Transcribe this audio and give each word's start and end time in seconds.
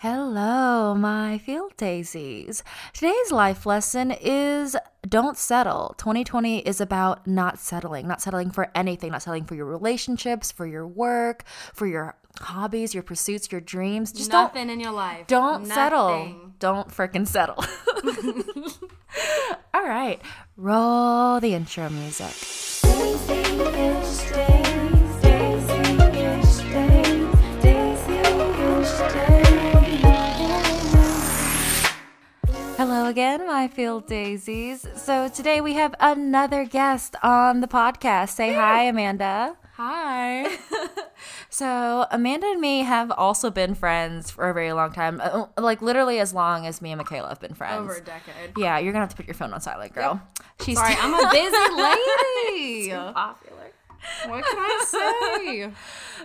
Hello, 0.00 0.94
my 0.94 1.36
field 1.36 1.76
daisies. 1.76 2.64
Today's 2.94 3.30
life 3.30 3.66
lesson 3.66 4.10
is 4.10 4.74
don't 5.06 5.36
settle. 5.36 5.94
2020 5.98 6.60
is 6.60 6.80
about 6.80 7.26
not 7.26 7.58
settling, 7.58 8.08
not 8.08 8.22
settling 8.22 8.50
for 8.50 8.70
anything, 8.74 9.12
not 9.12 9.20
settling 9.20 9.44
for 9.44 9.56
your 9.56 9.66
relationships, 9.66 10.50
for 10.50 10.66
your 10.66 10.86
work, 10.86 11.44
for 11.74 11.86
your 11.86 12.16
hobbies, 12.40 12.94
your 12.94 13.02
pursuits, 13.02 13.52
your 13.52 13.60
dreams. 13.60 14.10
Just 14.10 14.32
Nothing 14.32 14.70
in 14.70 14.80
your 14.80 14.92
life. 14.92 15.26
don't 15.26 15.66
settle. 15.66 16.34
Don't 16.58 16.88
frickin' 16.88 17.26
settle. 17.26 17.62
All 19.74 19.84
right, 19.84 20.18
roll 20.56 21.40
the 21.40 21.52
intro 21.52 21.90
music. 21.90 22.69
Again, 33.10 33.44
my 33.46 33.66
field 33.66 34.06
daisies. 34.06 34.86
So 34.94 35.28
today 35.28 35.60
we 35.60 35.74
have 35.74 35.94
another 35.98 36.64
guest 36.64 37.16
on 37.24 37.60
the 37.60 37.66
podcast. 37.66 38.30
Say 38.30 38.54
hi, 38.54 38.84
Amanda. 38.84 39.56
Hi. 39.76 40.46
So 41.52 42.06
Amanda 42.12 42.46
and 42.46 42.60
me 42.60 42.80
have 42.82 43.10
also 43.10 43.50
been 43.50 43.74
friends 43.74 44.30
for 44.30 44.48
a 44.48 44.54
very 44.54 44.72
long 44.72 44.92
time, 44.92 45.20
uh, 45.22 45.46
like 45.58 45.82
literally 45.82 46.18
as 46.20 46.32
long 46.32 46.64
as 46.64 46.80
me 46.80 46.92
and 46.92 46.98
Michaela 46.98 47.28
have 47.28 47.40
been 47.40 47.54
friends. 47.54 47.80
Over 47.82 47.96
a 47.96 48.00
decade. 48.00 48.52
Yeah, 48.56 48.78
you're 48.78 48.92
gonna 48.92 49.02
have 49.02 49.10
to 49.10 49.16
put 49.16 49.26
your 49.26 49.34
phone 49.34 49.52
on 49.52 49.60
silent, 49.60 49.92
girl. 49.92 50.22
She's 50.64 50.78
Sorry, 50.78 50.94
I'm 50.98 51.12
a 51.12 51.28
busy 51.30 52.86
lady. 52.88 52.90
popular. 53.12 53.59
What 54.26 54.44
can 54.44 54.58
I 54.58 54.84
say? 54.86 55.70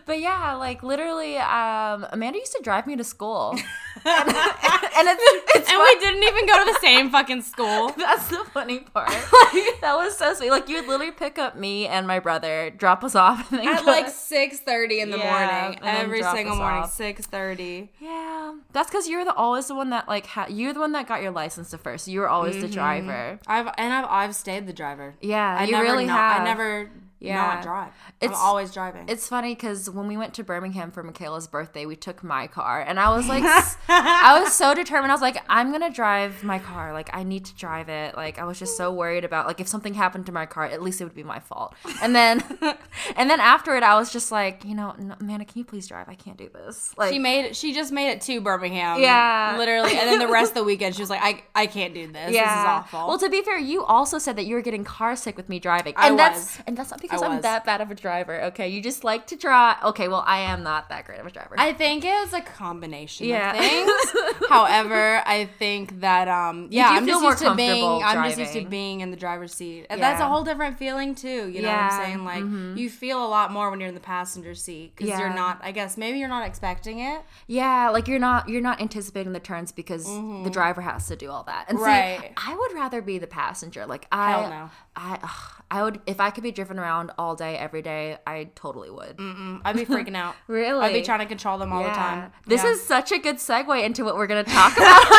But 0.05 0.19
yeah, 0.19 0.53
like 0.55 0.83
literally, 0.83 1.37
um, 1.37 2.05
Amanda 2.11 2.37
used 2.37 2.51
to 2.51 2.61
drive 2.61 2.85
me 2.85 2.97
to 2.97 3.03
school, 3.03 3.51
and, 4.05 4.29
and 4.29 5.07
it's, 5.07 5.55
it's 5.55 5.69
and 5.71 5.79
we 5.79 5.99
didn't 5.99 6.21
even 6.23 6.45
go 6.45 6.65
to 6.65 6.73
the 6.73 6.79
same 6.81 7.09
fucking 7.09 7.41
school. 7.41 7.91
That's 7.97 8.27
the 8.27 8.43
funny 8.53 8.79
part. 8.81 9.07
like, 9.09 9.79
that 9.81 9.95
was 9.95 10.17
so 10.17 10.33
sweet. 10.33 10.51
Like 10.51 10.67
you 10.67 10.75
would 10.75 10.87
literally 10.87 11.13
pick 11.13 11.39
up 11.39 11.55
me 11.57 11.87
and 11.87 12.05
my 12.05 12.19
brother, 12.19 12.71
drop 12.71 13.05
us 13.05 13.15
off, 13.15 13.49
and 13.51 13.61
then 13.61 13.69
At 13.69 13.85
go- 13.85 13.91
like 13.91 14.07
6.30 14.07 14.99
in 15.01 15.11
the 15.11 15.17
Yeah, 15.17 15.61
morning. 15.71 15.79
Every 15.81 16.23
single 16.23 16.57
morning. 16.57 16.83
6.30. 16.83 17.89
yeah, 18.01 18.53
that's 18.73 18.89
because 18.89 19.07
you're 19.07 19.23
the 19.25 19.33
always 19.33 19.67
the 19.67 19.75
one 19.75 19.91
that 19.91 20.09
like 20.09 20.25
ha- 20.27 20.47
you're 20.49 20.73
the 20.73 20.81
one 20.81 20.91
that 20.91 21.07
got 21.07 21.21
your 21.21 21.31
license 21.31 21.71
the 21.71 21.77
first. 21.77 22.07
You 22.09 22.19
were 22.19 22.29
always 22.29 22.59
the 22.61 22.67
driver. 22.67 23.39
I've 23.47 23.69
And 23.77 23.93
I've, 23.93 24.05
I've 24.09 24.35
stayed 24.35 24.67
the 24.67 24.73
driver. 24.73 25.15
Yeah, 25.21 25.57
I 25.57 25.63
you 25.65 25.71
never 25.71 25.83
really 25.85 26.05
not, 26.05 26.17
have. 26.19 26.41
I 26.41 26.43
never 26.45 26.91
Yeah. 27.19 27.35
not 27.37 27.63
drive. 27.63 27.91
It's- 28.21 28.37
I'm 28.37 28.45
always 28.45 28.71
driving. 28.73 29.07
It's 29.09 29.27
funny 29.27 29.55
because 29.55 29.89
when 29.89 30.07
we 30.07 30.17
went 30.17 30.33
to 30.35 30.43
Birmingham 30.43 30.91
for 30.91 31.01
Michaela's 31.03 31.47
birthday, 31.47 31.85
we 31.85 31.95
took 31.95 32.23
my 32.23 32.47
car, 32.47 32.81
and 32.81 32.99
I 32.99 33.15
was 33.15 33.27
like, 33.27 33.43
I 33.89 34.39
was 34.41 34.53
so 34.53 34.73
determined. 34.73 35.11
I 35.11 35.15
was 35.15 35.21
like, 35.21 35.37
I'm 35.49 35.71
gonna 35.71 35.91
drive 35.91 36.43
my 36.43 36.59
car. 36.59 36.93
Like, 36.93 37.09
I 37.13 37.23
need 37.23 37.45
to 37.45 37.55
drive 37.55 37.89
it. 37.89 38.15
Like, 38.15 38.39
I 38.39 38.43
was 38.45 38.59
just 38.59 38.77
so 38.77 38.91
worried 38.91 39.23
about 39.23 39.47
like 39.47 39.59
if 39.59 39.67
something 39.67 39.93
happened 39.93 40.25
to 40.27 40.31
my 40.31 40.45
car, 40.45 40.65
at 40.65 40.81
least 40.81 41.01
it 41.01 41.03
would 41.05 41.15
be 41.15 41.23
my 41.23 41.39
fault. 41.39 41.73
And 42.01 42.15
then, 42.15 42.43
and 43.15 43.29
then 43.29 43.39
after 43.39 43.75
it, 43.75 43.83
I 43.83 43.95
was 43.95 44.11
just 44.11 44.31
like, 44.31 44.63
you 44.65 44.75
know, 44.75 44.93
no, 44.97 45.15
Amanda, 45.19 45.45
can 45.45 45.59
you 45.59 45.65
please 45.65 45.87
drive? 45.87 46.09
I 46.09 46.15
can't 46.15 46.37
do 46.37 46.49
this. 46.49 46.93
Like, 46.97 47.11
she 47.13 47.19
made 47.19 47.45
it, 47.45 47.55
she 47.55 47.73
just 47.73 47.91
made 47.91 48.09
it 48.11 48.21
to 48.21 48.41
Birmingham. 48.41 48.99
Yeah. 48.99 49.55
Literally. 49.57 49.91
And 49.97 50.09
then 50.09 50.19
the 50.19 50.27
rest 50.27 50.51
of 50.51 50.55
the 50.55 50.63
weekend, 50.63 50.95
she 50.95 51.01
was 51.01 51.09
like, 51.09 51.21
I, 51.23 51.43
I 51.55 51.65
can't 51.67 51.93
do 51.93 52.07
this. 52.07 52.31
This 52.31 52.35
is 52.35 52.41
awful. 52.47 53.07
Well, 53.07 53.17
to 53.19 53.29
be 53.29 53.41
fair, 53.41 53.57
you 53.57 53.83
also 53.83 54.17
said 54.19 54.35
that 54.35 54.45
you 54.45 54.55
were 54.55 54.61
getting 54.61 54.83
car 54.83 55.15
sick 55.15 55.37
with 55.37 55.49
me 55.49 55.59
driving, 55.59 55.93
I 55.97 56.09
and 56.09 56.19
that's 56.19 56.57
was. 56.57 56.63
and 56.67 56.77
that's 56.77 56.91
not 56.91 56.99
because 57.07 57.21
I'm 57.21 57.41
that 57.41 57.65
bad 57.65 57.81
of 57.81 57.91
a 57.91 57.95
driver. 57.95 58.41
Okay, 58.45 58.67
you 58.69 58.81
just 58.81 59.03
like 59.03 59.27
to 59.27 59.35
drive. 59.35 59.77
Okay, 59.83 60.07
well, 60.07 60.23
I 60.25 60.39
am 60.39 60.63
not 60.63 60.89
that 60.89 61.05
great 61.05 61.19
of 61.19 61.25
a 61.25 61.31
driver. 61.31 61.55
I 61.57 61.73
think 61.73 62.03
it's 62.05 62.33
a 62.33 62.41
combination 62.41 63.27
Yeah. 63.27 63.53
of 63.53 63.59
things. 63.59 64.45
However, 64.49 65.21
I 65.25 65.45
think 65.59 66.01
that 66.01 66.27
um 66.27 66.67
yeah, 66.71 66.89
I'm 66.89 67.05
just 67.07 67.23
used 67.23 67.37
to 67.39 67.55
being 67.55 67.81
comfortable 67.83 68.03
I'm 68.03 68.25
just 68.29 68.39
used 68.39 68.53
to 68.53 68.65
being 68.69 69.01
in 69.01 69.11
the 69.11 69.17
driver's 69.17 69.53
seat. 69.53 69.87
And 69.89 70.01
that's 70.01 70.21
a 70.21 70.27
whole 70.27 70.43
different 70.43 70.77
feeling 70.77 71.15
too, 71.15 71.47
you 71.49 71.61
know 71.61 71.69
what 71.69 71.77
I'm 71.79 72.03
saying? 72.03 72.23
Like 72.25 72.77
you 72.77 72.89
feel 72.89 73.23
a 73.23 73.27
lot 73.27 73.51
more 73.51 73.69
when 73.69 73.79
you're 73.79 73.89
in 73.89 73.95
the 73.95 74.01
passenger 74.01 74.55
seat 74.55 74.95
cuz 74.95 75.07
Yeah. 75.07 75.19
you're 75.19 75.33
not 75.33 75.59
I 75.63 75.71
guess 75.71 75.97
maybe 75.97 76.19
you're 76.19 76.27
not 76.29 76.45
expecting 76.47 76.99
it. 76.99 77.21
Yeah, 77.47 77.89
like 77.89 78.07
you're 78.07 78.19
not 78.19 78.49
you're 78.49 78.61
not 78.61 78.81
anticipating 78.81 79.33
the 79.33 79.39
turns 79.39 79.71
because 79.71 80.05
the 80.05 80.49
driver 80.51 80.81
has 80.81 81.07
to 81.07 81.15
do 81.15 81.29
all 81.31 81.43
that. 81.43 81.65
And 81.69 81.79
see, 81.79 81.85
Mm-hmm. 81.85 82.33
I 82.51 82.55
would 82.55 82.73
rather 82.73 83.01
be 83.01 83.17
the 83.17 83.27
passenger. 83.27 83.85
Like 83.85 84.07
I, 84.11 84.31
Hell 84.31 84.49
no. 84.49 84.69
I, 84.95 85.19
ugh, 85.21 85.63
I 85.69 85.83
would 85.83 85.99
if 86.05 86.19
I 86.21 86.29
could 86.29 86.43
be 86.43 86.51
driven 86.51 86.79
around 86.79 87.11
all 87.17 87.35
day 87.35 87.57
every 87.57 87.81
day. 87.81 88.17
I 88.25 88.49
totally 88.55 88.89
would. 88.89 89.17
Mm, 89.17 89.61
I'd 89.65 89.75
be 89.75 89.85
freaking 89.85 90.15
out. 90.15 90.35
Really? 90.47 90.85
I'd 90.85 90.93
be 90.93 91.01
trying 91.01 91.19
to 91.19 91.25
control 91.25 91.57
them 91.57 91.73
all 91.73 91.83
the 91.83 91.89
time. 91.89 92.31
This 92.47 92.63
Yeah. 92.63 92.69
is 92.71 92.85
such 92.85 93.11
a 93.11 93.17
good 93.19 93.37
segue 93.37 93.83
into 93.83 94.05
what 94.05 94.15
we're 94.15 94.27
gonna 94.27 94.43
talk 94.59 94.77
about 94.77 95.01
on 95.01 95.11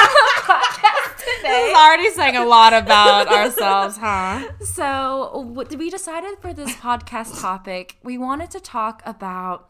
the 0.46 1.42
This 1.42 1.70
is 1.70 1.76
already 1.76 2.10
saying 2.10 2.36
a 2.36 2.44
lot 2.44 2.72
about 2.72 3.28
ourselves, 3.28 3.96
huh? 3.98 4.48
So, 4.64 5.40
what 5.54 5.74
we 5.74 5.90
decided 5.90 6.38
for 6.40 6.52
this 6.54 6.72
podcast 6.76 7.40
topic, 7.40 7.96
we 8.02 8.16
wanted 8.16 8.50
to 8.52 8.60
talk 8.60 9.02
about 9.04 9.68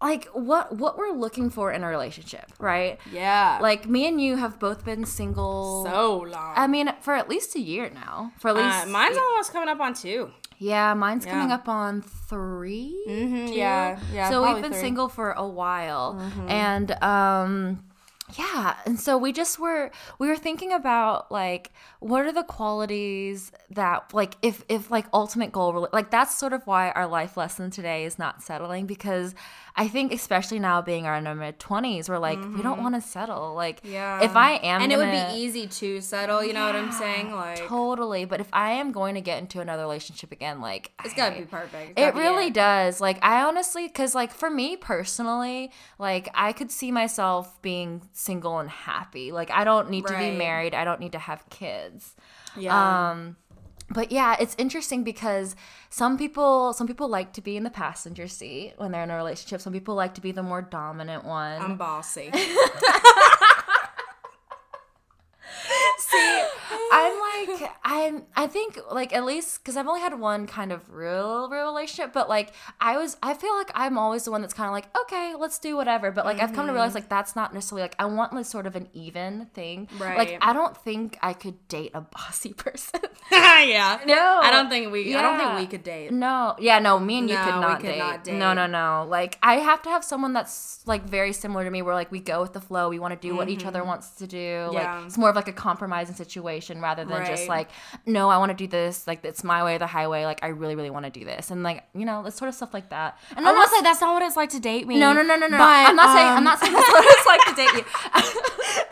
like 0.00 0.26
what 0.32 0.76
what 0.76 0.96
we're 0.96 1.12
looking 1.12 1.50
for 1.50 1.72
in 1.72 1.82
a 1.82 1.88
relationship, 1.88 2.46
right? 2.58 2.98
Yeah. 3.12 3.58
Like 3.60 3.88
me 3.88 4.06
and 4.06 4.20
you 4.20 4.36
have 4.36 4.58
both 4.60 4.84
been 4.84 5.04
single. 5.04 5.84
so 5.84 6.18
long. 6.20 6.52
I 6.56 6.66
mean, 6.66 6.90
for 7.00 7.14
at 7.14 7.28
least 7.28 7.54
a 7.56 7.60
year 7.60 7.90
now. 7.90 8.32
For 8.38 8.48
at 8.50 8.56
Uh, 8.56 8.62
least 8.62 8.88
mine's 8.88 9.16
almost 9.18 9.52
coming 9.52 9.68
up 9.68 9.80
on 9.80 9.94
two. 9.94 10.30
yeah, 10.58 10.94
mine's 10.94 11.24
coming 11.26 11.50
up 11.52 11.68
on 11.68 12.02
3 12.02 13.04
Mhm, 13.08 13.48
two. 13.48 13.54
yeah, 13.54 13.98
yeah, 14.12 14.28
So 14.30 14.42
we've 14.44 14.60
been 14.62 14.72
three. 14.72 14.80
single 14.80 15.08
for 15.08 15.32
a 15.32 15.46
while, 15.46 16.18
and 16.48 16.90
um, 17.02 17.84
yeah, 18.36 18.74
and 18.84 18.98
so 19.00 19.16
we 19.16 19.32
just 19.32 19.58
were 19.58 19.90
we 20.18 20.26
were 20.28 20.36
thinking 20.36 20.72
about 20.72 21.30
like 21.32 21.70
what 22.00 22.26
are 22.26 22.32
the 22.32 22.42
qualities 22.42 23.52
that 23.70 24.12
like 24.12 24.34
if 24.42 24.64
if 24.68 24.90
like 24.90 25.06
ultimate 25.14 25.50
goal 25.52 25.88
like 25.92 26.10
that's 26.10 26.36
sort 26.36 26.52
of 26.52 26.66
why 26.66 26.90
our 26.90 27.06
life 27.06 27.36
lesson 27.36 27.70
today 27.70 28.04
is 28.04 28.18
not 28.18 28.42
settling 28.42 28.84
because 28.86 29.34
I 29.80 29.86
think 29.86 30.12
especially 30.12 30.58
now 30.58 30.82
being 30.82 31.04
in 31.04 31.24
our 31.26 31.34
mid 31.36 31.58
twenties 31.60 32.08
we're 32.08 32.18
like 32.18 32.38
we 32.56 32.62
don't 32.62 32.82
want 32.82 32.96
to 32.96 33.00
settle 33.00 33.54
like 33.54 33.80
Yeah. 33.84 34.20
if 34.22 34.34
I 34.34 34.54
am 34.56 34.82
and 34.82 34.92
it 34.92 34.96
would 34.96 35.10
be 35.12 35.38
easy 35.40 35.68
to 35.68 36.00
settle, 36.00 36.42
you 36.42 36.52
know 36.52 36.66
what 36.66 36.74
I'm 36.74 36.90
saying? 36.90 37.32
Like 37.32 37.58
Totally. 37.58 38.24
But 38.24 38.40
if 38.40 38.48
I 38.52 38.72
am 38.72 38.90
going 38.90 39.14
to 39.14 39.20
get 39.20 39.38
into 39.38 39.60
another 39.60 39.82
relationship 39.82 40.32
again, 40.32 40.60
like 40.60 40.90
it's 41.04 41.14
I- 41.14 41.16
gotta 41.16 41.36
be 41.36 41.44
perfect. 41.46 41.98
It 41.98 42.12
be 42.14 42.20
really 42.20 42.50
does. 42.50 43.00
Like 43.00 43.18
I 43.24 43.44
honestly, 43.44 43.86
because 43.86 44.14
like 44.16 44.32
for 44.32 44.50
me 44.50 44.76
personally, 44.76 45.70
like 45.98 46.28
I 46.34 46.52
could 46.52 46.72
see 46.72 46.90
myself 46.90 47.62
being 47.62 48.02
single 48.12 48.58
and 48.58 48.68
happy. 48.68 49.30
Like 49.30 49.50
I 49.52 49.62
don't 49.62 49.90
need 49.90 50.06
to 50.08 50.18
be 50.18 50.32
married. 50.32 50.74
I 50.74 50.84
don't 50.84 50.98
need 51.00 51.12
to 51.12 51.18
have 51.20 51.48
kids. 51.50 52.16
Yeah. 52.56 53.10
Um, 53.10 53.36
but 53.90 54.12
yeah, 54.12 54.36
it's 54.38 54.54
interesting 54.58 55.02
because 55.02 55.56
some 55.90 56.18
people 56.18 56.72
some 56.72 56.86
people 56.86 57.08
like 57.08 57.32
to 57.34 57.40
be 57.40 57.56
in 57.56 57.64
the 57.64 57.70
passenger 57.70 58.28
seat 58.28 58.74
when 58.76 58.92
they're 58.92 59.02
in 59.04 59.10
a 59.10 59.16
relationship. 59.16 59.60
Some 59.60 59.72
people 59.72 59.94
like 59.94 60.14
to 60.14 60.20
be 60.20 60.32
the 60.32 60.42
more 60.42 60.62
dominant 60.62 61.24
one. 61.24 61.60
I'm 61.62 61.76
bossy. 61.76 62.30
See, 65.98 66.42
I'm 66.92 67.18
like 67.46 67.70
I'm 67.84 68.22
I 68.34 68.46
think 68.46 68.78
like 68.90 69.12
at 69.12 69.24
least 69.24 69.62
because 69.62 69.76
I've 69.76 69.86
only 69.86 70.00
had 70.00 70.18
one 70.18 70.46
kind 70.46 70.72
of 70.72 70.90
real 70.92 71.48
real 71.48 71.66
relationship, 71.66 72.12
but 72.12 72.28
like 72.28 72.52
I 72.80 72.96
was 72.96 73.16
I 73.22 73.34
feel 73.34 73.54
like 73.56 73.70
I'm 73.74 73.98
always 73.98 74.24
the 74.24 74.30
one 74.30 74.40
that's 74.40 74.54
kind 74.54 74.66
of 74.68 74.72
like 74.72 74.86
okay, 75.04 75.34
let's 75.38 75.58
do 75.58 75.76
whatever. 75.76 76.10
But 76.10 76.24
like 76.24 76.40
I've 76.40 76.52
come 76.52 76.66
to 76.66 76.72
realize 76.72 76.94
like 76.94 77.08
that's 77.08 77.36
not 77.36 77.54
necessarily 77.54 77.82
like 77.82 77.94
I 77.98 78.06
want 78.06 78.32
like 78.32 78.46
sort 78.46 78.66
of 78.66 78.76
an 78.76 78.88
even 78.92 79.46
thing. 79.54 79.88
Like 79.98 80.38
I 80.40 80.52
don't 80.52 80.76
think 80.76 81.18
I 81.22 81.32
could 81.32 81.66
date 81.68 81.92
a 81.94 82.00
bossy 82.00 82.52
person. 82.64 83.00
yeah. 83.30 84.00
no, 84.06 84.40
I 84.42 84.50
don't 84.50 84.68
think 84.68 84.92
we 84.92 85.14
I 85.14 85.22
don't 85.22 85.38
think 85.38 85.58
we 85.58 85.66
could 85.66 85.82
date. 85.82 86.12
No, 86.12 86.56
yeah, 86.58 86.78
no, 86.78 86.98
me 86.98 87.18
and 87.18 87.28
you 87.28 87.36
No, 87.36 87.44
could 87.44 87.54
we 87.54 87.60
not, 87.60 87.80
could 87.80 87.86
date. 87.86 87.98
not 87.98 88.24
date. 88.24 88.34
No, 88.34 88.54
no, 88.54 88.66
no. 88.66 89.06
Like 89.08 89.38
I 89.42 89.54
have 89.56 89.82
to 89.82 89.88
have 89.90 90.04
someone 90.04 90.32
that's 90.32 90.82
like 90.86 91.04
very 91.04 91.32
similar 91.32 91.64
to 91.64 91.70
me, 91.70 91.82
where 91.82 91.94
like 91.94 92.10
we 92.10 92.20
go 92.20 92.40
with 92.40 92.52
the 92.52 92.60
flow. 92.60 92.88
We 92.88 92.98
want 92.98 93.20
to 93.20 93.28
do 93.28 93.34
what 93.36 93.48
each 93.48 93.64
other 93.64 93.84
wants 93.84 94.10
to 94.16 94.26
do. 94.26 94.36
Mm-hmm. 94.36 94.74
Yeah. 94.74 94.96
Like 94.96 95.06
it's 95.06 95.18
more 95.18 95.30
of 95.30 95.36
like 95.36 95.48
a 95.48 95.52
compromising 95.52 96.14
situation 96.14 96.80
rather 96.80 97.04
than 97.04 97.12
just 97.28 97.48
like, 97.48 97.68
no, 98.06 98.28
I 98.30 98.38
want 98.38 98.50
to 98.50 98.56
do 98.56 98.66
this. 98.66 99.06
Like 99.06 99.24
it's 99.24 99.44
my 99.44 99.62
way 99.64 99.76
or 99.76 99.78
the 99.78 99.86
highway. 99.86 100.24
Like 100.24 100.40
I 100.42 100.48
really, 100.48 100.74
really 100.74 100.90
want 100.90 101.04
to 101.04 101.10
do 101.10 101.24
this, 101.24 101.50
and 101.50 101.62
like 101.62 101.84
you 101.94 102.04
know, 102.04 102.24
it's 102.26 102.36
sort 102.36 102.48
of 102.48 102.54
stuff 102.54 102.74
like 102.74 102.90
that. 102.90 103.18
And 103.30 103.40
I'm 103.40 103.48
I'm 103.48 103.54
not 103.54 103.70
saying 103.70 103.82
that's 103.82 104.00
not 104.00 104.14
what 104.14 104.22
it's 104.22 104.36
like 104.36 104.50
to 104.50 104.60
date 104.60 104.86
me. 104.86 104.98
no, 104.98 105.12
no, 105.12 105.22
no, 105.22 105.36
no, 105.36 105.46
no. 105.46 105.58
But, 105.58 105.88
I'm 105.88 105.96
not 105.96 106.14
saying. 106.14 106.28
I'm 106.28 106.38
um, 106.38 106.44
not 106.44 106.58
saying 106.60 106.72
that's 106.72 106.88
what 106.88 107.04
it's 107.06 107.26
like 107.26 107.44
to 107.46 107.54
date 107.54 107.72
you. 107.74 108.42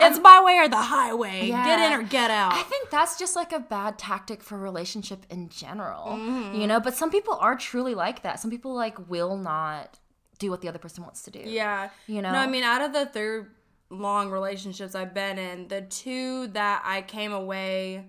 It's 0.00 0.18
my 0.18 0.42
way 0.44 0.58
or 0.58 0.68
the 0.68 0.76
highway. 0.76 1.46
Yeah. 1.46 1.64
Get 1.64 1.92
in 1.92 1.98
or 1.98 2.02
get 2.02 2.30
out. 2.30 2.52
I 2.52 2.62
think 2.62 2.90
that's 2.90 3.18
just 3.18 3.36
like 3.36 3.52
a 3.52 3.60
bad 3.60 3.98
tactic 3.98 4.42
for 4.42 4.58
relationship 4.58 5.24
in 5.30 5.48
general, 5.48 6.18
Mm-hmm. 6.18 6.60
you 6.60 6.66
know. 6.66 6.80
But 6.80 6.94
some 6.94 7.10
people 7.10 7.34
are 7.34 7.56
truly 7.56 7.94
like 7.94 8.22
that. 8.22 8.40
Some 8.40 8.50
people 8.50 8.74
like 8.74 9.08
will 9.08 9.36
not 9.36 9.98
do 10.38 10.50
what 10.50 10.60
the 10.60 10.68
other 10.68 10.78
person 10.78 11.04
wants 11.04 11.22
to 11.22 11.30
do. 11.30 11.38
yeah. 11.38 11.90
You 12.06 12.20
know? 12.22 12.32
No, 12.32 12.38
I 12.38 12.46
mean 12.46 12.64
out 12.64 12.82
of 12.82 12.92
the 12.92 13.06
three 13.06 13.42
long 13.90 14.30
relationships 14.30 14.94
I've 14.94 15.14
been 15.14 15.38
in, 15.38 15.68
the 15.68 15.82
two 15.82 16.48
that 16.48 16.82
I 16.84 17.02
came 17.02 17.32
away 17.32 18.06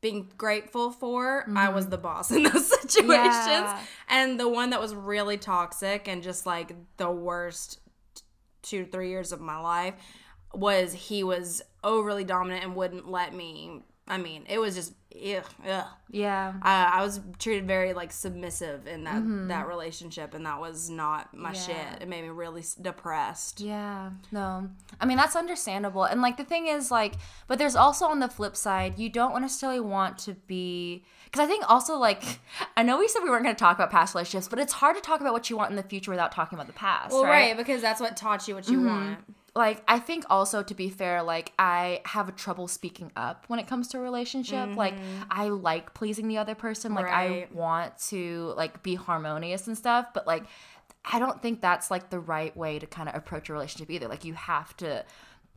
being 0.00 0.30
grateful 0.38 0.92
for, 0.92 1.44
I 1.56 1.70
was 1.70 1.84
mm-hmm. 1.84 1.90
the 1.90 1.98
boss 1.98 2.30
in 2.30 2.44
those 2.44 2.80
situations. 2.80 3.46
Yeah. 3.46 3.80
And 4.08 4.38
the 4.38 4.48
one 4.48 4.70
that 4.70 4.80
was 4.80 4.94
really 4.94 5.36
toxic 5.36 6.06
and 6.06 6.22
just 6.22 6.46
like 6.46 6.74
the 6.98 7.10
worst 7.10 7.80
two 8.62 8.84
three 8.84 9.10
years 9.10 9.32
of 9.32 9.40
my 9.40 9.58
life 9.58 9.94
was 10.54 10.92
he 10.92 11.22
was 11.22 11.62
overly 11.84 12.24
dominant 12.24 12.64
and 12.64 12.74
wouldn't 12.74 13.08
let 13.08 13.34
me 13.34 13.82
I 14.08 14.16
mean, 14.18 14.44
it 14.48 14.58
was 14.58 14.74
just 14.74 14.94
ugh, 15.14 15.44
ugh. 15.68 15.84
Yeah. 16.10 16.54
I, 16.62 16.84
I 17.00 17.02
was 17.04 17.20
treated 17.38 17.66
very 17.66 17.92
like 17.92 18.10
submissive 18.12 18.86
in 18.86 19.04
that 19.04 19.22
that 19.48 19.68
relationship, 19.68 20.32
and 20.34 20.46
that 20.46 20.58
was 20.60 20.88
not 20.88 21.34
my 21.36 21.52
Mm-hmm. 21.52 21.70
Yeah. 21.70 21.92
shit. 21.92 22.02
It 22.02 22.08
made 22.08 22.22
me 22.22 22.30
really 22.30 22.62
s- 22.62 22.74
depressed. 22.74 23.60
Yeah, 23.60 24.10
no. 24.32 24.70
I 25.00 25.04
mean, 25.06 25.16
that's 25.18 25.36
understandable. 25.36 26.04
And 26.04 26.22
like 26.22 26.36
the 26.38 26.44
thing 26.44 26.66
is 26.68 26.90
like 26.90 27.14
but 27.46 27.58
there's 27.58 27.76
also 27.76 28.06
on 28.06 28.18
the 28.20 28.28
flip 28.28 28.56
side, 28.56 28.98
you 28.98 29.08
don't 29.10 29.38
necessarily 29.40 29.80
want 29.80 30.16
to 30.20 30.32
be 30.46 31.04
cuz 31.32 31.40
I 31.40 31.46
think 31.46 31.68
also 31.70 31.96
like 31.98 32.40
I 32.76 32.82
know 32.82 32.98
we 32.98 33.08
said 33.08 33.22
we 33.22 33.30
weren't 33.30 33.44
going 33.44 33.54
to 33.54 33.60
talk 33.60 33.76
about 33.76 33.90
past 33.90 34.14
relationships, 34.14 34.48
but 34.48 34.58
it's 34.58 34.72
hard 34.72 34.96
to 34.96 35.02
talk 35.02 35.20
about 35.20 35.32
what 35.34 35.50
you 35.50 35.56
want 35.58 35.70
in 35.70 35.76
the 35.76 35.82
future 35.82 36.10
without 36.10 36.32
talking 36.32 36.56
about 36.56 36.66
the 36.66 36.72
past, 36.72 37.12
Well, 37.12 37.24
right? 37.24 37.48
right, 37.48 37.56
because 37.56 37.82
that's 37.82 38.00
what 38.00 38.16
taught 38.16 38.48
you 38.48 38.54
what 38.54 38.68
you 38.70 38.80
want. 38.82 39.18
Like 39.58 39.82
I 39.88 39.98
think 39.98 40.24
also 40.30 40.62
to 40.62 40.72
be 40.72 40.88
fair, 40.88 41.20
like 41.24 41.52
I 41.58 42.00
have 42.04 42.28
a 42.28 42.32
trouble 42.32 42.68
speaking 42.68 43.10
up 43.16 43.44
when 43.48 43.58
it 43.58 43.66
comes 43.66 43.88
to 43.88 43.98
a 43.98 44.00
relationship. 44.00 44.76
Like 44.76 44.94
mm-hmm. 44.94 45.24
I 45.32 45.48
like 45.48 45.94
pleasing 45.94 46.28
the 46.28 46.38
other 46.38 46.54
person. 46.54 46.94
Like 46.94 47.06
I 47.06 47.48
want 47.52 47.98
to 48.10 48.54
like 48.56 48.84
be 48.84 48.94
harmonious 48.94 49.66
and 49.66 49.76
stuff, 49.76 50.06
but 50.14 50.28
like 50.28 50.44
I 51.04 51.18
don't 51.18 51.42
think 51.42 51.60
that's 51.60 51.90
like 51.90 52.08
the 52.08 52.20
right 52.20 52.56
way 52.56 52.78
to 52.78 52.86
kind 52.86 53.08
of 53.08 53.16
approach 53.16 53.48
a 53.48 53.52
relationship 53.52 53.90
either. 53.90 54.06
Like 54.06 54.24
you 54.24 54.34
have 54.34 54.76
to 54.76 55.04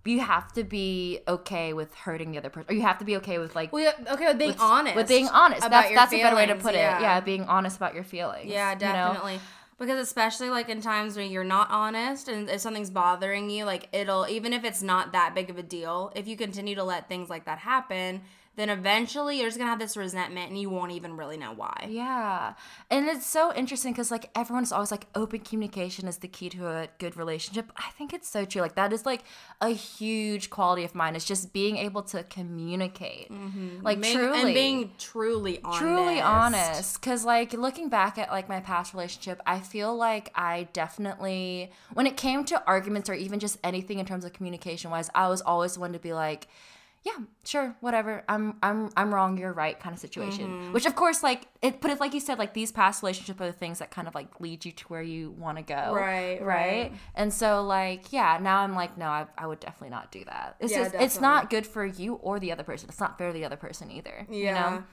you 0.04 0.19
have 0.19 0.51
to 0.54 0.63
be 0.63 1.19
okay 1.27 1.74
with 1.74 1.94
hurting 1.94 2.31
the 2.31 2.39
other 2.39 2.50
person. 2.50 2.71
Or 2.71 2.74
you 2.74 2.81
have 2.81 2.97
to 2.97 3.06
be 3.06 3.18
okay 3.18 3.38
with 3.38 3.56
like 3.56 3.71
Well, 3.71 3.94
okay, 4.13 4.30
with 4.30 4.39
being 4.39 4.56
honest. 4.57 4.95
with 4.95 5.09
being 5.09 5.27
honest. 5.27 5.59
about 5.63 5.83
That's 5.83 5.94
that's 5.94 6.13
a 6.13 6.24
better 6.24 6.36
way 6.36 6.47
to 6.47 6.56
put 6.56 6.74
yeah. 6.74 6.97
it. 6.97 7.01
Yeah, 7.04 7.19
being 7.19 7.44
honest 7.44 7.77
about 7.77 7.94
your 7.94 8.04
feelings. 8.04 8.50
Yeah, 8.50 8.74
you 8.74 8.80
know? 8.80 9.38
Because 9.79 10.00
especially 10.00 10.50
like 10.50 10.69
in 10.69 10.81
times 10.81 11.18
when 11.18 11.31
you're 11.31 11.44
not 11.44 11.71
honest 11.71 12.27
and 12.27 12.50
if 12.50 12.62
something's 12.62 12.91
bothering 12.91 13.50
you, 13.50 13.65
like 13.65 13.89
it'll 13.91 14.27
even 14.27 14.53
if 14.53 14.63
it's 14.63 14.83
not 14.83 15.12
that 15.13 15.33
big 15.33 15.50
of 15.50 15.57
a 15.57 15.63
deal, 15.63 16.12
if 16.15 16.27
you 16.27 16.38
continue 16.38 16.75
to 16.75 16.83
let 16.83 17.09
things 17.09 17.29
like 17.29 17.45
that 17.45 17.59
happen, 17.59 18.21
then 18.57 18.69
eventually 18.69 19.38
you're 19.39 19.48
just 19.48 19.57
gonna 19.57 19.69
have 19.69 19.80
this 19.80 19.95
resentment 19.95 20.50
and 20.50 20.59
you 20.59 20.69
won't 20.69 20.92
even 20.92 21.15
really 21.15 21.38
know 21.38 21.53
why. 21.53 21.88
Yeah. 21.89 22.53
And 22.89 23.07
it's 23.07 23.25
so 23.25 23.53
interesting 23.53 23.94
because, 23.94 24.12
like, 24.12 24.30
everyone's 24.36 24.71
always 24.71 24.92
like, 24.92 25.07
open 25.15 25.39
communication 25.39 26.07
is 26.07 26.18
the 26.18 26.27
key 26.27 26.50
to 26.50 26.68
a 26.68 26.89
good 27.00 27.15
relationship. 27.15 27.71
I 27.77 27.92
think 27.98 28.13
it's 28.13 28.27
so 28.27 28.44
true. 28.45 28.62
Like, 28.62 28.75
that 28.75 28.92
is 28.92 29.06
like 29.06 29.24
a 29.62 29.69
huge 29.69 30.50
quality 30.50 30.83
of 30.83 30.94
mine, 30.94 31.15
is 31.15 31.24
just 31.25 31.53
being 31.53 31.77
able 31.77 32.01
to 32.03 32.24
communicate. 32.24 33.31
Mm-hmm. 33.31 33.83
Like, 33.83 34.01
Being- 34.01 34.18
truly. 34.18 34.42
and 34.42 34.54
being 34.54 34.92
truly 34.97 35.59
honest. 35.63 35.80
truly 35.81 36.21
honest 36.21 37.01
because 37.01 37.24
like 37.25 37.54
looking 37.54 37.89
back 37.89 38.18
at 38.18 38.30
like 38.31 38.50
my 38.50 38.59
past 38.59 38.94
relationship 38.94 39.42
i 39.45 39.59
feel 39.59 39.95
like 39.95 40.31
i 40.36 40.68
definitely 40.74 41.71
when 41.94 42.06
it 42.07 42.18
came 42.18 42.44
to 42.45 42.62
arguments 42.68 43.09
or 43.09 43.13
even 43.13 43.39
just 43.39 43.57
anything 43.63 44.00
in 44.00 44.06
terms 44.06 44.25
of 44.25 44.33
communication 44.33 44.92
wise 44.92 45.09
i 45.15 45.27
was 45.27 45.42
always 45.42 45.74
the 45.74 45.80
one 45.80 45.94
to 45.94 46.00
be 46.00 46.13
like 46.13 46.47
yeah 47.03 47.18
sure 47.44 47.75
whatever. 47.81 48.24
I'm 48.30 48.57
i'm 48.62 48.89
i'm 48.95 49.13
wrong 49.13 49.38
you're 49.38 49.53
right 49.53 49.80
kind 49.80 49.94
of 49.94 50.00
situation. 50.00 50.48
Mm-hmm. 50.48 50.74
which 50.74 50.86
of 50.86 50.95
course 50.95 51.24
like 51.24 51.48
it 51.63 51.81
but 51.81 51.89
if 51.92 52.00
like 52.00 52.13
you 52.13 52.19
said 52.19 52.38
like 52.38 52.53
these 52.53 52.71
past 52.71 53.01
relationships 53.01 53.42
are 53.42 53.48
the 53.48 53.53
things 53.53 53.80
that 53.80 53.89
kind 53.89 54.07
of 54.07 54.13
like 54.13 54.39
lead 54.39 54.63
you 54.65 54.71
to 54.71 54.88
where 54.88 55.01
you 55.01 55.31
want 55.31 55.57
to 55.57 55.63
go. 55.63 55.94
Right, 55.95 56.39
right. 56.42 56.44
Right. 56.44 56.94
and 57.15 57.33
so 57.33 57.63
like 57.63 58.12
yeah 58.13 58.38
now 58.42 58.59
i'm 58.59 58.75
like 58.75 58.98
no 58.98 59.06
i, 59.07 59.25
I 59.38 59.48
would 59.48 59.59
definitely 59.59 59.89
not 59.89 60.12
do 60.12 60.24
that. 60.25 60.57
It's 60.59 60.71
Yeah, 60.71 60.83
just 60.83 60.95
it's 60.95 61.19
not 61.21 61.50
good 61.50 61.65
for 61.65 61.86
you 61.86 62.15
or 62.15 62.39
the 62.39 62.51
other 62.51 62.63
person. 62.63 62.89
It's 62.89 63.00
not 63.00 63.18
fair 63.18 63.27
to 63.30 63.33
the 63.33 63.45
other 63.45 63.57
person 63.57 63.89
either 63.92 64.27
Yeah. 64.30 64.38
you 64.38 64.54
know 64.54 64.83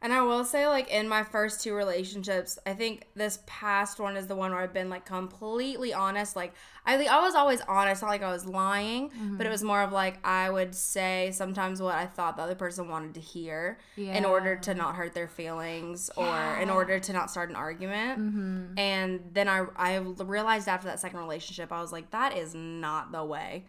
And 0.00 0.12
I 0.12 0.22
will 0.22 0.44
say, 0.44 0.68
like, 0.68 0.88
in 0.90 1.08
my 1.08 1.24
first 1.24 1.60
two 1.60 1.74
relationships, 1.74 2.56
I 2.64 2.72
think 2.72 3.08
this 3.16 3.40
past 3.46 3.98
one 3.98 4.16
is 4.16 4.28
the 4.28 4.36
one 4.36 4.52
where 4.52 4.60
I've 4.60 4.72
been, 4.72 4.88
like, 4.88 5.04
completely 5.04 5.92
honest. 5.92 6.36
Like, 6.36 6.54
I, 6.86 7.04
I 7.04 7.20
was 7.20 7.34
always 7.34 7.60
honest, 7.62 8.02
not 8.02 8.08
like 8.08 8.22
I 8.22 8.30
was 8.30 8.46
lying, 8.46 9.08
but 9.08 9.14
it 9.16 9.18
mm-hmm. 9.18 9.50
was 9.50 9.64
more 9.64 9.82
of, 9.82 9.90
like, 9.90 10.24
I 10.24 10.50
would 10.50 10.72
say 10.72 11.30
sometimes 11.32 11.82
what 11.82 11.96
I 11.96 12.06
thought 12.06 12.36
the 12.36 12.42
other 12.42 12.54
person 12.54 12.88
wanted 12.88 13.14
to 13.14 13.20
hear 13.20 13.78
in 13.96 14.24
order 14.24 14.54
to 14.54 14.74
not 14.74 14.94
hurt 14.94 15.14
their 15.14 15.26
feelings 15.26 16.10
or 16.16 16.56
in 16.62 16.70
order 16.70 17.00
to 17.00 17.12
not 17.12 17.28
start 17.28 17.50
an 17.50 17.56
argument. 17.56 18.20
Mm-hmm. 18.20 18.78
And 18.78 19.20
then 19.32 19.48
I, 19.48 19.66
I 19.74 19.96
realized 19.96 20.68
after 20.68 20.86
that 20.86 21.00
second 21.00 21.18
relationship, 21.18 21.72
I 21.72 21.80
was 21.80 21.90
like, 21.90 22.12
that 22.12 22.36
is 22.36 22.54
not 22.54 23.10
the 23.10 23.24
way. 23.24 23.64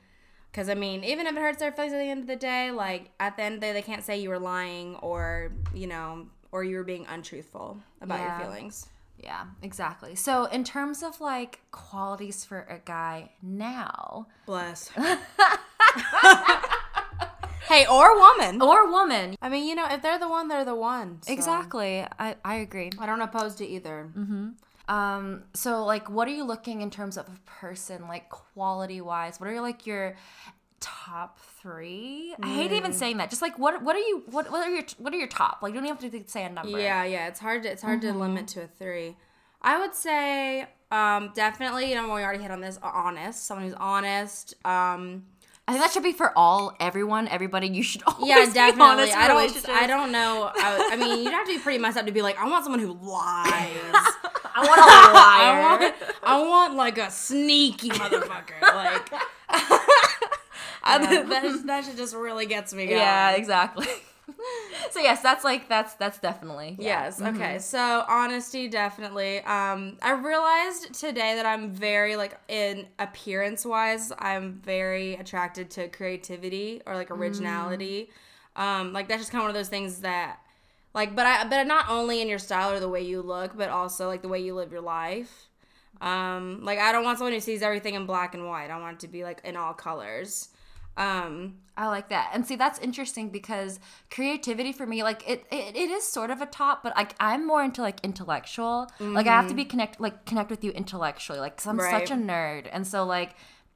Because, 0.51 0.67
I 0.69 0.73
mean, 0.73 1.03
even 1.03 1.27
if 1.27 1.35
it 1.35 1.39
hurts 1.39 1.59
their 1.59 1.71
feelings 1.71 1.93
at 1.93 1.99
the 1.99 2.09
end 2.09 2.21
of 2.21 2.27
the 2.27 2.35
day, 2.35 2.71
like, 2.71 3.11
at 3.19 3.35
the 3.37 3.43
end 3.43 3.55
of 3.55 3.61
the 3.61 3.67
day, 3.67 3.73
they 3.73 3.81
can't 3.83 4.03
say 4.03 4.17
you 4.19 4.29
were 4.29 4.39
lying 4.39 4.95
or, 4.97 5.51
you 5.73 5.85
know, 5.87 6.25
or 6.51 6.63
you 6.63 6.75
were 6.77 6.83
being 6.83 7.05
untruthful 7.07 7.77
about 8.01 8.19
Yeah. 8.19 8.37
your 8.39 8.45
feelings. 8.47 8.87
Yeah, 9.21 9.45
exactly. 9.61 10.15
So, 10.15 10.45
in 10.45 10.63
terms 10.63 11.03
of 11.03 11.19
like 11.21 11.59
qualities 11.71 12.45
for 12.45 12.61
a 12.69 12.79
guy 12.83 13.31
now 13.43 14.27
Bless. 14.45 14.87
hey, 17.67 17.85
or 17.85 18.17
woman. 18.17 18.61
or 18.61 18.89
woman, 18.89 19.35
I 19.41 19.49
mean, 19.49 19.67
you 19.67 19.75
know, 19.75 19.85
if 19.89 20.01
they're 20.01 20.17
the 20.19 20.29
one, 20.29 20.47
they're 20.47 20.65
the 20.65 20.73
one. 20.75 21.21
so 21.21 21.33
exactly. 21.33 22.05
I 22.17 22.35
I 22.43 22.55
agree. 22.55 22.91
I 22.97 23.05
don't 23.05 23.21
oppose 23.21 23.55
to 23.55 23.65
either. 23.67 24.09
Mm-hmm. 24.17 24.49
Um, 24.89 25.43
so 25.53 25.85
like, 25.85 26.09
what 26.09 26.27
are 26.27 26.31
you 26.31 26.43
looking 26.43 26.81
in 26.81 26.89
terms 26.89 27.15
of 27.17 27.27
a 27.27 27.39
person, 27.49 28.07
like 28.07 28.27
quality 28.29 28.99
wise? 29.01 29.39
What 29.39 29.49
are 29.49 29.61
like 29.61 29.85
your 29.87 30.15
top 30.79 31.39
three? 31.61 32.33
I 32.41 32.47
hate 32.47 32.71
Mm. 32.71 32.77
even 32.77 32.93
saying 32.93 33.17
that. 33.17 33.29
Just 33.29 33.41
like, 33.41 33.59
what 33.59 33.81
what 33.83 33.95
are 33.95 33.99
you 33.99 34.23
what 34.31 34.51
what 34.51 34.65
are 34.67 34.71
your 34.71 34.83
what 34.97 35.13
are 35.13 35.17
your 35.17 35.27
top? 35.27 35.59
Like, 35.61 35.73
you 35.73 35.79
don't 35.79 35.85
even 35.87 36.11
have 36.11 36.23
to 36.23 36.29
say 36.31 36.43
a 36.43 36.49
number. 36.49 36.79
Yeah, 36.79 37.03
yeah. 37.03 37.27
It's 37.27 37.39
hard 37.39 37.63
to 37.63 37.71
it's 37.71 37.81
hard 37.83 38.01
Mm-hmm. 38.01 38.11
to 38.13 38.17
limit 38.19 38.47
to 38.49 38.63
a 38.63 38.67
three. 38.67 39.15
I 39.61 39.77
would 39.79 39.93
say 39.95 40.67
um 40.91 41.31
definitely, 41.35 41.89
you 41.89 41.95
know, 41.95 42.05
we 42.13 42.23
already 42.23 42.41
hit 42.41 42.49
on 42.51 42.61
this, 42.61 42.79
honest. 42.81 43.45
Someone 43.45 43.65
who's 43.67 43.75
honest. 43.77 44.55
Um 44.65 45.25
I 45.67 45.73
think 45.73 45.83
that 45.83 45.91
should 45.91 46.01
be 46.01 46.13
for 46.13 46.35
all 46.35 46.75
everyone, 46.79 47.27
everybody. 47.27 47.67
You 47.67 47.83
should 47.83 48.01
always 48.07 48.27
Yeah, 48.27 48.45
be 48.45 48.53
definitely. 48.53 49.11
honest 49.11 49.15
I 49.15 49.27
don't. 49.27 49.67
I 49.69 49.85
don't 49.85 50.11
know. 50.11 50.49
I, 50.55 50.89
I 50.93 50.95
mean, 50.95 51.23
you'd 51.23 51.31
have 51.31 51.45
to 51.45 51.53
be 51.55 51.59
pretty 51.59 51.77
messed 51.77 51.95
up 51.95 52.07
to 52.07 52.11
be 52.11 52.23
like, 52.23 52.39
I 52.39 52.49
want 52.49 52.63
someone 52.65 52.79
who 52.79 52.93
lies. 52.93 53.95
I 54.55 54.67
want 54.67 54.81
a 54.81 55.13
liar. 55.13 55.61
I 55.61 55.77
want. 55.79 55.95
I 56.23 56.41
want 56.41 56.75
like 56.75 56.97
a 56.97 57.11
sneaky 57.11 57.89
motherfucker. 57.89 58.61
Like 58.61 59.13
I, 60.83 60.97
that. 60.99 61.63
That 61.65 61.85
shit 61.85 61.97
just 61.97 62.15
really 62.15 62.45
gets 62.45 62.73
me 62.73 62.85
going. 62.85 62.97
Yeah, 62.97 63.31
exactly. 63.31 63.87
so 64.91 64.99
yes, 64.99 65.21
that's 65.21 65.43
like 65.43 65.67
that's 65.69 65.93
that's 65.95 66.19
definitely 66.19 66.75
yeah. 66.79 67.05
Yes. 67.05 67.21
Okay. 67.21 67.59
So 67.59 68.05
honesty, 68.07 68.67
definitely. 68.67 69.39
Um, 69.39 69.97
I 70.01 70.11
realized 70.11 70.93
today 70.93 71.35
that 71.35 71.45
I'm 71.45 71.71
very 71.71 72.15
like 72.15 72.39
in 72.47 72.87
appearance 72.97 73.65
wise, 73.65 74.11
I'm 74.19 74.53
very 74.63 75.15
attracted 75.15 75.69
to 75.71 75.87
creativity 75.89 76.81
or 76.85 76.95
like 76.95 77.11
originality. 77.11 78.09
Um, 78.55 78.93
like 78.93 79.07
that's 79.07 79.21
just 79.21 79.31
kind 79.31 79.41
of 79.41 79.43
one 79.43 79.51
of 79.51 79.55
those 79.55 79.69
things 79.69 80.01
that, 80.01 80.39
like, 80.93 81.15
but 81.15 81.25
I 81.25 81.43
but 81.47 81.63
not 81.67 81.85
only 81.89 82.21
in 82.21 82.27
your 82.27 82.39
style 82.39 82.71
or 82.71 82.79
the 82.79 82.89
way 82.89 83.01
you 83.01 83.21
look, 83.21 83.55
but 83.57 83.69
also 83.69 84.07
like 84.07 84.21
the 84.21 84.27
way 84.29 84.39
you 84.39 84.55
live 84.55 84.71
your 84.71 84.81
life. 84.81 85.49
Um, 86.01 86.61
like 86.63 86.79
I 86.79 86.91
don't 86.91 87.03
want 87.03 87.17
someone 87.17 87.33
who 87.33 87.39
sees 87.39 87.61
everything 87.61 87.95
in 87.95 88.05
black 88.05 88.33
and 88.33 88.47
white. 88.47 88.69
I 88.69 88.79
want 88.79 88.95
it 88.95 88.99
to 89.01 89.07
be 89.07 89.23
like 89.23 89.41
in 89.43 89.55
all 89.55 89.73
colors. 89.73 90.49
Um, 90.97 91.55
I 91.77 91.87
like 91.87 92.09
that. 92.09 92.31
And 92.33 92.45
see, 92.45 92.55
that's 92.57 92.77
interesting 92.79 93.29
because 93.29 93.79
creativity 94.11 94.73
for 94.73 94.85
me, 94.85 95.01
like 95.01 95.23
it, 95.29 95.45
it, 95.49 95.75
it 95.75 95.89
is 95.89 96.03
sort 96.05 96.29
of 96.29 96.41
a 96.41 96.45
top, 96.45 96.83
but 96.83 96.93
like 96.95 97.15
I'm 97.21 97.47
more 97.47 97.63
into 97.63 97.81
like 97.81 97.99
intellectual. 98.03 98.91
Like 98.99 99.27
I 99.27 99.31
have 99.35 99.47
to 99.47 99.53
be 99.53 99.63
connect, 99.65 100.01
like 100.01 100.25
connect 100.25 100.49
with 100.49 100.63
you 100.63 100.71
intellectually, 100.71 101.39
like 101.39 101.57
'cause 101.57 101.67
I'm 101.67 101.77
Right. 101.77 101.89
such 102.07 102.11
a 102.11 102.19
nerd, 102.19 102.67
and 102.71 102.85
so 102.85 103.05
like, 103.05 103.31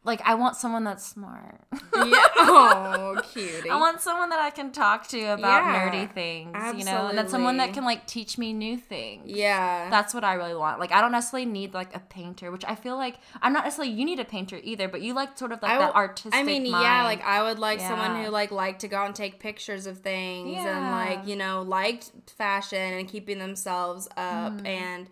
like 0.05 0.21
I 0.25 0.35
want 0.35 0.55
someone 0.57 0.83
that's 0.83 1.05
smart. 1.05 1.61
yeah. 1.93 2.25
Oh, 2.45 3.21
cutie. 3.31 3.69
I 3.69 3.77
want 3.79 4.01
someone 4.01 4.29
that 4.29 4.39
I 4.39 4.49
can 4.49 4.71
talk 4.71 5.07
to 5.09 5.19
about 5.33 5.39
Yeah, 5.65 5.89
nerdy 5.89 6.13
things, 6.13 6.49
you 6.77 6.83
know, 6.85 7.07
and 7.07 7.17
that's 7.17 7.31
someone 7.31 7.57
that 7.57 7.73
can 7.73 7.85
like 7.85 8.05
teach 8.05 8.37
me 8.37 8.51
new 8.53 8.77
things. 8.77 9.23
yeah. 9.27 9.89
That's 9.89 10.13
what 10.13 10.23
I 10.23 10.33
really 10.33 10.55
want. 10.55 10.79
Like 10.79 10.91
I 10.91 10.99
don't 11.01 11.11
necessarily 11.13 11.45
need 11.49 11.73
like 11.73 11.95
a 11.95 11.99
painter, 11.99 12.51
which 12.51 12.65
I 12.65 12.75
feel 12.75 12.97
like 12.97 13.17
I'm 13.41 13.53
not 13.53 13.63
necessarily 13.63 13.93
you 13.93 14.03
need 14.05 14.19
a 14.19 14.25
painter 14.25 14.59
either, 14.61 14.87
but 14.89 15.01
you 15.01 15.13
like 15.13 15.37
sort 15.37 15.51
of 15.53 15.61
like 15.61 15.71
I 15.71 15.77
that 15.79 15.95
artistic. 15.95 16.33
I 16.35 16.43
mean, 16.43 16.65
yeah, 16.65 17.03
like 17.05 17.23
I 17.23 17.41
would 17.43 17.59
like 17.59 17.79
someone 17.79 18.23
who 18.23 18.29
like 18.29 18.51
liked 18.51 18.81
to 18.81 18.87
go 18.87 18.97
out 18.97 19.05
and 19.07 19.15
take 19.15 19.39
pictures 19.39 19.85
of 19.87 19.99
things 19.99 20.57
and 20.57 20.91
like 20.91 21.25
you 21.27 21.35
know 21.35 21.61
liked 21.61 22.11
fashion 22.37 22.93
and 22.93 23.07
keeping 23.07 23.39
themselves 23.39 24.07
up 24.17 24.53
Mm. 24.53 24.67
and 24.67 25.09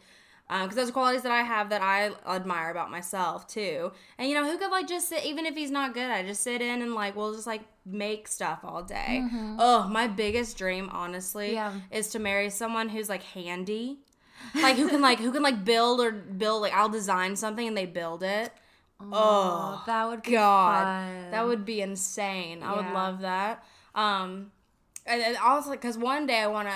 because 0.64 0.76
those 0.76 0.90
are 0.90 0.92
qualities 0.94 1.22
that 1.24 1.32
I 1.32 1.44
have 1.44 1.70
that 1.70 1.82
I 1.82 2.12
admire 2.28 2.70
about 2.72 2.92
myself 2.92 3.48
too. 3.48 3.92
And 4.18 4.28
you 4.30 4.36
know 4.36 4.46
who 4.50 4.58
could 4.58 4.70
like 4.72 4.88
just 4.88 5.08
sit 5.10 5.24
even 5.26 5.46
if 5.46 5.56
he's 5.56 5.72
not 5.72 5.94
good, 5.94 6.12
I 6.12 6.24
just 6.24 6.42
sit 6.44 6.62
in 6.62 6.82
and 6.82 6.94
like 6.94 7.16
we'll 7.16 7.34
just 7.34 7.48
like 7.48 7.62
make 7.86 8.28
stuff 8.28 8.60
all 8.64 8.84
day. 8.84 9.24
Oh, 9.58 9.88
my 9.90 10.08
biggest 10.08 10.58
dream, 10.58 10.90
honestly, 10.92 11.56
Mm-hmm. 11.56 11.78
Yeah. 11.92 11.98
is 11.98 12.10
to 12.10 12.20
marry 12.20 12.50
someone 12.50 12.90
who's 12.90 13.08
like 13.10 13.24
handy. 13.24 14.00
Like 14.56 14.76
who 14.76 14.90
can 14.90 15.02
like 15.02 15.20
who 15.20 15.32
can 15.32 15.44
like 15.44 15.64
build 15.64 16.02
or 16.02 16.12
build 16.12 16.62
like 16.64 16.74
I'll 16.74 16.90
design 16.90 17.36
something 17.36 17.68
and 17.68 17.78
they 17.78 17.86
build 17.86 18.22
it. 18.24 18.52
Oh, 19.00 19.82
that 19.88 20.08
would 20.10 20.22
be 20.24 20.32
God, 20.32 20.84
fun. 20.84 21.32
that 21.32 21.46
would 21.46 21.66
be 21.66 21.82
insane. 21.82 22.62
I 22.64 22.76
would 22.76 22.86
love 22.94 23.22
that. 23.22 23.64
Um, 23.96 24.52
and, 25.06 25.22
and 25.22 25.38
also 25.38 25.72
because 25.72 25.98
one 25.98 26.26
day 26.28 26.40
I 26.40 26.48
want 26.48 26.68
to 26.68 26.76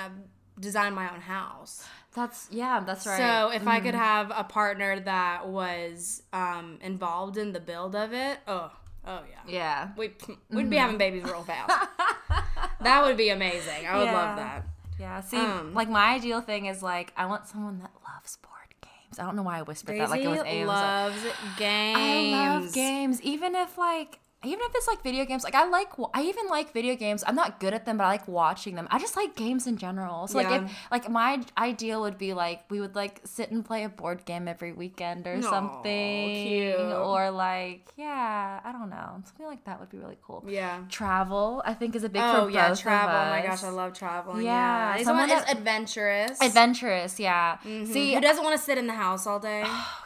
design 0.60 0.94
my 0.94 1.12
own 1.14 1.22
house. 1.22 1.86
That's 2.14 2.48
yeah, 2.52 2.82
that's 2.86 3.06
right. 3.06 3.18
So 3.18 3.50
if 3.50 3.68
I 3.68 3.80
could 3.82 3.94
have 3.96 4.32
a 4.34 4.44
partner 4.46 5.00
that 5.02 5.48
was 5.50 6.24
um, 6.32 6.80
involved 6.82 7.38
in 7.38 7.52
the 7.52 7.60
build 7.60 7.96
of 7.96 8.14
it, 8.14 8.40
oh, 8.48 8.72
oh 9.06 9.20
yeah, 9.30 9.40
yeah. 9.48 9.90
we 9.98 10.12
we'd 10.50 10.70
be 10.70 10.78
having 10.78 10.98
babies 10.98 11.24
real 11.24 11.44
fast. 11.44 11.90
that 12.82 13.04
would 13.04 13.18
be 13.18 13.30
amazing. 13.30 13.86
I 13.88 13.98
would 13.98 14.06
Yeah. 14.06 14.14
love 14.14 14.38
that. 14.38 14.64
Yeah. 14.98 15.20
See, 15.22 15.38
Um, 15.38 15.74
like 15.74 15.90
my 15.90 16.14
ideal 16.16 16.40
thing 16.42 16.68
is 16.68 16.82
like 16.82 17.12
I 17.18 17.26
want 17.26 17.48
someone 17.48 17.80
that 17.80 17.92
loves 18.08 18.38
board 18.38 18.54
games. 18.82 19.20
I 19.20 19.24
don't 19.24 19.36
know 19.36 19.44
why 19.44 19.60
I 19.60 19.64
whispered 19.64 20.00
that 20.00 20.10
like 20.10 20.22
it 20.22 20.28
was 20.30 20.42
Daisy 20.44 20.62
A. 20.62 20.66
Like, 20.66 20.82
loves 20.82 21.24
games. 21.58 21.98
I 21.98 22.32
love 22.32 22.74
games, 22.74 23.22
even 23.24 23.56
if 23.56 23.78
like 23.78 24.20
even 24.46 24.62
if 24.62 24.72
it's 24.76 24.88
like 24.88 25.02
video 25.04 25.26
games. 25.26 25.44
Like 25.44 25.56
I 25.56 25.68
like 25.68 25.90
I 26.14 26.24
even 26.24 26.48
like 26.48 26.74
video 26.74 26.96
games. 26.96 27.24
I'm 27.26 27.36
not 27.36 27.60
good 27.60 27.74
at 27.74 27.86
them, 27.86 27.98
but 27.98 28.04
I 28.06 28.08
like 28.08 28.28
watching 28.28 28.76
them. 28.76 28.88
I 28.92 29.00
just 29.00 29.16
like 29.16 29.36
games 29.36 29.68
in 29.68 29.78
general. 29.78 30.28
So 30.28 30.38
like 30.38 30.62
if 30.62 30.72
like 30.92 31.10
my 31.10 31.42
ideal 31.58 32.02
would 32.02 32.18
be 32.18 32.34
like 32.34 32.64
we 32.70 32.80
would 32.80 32.96
like 32.96 33.22
sit 33.24 33.52
and 33.52 33.64
play 33.64 33.84
a 33.84 33.90
board 33.90 34.26
game 34.26 34.48
every 34.48 34.74
weekend 34.74 35.28
or 35.28 35.38
Aw, 35.38 35.42
something, 35.42 36.44
cute. 36.44 36.94
or 36.94 37.32
like 37.32 37.88
yeah, 37.98 38.60
I 38.64 38.72
don't 38.72 38.90
know, 38.90 39.22
something 39.26 39.46
like 39.46 39.64
that 39.66 39.80
would 39.80 39.90
be 39.90 39.98
really 39.98 40.18
cool. 40.26 40.44
Yeah. 40.48 40.84
Travel, 40.90 41.62
I 41.66 41.74
think, 41.74 41.96
is 41.96 42.04
a 42.04 42.10
big 42.10 42.22
Oh 42.24 42.48
yeah, 42.48 42.74
travel. 42.76 43.16
Oh 43.16 43.30
my 43.30 43.42
gosh, 43.42 43.64
I 43.64 43.70
love 43.70 43.94
traveling. 43.94 44.46
Yeah, 44.46 44.98
Yeah, 44.98 45.04
someone 45.04 45.30
is 45.30 45.44
adventurous. 45.50 46.42
Adventurous, 46.42 47.20
yeah. 47.20 47.58
Mhm. 47.66 47.88
See, 47.88 48.14
who 48.16 48.22
doesn't 48.22 48.44
want 48.44 48.58
to 48.58 48.64
sit 48.64 48.78
in 48.78 48.88
the 48.88 48.94
house 48.94 49.26
all 49.28 49.40
day? 49.40 49.64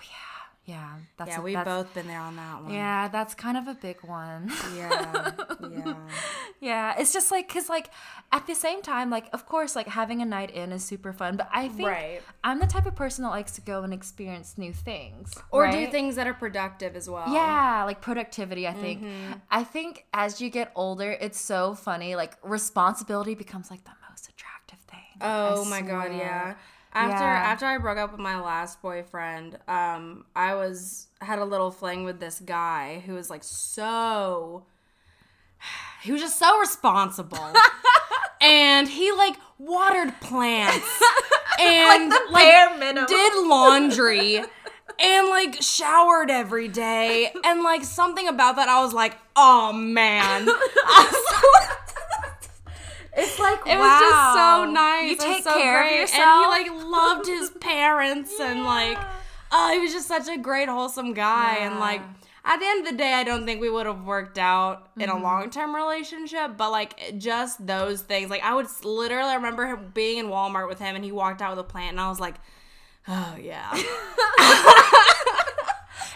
yeah. 0.70 0.94
That's 1.18 1.32
yeah, 1.32 1.40
a- 1.40 1.42
we've 1.42 1.54
that's, 1.56 1.68
both 1.68 1.94
been 1.94 2.08
there 2.08 2.20
on 2.20 2.36
that 2.36 2.64
one. 2.64 2.74
Yeah, 2.74 3.08
that's 3.08 3.34
kind 3.34 3.58
of 3.58 3.68
a 3.68 3.74
big 3.74 3.98
one. 4.04 4.52
yeah, 4.76 5.32
yeah. 5.70 5.94
Yeah, 6.62 6.96
it's 7.00 7.14
just 7.14 7.32
like 7.32 7.48
because 7.48 7.70
like 7.70 7.90
at 8.34 8.46
the 8.46 8.54
same 8.54 8.82
time, 8.82 9.10
like 9.10 9.28
of 9.32 9.46
course, 9.46 9.76
like 9.78 9.88
having 9.88 10.22
a 10.22 10.26
night 10.26 10.52
in 10.52 10.74
is 10.74 10.84
super 10.84 11.14
fun, 11.14 11.38
but 11.38 11.48
I 11.54 11.70
think 11.70 11.88
Right. 11.88 12.22
I'm 12.44 12.60
the 12.60 12.68
type 12.68 12.86
of 12.86 12.96
person 12.96 13.24
that 13.24 13.30
likes 13.30 13.54
to 13.54 13.62
go 13.62 13.84
and 13.84 13.94
experience 13.94 14.58
new 14.58 14.74
things 14.74 15.34
Or 15.52 15.72
do 15.72 15.88
things 15.88 16.16
that 16.18 16.28
are 16.28 16.34
productive 16.34 16.98
as 16.98 17.10
well. 17.10 17.34
Yeah, 17.34 17.84
like 17.86 18.02
productivity. 18.02 18.68
I 18.68 18.74
think. 18.74 19.02
Mm-hmm. 19.04 19.34
I 19.50 19.64
think 19.64 20.06
as 20.14 20.42
you 20.42 20.50
get 20.50 20.72
older, 20.76 21.12
it's 21.26 21.40
so 21.40 21.76
funny. 21.76 22.16
Like 22.16 22.34
responsibility 22.44 23.36
becomes 23.36 23.72
like 23.72 23.84
the 23.86 23.96
most 24.10 24.28
attractive 24.28 24.80
thing. 24.80 25.18
Oh 25.22 25.66
I 25.66 25.70
my 25.70 25.82
god, 25.82 26.12
yeah. 26.12 26.56
After 26.94 27.24
Yeah. 27.24 27.44
after 27.52 27.66
I 27.66 27.78
broke 27.78 27.98
up 27.98 28.12
with 28.12 28.20
my 28.20 28.40
last 28.40 28.82
boyfriend, 28.82 29.58
um, 29.68 30.26
I 30.36 30.56
was 30.56 31.08
had 31.22 31.40
a 31.40 31.46
little 31.46 31.70
fling 31.72 32.04
with 32.04 32.20
this 32.20 32.40
guy 32.40 33.04
who 33.06 33.14
was 33.14 33.30
like 33.30 33.44
so 33.44 34.64
he 36.02 36.12
was 36.12 36.22
just 36.22 36.40
so 36.40 36.60
responsible. 36.60 37.54
and 38.42 38.88
he 38.88 39.12
like 39.12 39.36
watered 39.58 40.14
plants 40.22 41.02
and 41.60 42.12
bare 42.34 42.78
minimum. 42.78 43.06
did 43.08 43.48
laundry 43.48 44.38
and 44.98 45.28
like 45.30 45.62
showered 45.62 46.32
every 46.32 46.68
day 46.70 47.32
and 47.44 47.62
like 47.64 47.84
something 47.84 48.28
about 48.28 48.56
that 48.56 48.68
I 48.70 48.82
was 48.82 48.94
like, 48.94 49.18
"Oh 49.36 49.72
man." 49.74 50.48
I 50.50 51.10
was 51.12 51.59
It's 53.20 53.40
like 53.40 53.60
it 53.68 53.78
was 53.78 54.00
just 54.00 54.34
so 54.34 54.66
nice. 54.72 55.10
You 55.10 55.16
take 55.18 55.44
so 55.44 55.54
care 55.58 55.82
great. 55.84 55.94
of 55.94 56.00
yourself. 56.02 56.46
And 56.46 56.66
he 56.66 56.72
like 56.74 56.84
loved 56.86 57.28
his 57.28 57.50
parents 57.60 58.34
and 58.40 58.64
like 58.64 58.98
oh, 59.52 59.72
he 59.74 59.80
was 59.80 59.92
just 59.94 60.08
such 60.08 60.28
a 60.28 60.38
great 60.38 60.70
wholesome 60.70 61.14
guy 61.14 61.58
and 61.62 61.80
like 61.80 62.02
at 62.46 62.58
the 62.60 62.66
end 62.66 62.86
of 62.88 62.92
the 62.94 62.98
day, 62.98 63.14
I 63.14 63.24
don't 63.26 63.46
think 63.46 63.60
we 63.62 63.70
would 63.70 63.86
have 63.86 64.06
worked 64.06 64.38
out 64.40 64.88
in 64.98 65.10
Mm-hmm. 65.10 65.18
a 65.20 65.22
long 65.22 65.50
term 65.50 65.76
relationship, 65.76 66.56
but 66.58 66.72
like 66.72 67.18
just 67.18 67.66
those 67.68 68.02
things. 68.02 68.30
Like 68.30 68.42
I 68.44 68.56
would 68.56 68.68
literally 68.84 69.36
remember 69.36 69.68
him 69.68 69.92
being 69.94 70.18
in 70.20 70.28
Walmart 70.28 70.68
with 70.70 70.80
him 70.80 70.96
and 70.96 71.04
he 71.04 71.12
walked 71.12 71.42
out 71.42 71.52
with 71.52 71.60
a 71.60 71.68
plant 71.70 71.92
and 71.92 72.00
I 72.00 72.08
was 72.10 72.20
like, 72.20 72.36
oh 73.08 73.36
yeah. 73.40 73.70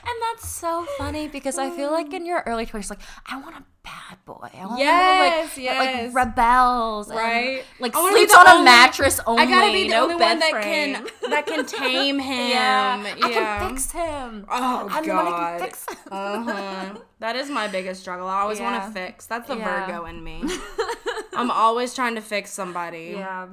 And 0.06 0.16
that's 0.22 0.50
so 0.50 0.86
funny 0.98 1.28
because 1.30 1.58
I 1.58 1.70
feel 1.70 1.92
like 1.92 2.14
in 2.14 2.26
your 2.26 2.44
early 2.46 2.66
20s, 2.66 2.90
like, 2.90 3.00
I 3.26 3.38
want 3.40 3.56
a 3.56 3.64
bad 3.84 4.18
boy. 4.26 4.50
I 4.54 4.66
want 4.66 4.80
Yes, 4.80 5.58
like, 5.58 5.64
yes. 5.64 6.14
like 6.14 6.16
rebels. 6.16 7.10
Right? 7.10 7.64
like 7.80 7.94
sleeps 7.96 8.34
on 8.34 8.48
a 8.48 8.52
only- 8.52 8.64
mattress 8.66 9.20
only. 9.28 9.44
I 9.44 9.46
gotta 9.46 9.72
be 9.74 9.84
the 9.84 9.90
no 9.90 10.04
only 10.04 10.16
bed 10.18 10.30
one 10.30 10.40
that 10.40 10.52
frame. 10.52 10.96
can 10.96 11.08
that 11.30 11.46
can 11.46 11.66
tame 11.66 12.20
him. 12.32 12.50
Yeah, 12.50 13.04
Yeah, 13.18 13.26
I 13.26 13.30
can 13.60 13.70
fix 13.70 13.92
him. 13.92 14.46
Oh 14.50 14.88
I'm 14.90 15.06
the 15.06 15.14
one 15.14 15.26
that 15.26 15.32
God. 15.32 15.62
fix 15.62 15.86
him. 15.90 15.98
Uh-huh. 16.12 16.96
That 17.20 17.36
is 17.36 17.50
my 17.50 17.68
biggest 17.68 18.02
struggle. 18.02 18.28
I 18.28 18.42
always 18.42 18.60
want 18.60 18.84
to 18.84 18.92
fix. 18.92 19.26
That's 19.26 19.48
the 19.48 19.58
Yeah. 19.58 19.86
Virgo 19.88 20.06
in 20.06 20.24
me. 20.24 20.44
I'm 21.34 21.52
always 21.52 21.94
trying 21.94 22.16
to 22.16 22.22
fix 22.22 22.52
somebody. 22.52 23.16
Yeah. 23.18 23.48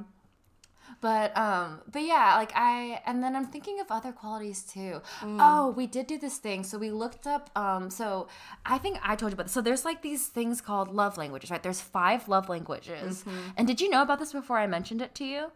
But 1.01 1.35
um 1.35 1.81
but 1.91 2.03
yeah, 2.03 2.35
like 2.35 2.51
I 2.55 3.01
and 3.05 3.23
then 3.23 3.35
I'm 3.35 3.47
thinking 3.47 3.79
of 3.79 3.87
other 3.89 4.11
qualities 4.11 4.61
too. 4.63 5.01
Mm. 5.21 5.37
Oh, 5.39 5.71
we 5.71 5.87
did 5.87 6.05
do 6.05 6.17
this 6.17 6.37
thing. 6.37 6.63
So 6.63 6.77
we 6.77 6.91
looked 6.91 7.25
up 7.25 7.49
um 7.55 7.89
so 7.89 8.27
I 8.65 8.77
think 8.77 8.99
I 9.03 9.15
told 9.15 9.31
you 9.31 9.33
about 9.33 9.47
this. 9.47 9.53
So 9.53 9.61
there's 9.61 9.83
like 9.83 10.03
these 10.03 10.27
things 10.27 10.61
called 10.61 10.93
love 10.93 11.17
languages, 11.17 11.49
right? 11.49 11.63
There's 11.63 11.81
five 11.81 12.27
love 12.27 12.49
languages. 12.49 13.23
Mm-hmm. 13.23 13.49
And 13.57 13.67
did 13.67 13.81
you 13.81 13.89
know 13.89 14.03
about 14.03 14.19
this 14.19 14.31
before 14.31 14.59
I 14.59 14.67
mentioned 14.67 15.01
it 15.01 15.15
to 15.15 15.25
you? 15.25 15.51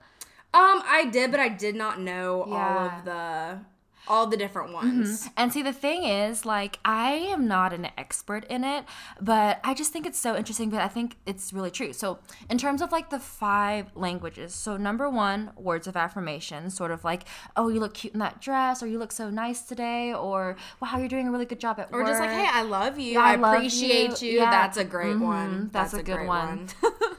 Um, 0.56 0.82
I 0.86 1.10
did, 1.12 1.32
but 1.32 1.42
I 1.42 1.50
did 1.50 1.75
not 1.75 2.00
know 2.00 2.44
all 2.44 2.80
of 2.80 3.04
the 3.04 3.60
all 4.08 4.28
the 4.28 4.38
different 4.38 4.74
ones. 4.74 5.30
And 5.38 5.52
see, 5.52 5.62
the 5.62 5.74
thing 5.74 6.04
is, 6.04 6.46
like, 6.46 6.80
I 6.86 7.12
am 7.12 7.48
not 7.48 7.74
an 7.74 7.88
expert 7.98 8.46
in 8.46 8.64
it, 8.64 8.86
but 9.22 9.60
I 9.64 9.74
just 9.74 9.92
think 9.92 10.06
it's 10.06 10.20
so 10.20 10.36
interesting. 10.36 10.70
But 10.70 10.82
I 10.82 10.88
think 10.88 11.18
it's 11.26 11.52
really 11.54 11.72
true. 11.72 11.94
So, 11.94 12.20
in 12.50 12.58
terms 12.58 12.82
of 12.82 12.92
like 12.92 13.10
the 13.10 13.20
five 13.20 13.88
languages, 13.96 14.54
so 14.54 14.78
number 14.78 15.10
one, 15.10 15.52
words 15.58 15.88
of 15.88 15.96
affirmation, 15.98 16.70
sort 16.70 16.92
of 16.92 17.04
like, 17.04 17.24
oh, 17.56 17.68
you 17.70 17.80
look 17.80 17.94
cute 17.96 18.14
in 18.14 18.20
that 18.20 18.42
dress, 18.42 18.82
or 18.84 18.88
you 18.88 19.00
look 19.00 19.12
so 19.12 19.30
nice 19.30 19.62
today, 19.62 20.14
or 20.14 20.56
wow, 20.82 20.98
you're 20.98 21.08
doing 21.08 21.28
a 21.28 21.32
really 21.32 21.46
good 21.46 21.60
job 21.60 21.80
at 21.80 21.90
Or 21.92 22.00
work. 22.00 22.08
just 22.08 22.20
like, 22.20 22.30
hey, 22.32 22.48
I 22.50 22.62
love 22.64 23.00
you. 23.00 23.14
Yeah, 23.14 23.22
I, 23.24 23.34
I 23.34 23.36
love 23.36 23.54
appreciate 23.56 24.22
you. 24.22 24.32
you. 24.32 24.40
Yeah. 24.40 24.52
That's 24.52 24.78
a 24.78 24.86
great 24.86 25.16
Mhm. 25.18 25.22
one. 25.22 25.70
That's 25.72 25.94
a 25.94 26.04
good 26.04 26.16
great 26.18 26.28
one. 26.28 26.68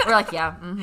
We're 0.06 0.12
like, 0.12 0.32
yeah. 0.32 0.52
hmm 0.52 0.82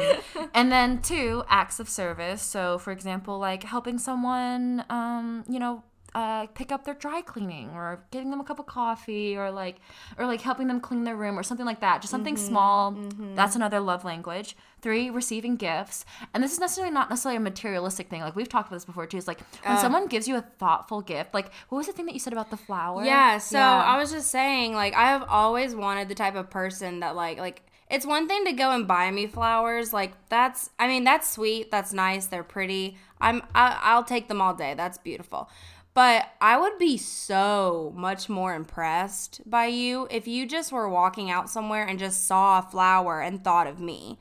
and 0.54 0.72
then 0.72 1.02
two, 1.02 1.44
acts 1.50 1.80
of 1.80 1.90
service. 1.90 2.42
So, 2.42 2.78
for 2.78 2.92
example, 2.92 3.38
like 3.40 3.64
helping 3.64 3.98
someone, 4.00 4.84
um, 4.90 5.44
you 5.48 5.60
know, 5.60 5.84
uh, 6.16 6.48
pick 6.56 6.72
up 6.72 6.84
their 6.84 6.96
dry 6.96 7.22
cleaning 7.22 7.70
or 7.72 8.04
getting 8.10 8.32
them 8.32 8.40
a 8.40 8.44
cup 8.44 8.58
of 8.58 8.66
coffee 8.66 9.38
or 9.38 9.52
like 9.52 9.76
or 10.18 10.26
like 10.26 10.42
helping 10.42 10.68
them 10.68 10.80
clean 10.80 11.04
their 11.04 11.16
room 11.16 11.38
or 11.38 11.44
something 11.44 11.66
like 11.66 11.82
that. 11.82 12.02
Just 12.02 12.10
something 12.10 12.36
small. 12.38 12.96
That's 13.36 13.56
another 13.56 13.80
love 13.80 14.04
language. 14.04 14.56
Three 14.82 15.10
receiving 15.12 15.58
gifts. 15.58 16.06
And 16.34 16.44
this 16.44 16.54
is 16.54 16.60
necessarily 16.60 16.92
not 16.94 17.10
necessarily 17.12 17.38
a 17.38 17.42
materialistic 17.42 18.10
thing. 18.10 18.22
Like 18.22 18.36
we've 18.36 18.50
talked 18.50 18.70
about 18.70 18.78
this 18.78 18.86
before 18.86 19.06
too. 19.06 19.18
It's 19.18 19.28
like 19.28 19.42
when 19.64 19.78
someone 19.78 20.08
gives 20.08 20.28
you 20.28 20.38
a 20.38 20.42
thoughtful 20.42 21.02
gift 21.02 21.36
like 21.36 21.52
what 21.70 21.78
was 21.78 21.86
the 21.88 21.94
thing 21.94 22.08
that 22.08 22.14
you 22.14 22.20
said 22.20 22.34
about 22.34 22.50
the 22.50 22.58
flower? 22.58 23.04
Yeah, 23.04 23.38
so 23.38 23.60
I 23.60 23.98
was 23.98 24.12
just 24.12 24.32
saying, 24.32 24.74
like, 24.74 24.96
I 24.96 25.10
have 25.10 25.24
always 25.30 25.76
wanted 25.76 26.08
the 26.10 26.16
type 26.16 26.36
of 26.36 26.50
person 26.50 27.02
that, 27.02 27.16
like, 27.16 27.38
like 27.38 27.62
it's 27.89 28.06
one 28.06 28.27
thing 28.27 28.46
to 28.46 28.51
go 28.51 28.72
and 28.72 28.88
buy 28.88 29.12
me 29.12 29.27
flowers, 29.27 29.94
like 29.94 30.13
that's, 30.29 30.70
I 30.77 30.88
mean, 30.88 31.03
that's 31.03 31.29
sweet, 31.29 31.72
that's 31.72 31.94
nice, 31.94 32.25
they're 32.27 32.44
pretty. 32.44 32.98
I'm, 33.22 33.41
I, 33.56 33.79
I'll 33.82 34.03
take 34.03 34.27
them 34.27 34.41
all 34.41 34.53
day. 34.53 34.74
That's 34.74 34.98
beautiful. 34.98 35.50
But 35.94 36.27
I 36.39 36.60
would 36.60 36.77
be 36.77 36.98
so 36.98 37.91
much 37.96 38.29
more 38.29 38.53
impressed 38.53 39.41
by 39.50 39.65
you 39.67 40.08
if 40.12 40.27
you 40.27 40.46
just 40.46 40.72
were 40.72 40.88
walking 40.88 41.32
out 41.32 41.50
somewhere 41.50 41.86
and 41.86 41.98
just 41.98 42.27
saw 42.27 42.60
a 42.60 42.62
flower 42.62 43.22
and 43.22 43.44
thought 43.44 43.65
of 43.65 43.79
me 43.79 44.20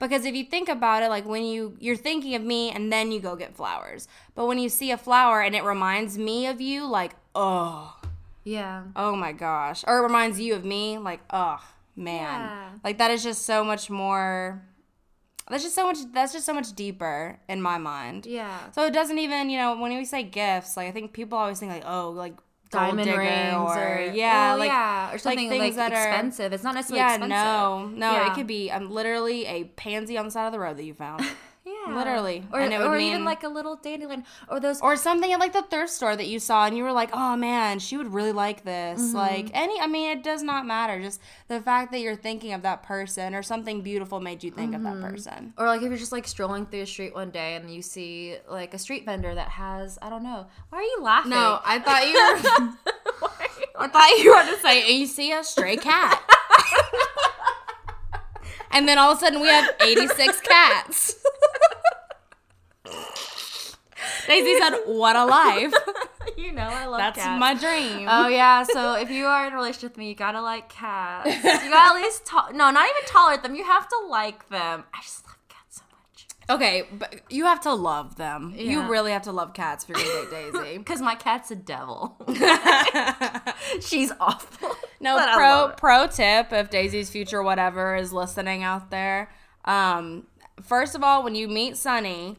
because 0.00 0.24
if 0.24 0.34
you 0.34 0.44
think 0.44 0.68
about 0.68 1.04
it 1.04 1.08
like 1.08 1.24
when 1.24 1.44
you 1.44 1.76
you're 1.78 1.96
thinking 1.96 2.34
of 2.34 2.42
me 2.42 2.70
and 2.70 2.92
then 2.92 3.12
you 3.12 3.20
go 3.20 3.36
get 3.36 3.54
flowers 3.54 4.08
but 4.34 4.46
when 4.46 4.58
you 4.58 4.68
see 4.68 4.90
a 4.90 4.96
flower 4.96 5.40
and 5.40 5.54
it 5.54 5.62
reminds 5.62 6.18
me 6.18 6.46
of 6.46 6.60
you 6.60 6.84
like 6.84 7.14
oh 7.36 7.96
yeah 8.42 8.82
oh 8.96 9.14
my 9.14 9.30
gosh 9.30 9.84
or 9.86 9.98
it 9.98 10.02
reminds 10.02 10.40
you 10.40 10.54
of 10.54 10.64
me 10.64 10.98
like 10.98 11.20
oh 11.30 11.62
man 11.96 12.40
Yeah. 12.40 12.68
like 12.84 12.98
that 12.98 13.10
is 13.10 13.22
just 13.22 13.44
so 13.44 13.64
much 13.64 13.90
more 13.90 14.62
that's 15.50 15.62
just 15.62 15.74
so 15.74 15.86
much 15.86 15.98
that's 16.12 16.32
just 16.32 16.46
so 16.46 16.54
much 16.54 16.72
deeper 16.74 17.38
in 17.48 17.60
my 17.60 17.76
mind 17.78 18.26
yeah 18.26 18.70
so 18.70 18.86
it 18.86 18.92
doesn't 18.92 19.18
even 19.18 19.50
you 19.50 19.58
know 19.58 19.76
when 19.78 19.94
we 19.96 20.04
say 20.04 20.22
gifts 20.22 20.76
like 20.76 20.88
i 20.88 20.90
think 20.92 21.12
people 21.12 21.36
always 21.36 21.58
think 21.58 21.72
like 21.72 21.84
oh 21.86 22.10
like 22.10 22.34
diamond 22.70 23.06
rings 23.10 23.70
or, 23.76 24.10
yeah 24.14 24.50
well, 24.50 24.58
like 24.58 24.68
yeah 24.68 25.12
or 25.12 25.18
something 25.18 25.50
like, 25.50 25.60
things 25.60 25.76
that 25.76 25.92
are- 25.92 26.08
expensive 26.08 26.54
it's 26.54 26.64
not 26.64 26.74
necessarily 26.74 27.00
yeah, 27.00 27.10
expensive 27.10 27.28
no, 27.28 27.86
no. 27.88 28.12
Yeah. 28.12 28.32
It 28.32 28.34
could 28.34 28.46
be 28.46 28.70
um, 28.70 28.90
literally 28.90 29.44
a 29.44 29.64
pansy 29.64 30.16
on 30.16 30.24
the 30.24 30.30
side 30.30 30.46
of 30.46 30.52
the 30.52 30.58
road 30.58 30.78
that 30.78 30.84
you 30.84 30.94
found, 30.94 31.22
Yeah. 31.64 31.94
Literally. 31.96 32.44
Or, 32.52 32.58
And 32.58 32.72
it 32.72 32.78
would 32.78 32.88
or 32.88 32.98
mean- 32.98 33.12
even 33.12 33.24
like 33.24 33.44
a 33.44 33.48
little 33.48 33.76
dandelion. 33.76 34.24
Or 34.48 34.58
those. 34.58 34.80
or 34.80 34.96
something 34.96 35.32
at 35.32 35.38
like 35.38 35.52
the 35.52 35.62
thrift 35.62 35.92
store 35.92 36.16
that 36.16 36.26
you 36.26 36.40
saw, 36.40 36.66
and 36.66 36.76
you 36.76 36.82
were 36.82 36.90
like, 36.92 37.10
"Oh 37.12 37.36
man, 37.36 37.78
she 37.78 37.96
would 37.96 38.12
really 38.12 38.32
like 38.32 38.64
this." 38.64 39.00
Mm-hmm. 39.00 39.16
Like 39.16 39.50
any, 39.54 39.80
I 39.80 39.86
mean, 39.86 40.10
it 40.10 40.24
does 40.24 40.42
not 40.42 40.66
matter. 40.66 41.00
Just 41.00 41.20
the 41.46 41.60
fact 41.60 41.92
that 41.92 42.00
you're 42.00 42.16
thinking 42.16 42.52
of 42.52 42.62
that 42.62 42.82
person, 42.82 43.32
or 43.34 43.44
something 43.44 43.80
beautiful 43.82 44.18
made 44.18 44.42
you 44.42 44.50
think 44.50 44.72
Mm-hmm. 44.74 44.86
of 44.86 45.00
that 45.00 45.08
person. 45.08 45.54
or 45.56 45.66
like 45.68 45.82
if 45.82 45.88
you're 45.88 45.96
just 45.98 46.10
like 46.10 46.26
strolling 46.26 46.66
through 46.66 46.80
the 46.80 46.86
street 46.86 47.14
one 47.14 47.30
day 47.30 47.54
and 47.54 47.72
you 47.72 47.80
see 47.80 48.36
like 48.48 48.74
a 48.74 48.78
street 48.78 49.04
vendor 49.06 49.32
that 49.32 49.50
has 49.50 50.00
I 50.02 50.10
don't 50.10 50.24
know 50.24 50.46
why 50.70 50.78
are 50.78 50.82
you 50.82 50.98
laughing? 51.00 51.30
No, 51.30 51.60
I 51.64 51.78
thought 51.84 52.08
you 52.08 52.14
were. 53.22 53.30
I 53.78 53.88
thought 53.88 54.10
you 54.22 54.34
were 54.34 54.56
to 54.56 54.60
say, 54.62 54.82
and 54.90 54.98
you 55.00 55.06
see 55.06 55.32
a 55.32 55.44
stray 55.44 55.76
cat. 55.76 56.20
and 58.72 58.88
then 58.88 58.98
all 58.98 59.12
of 59.12 59.18
a 59.18 59.20
sudden 59.20 59.40
we 59.40 59.48
have 59.48 59.70
86 59.80 60.40
cats. 60.40 61.14
Daisy 64.32 64.58
said, 64.58 64.80
"What 64.86 65.16
a 65.16 65.24
life." 65.24 65.72
you 66.36 66.52
know, 66.52 66.62
I 66.62 66.86
love 66.86 67.00
cats. 67.00 67.16
That's 67.16 67.26
cats. 67.26 67.40
my 67.40 67.54
dream. 67.54 68.08
Oh 68.10 68.28
yeah, 68.28 68.62
so 68.62 68.94
if 68.94 69.10
you 69.10 69.26
are 69.26 69.46
in 69.46 69.52
a 69.52 69.56
relationship 69.56 69.92
with 69.92 69.98
me, 69.98 70.08
you 70.08 70.14
gotta 70.14 70.40
like 70.40 70.68
cats. 70.68 71.28
You 71.28 71.42
gotta 71.42 71.96
at 71.96 72.02
least 72.02 72.26
to- 72.26 72.52
no, 72.52 72.70
not 72.70 72.88
even 72.88 73.02
tolerate 73.06 73.42
them. 73.42 73.54
You 73.54 73.64
have 73.64 73.88
to 73.88 73.96
like 74.08 74.48
them. 74.48 74.84
I 74.94 75.00
just 75.02 75.26
love 75.26 75.36
cats 75.48 75.78
so 75.78 75.82
much 75.90 76.26
Okay, 76.50 76.86
but 76.92 77.20
you 77.30 77.44
have 77.44 77.60
to 77.62 77.72
love 77.74 78.16
them. 78.16 78.52
You 78.56 78.88
really 78.88 79.12
have 79.12 79.22
to 79.22 79.32
love 79.32 79.54
cats 79.54 79.84
if 79.84 79.90
you're 79.90 79.98
gonna 79.98 80.30
date 80.30 80.52
Daisy. 80.52 80.78
because 80.84 81.00
my 81.00 81.14
cat's 81.14 81.50
a 81.50 81.56
devil. 81.56 82.16
She's 83.80 84.12
awful. 84.18 84.76
No, 85.00 85.18
pro 85.34 85.72
pro 85.76 86.06
tip 86.06 86.52
if 86.52 86.70
Daisy's 86.70 87.10
future 87.10 87.42
whatever 87.42 87.96
is 87.96 88.12
listening 88.12 88.62
out 88.62 88.90
there. 88.90 89.30
Um, 89.64 90.26
first 90.62 90.94
of 90.94 91.02
all, 91.02 91.22
when 91.22 91.34
you 91.34 91.48
meet 91.48 91.76
Sunny, 91.76 92.36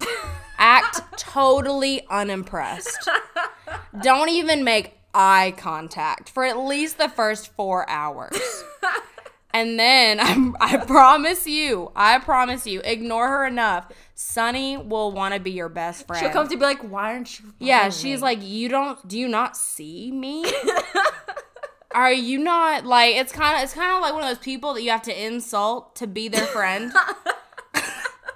act 0.57 1.01
totally 1.17 2.05
unimpressed. 2.09 3.09
Don't 4.01 4.29
even 4.29 4.63
make 4.63 4.97
eye 5.13 5.53
contact 5.57 6.29
for 6.29 6.43
at 6.43 6.57
least 6.57 6.97
the 6.97 7.09
first 7.09 7.53
four 7.53 7.87
hours. 7.89 8.63
And 9.53 9.79
then 9.79 10.19
I, 10.21 10.51
I 10.59 10.77
promise 10.77 11.47
you, 11.47 11.91
I 11.95 12.19
promise 12.19 12.65
you, 12.65 12.81
ignore 12.83 13.27
her 13.27 13.45
enough. 13.45 13.91
Sunny 14.15 14.77
will 14.77 15.11
want 15.11 15.33
to 15.33 15.39
be 15.39 15.51
your 15.51 15.69
best 15.69 16.07
friend. 16.07 16.19
She'll 16.19 16.31
come 16.31 16.47
to 16.47 16.57
be 16.57 16.63
like, 16.63 16.81
why 16.81 17.13
aren't 17.13 17.39
you? 17.39 17.53
Yeah, 17.59 17.89
she's 17.89 18.19
me?" 18.19 18.23
like, 18.23 18.39
you 18.41 18.69
don't, 18.69 19.07
do 19.07 19.17
you 19.17 19.27
not 19.27 19.55
see 19.55 20.11
me? 20.11 20.45
Are 21.95 22.11
you 22.11 22.39
not 22.39 22.85
like? 22.85 23.15
It's 23.15 23.31
kind 23.31 23.57
of, 23.57 23.63
it's 23.63 23.73
kind 23.73 23.95
of 23.95 24.01
like 24.01 24.13
one 24.13 24.23
of 24.23 24.29
those 24.29 24.43
people 24.43 24.73
that 24.73 24.81
you 24.81 24.89
have 24.89 25.03
to 25.03 25.25
insult 25.25 25.95
to 25.97 26.07
be 26.07 26.27
their 26.27 26.45
friend. 26.45 26.91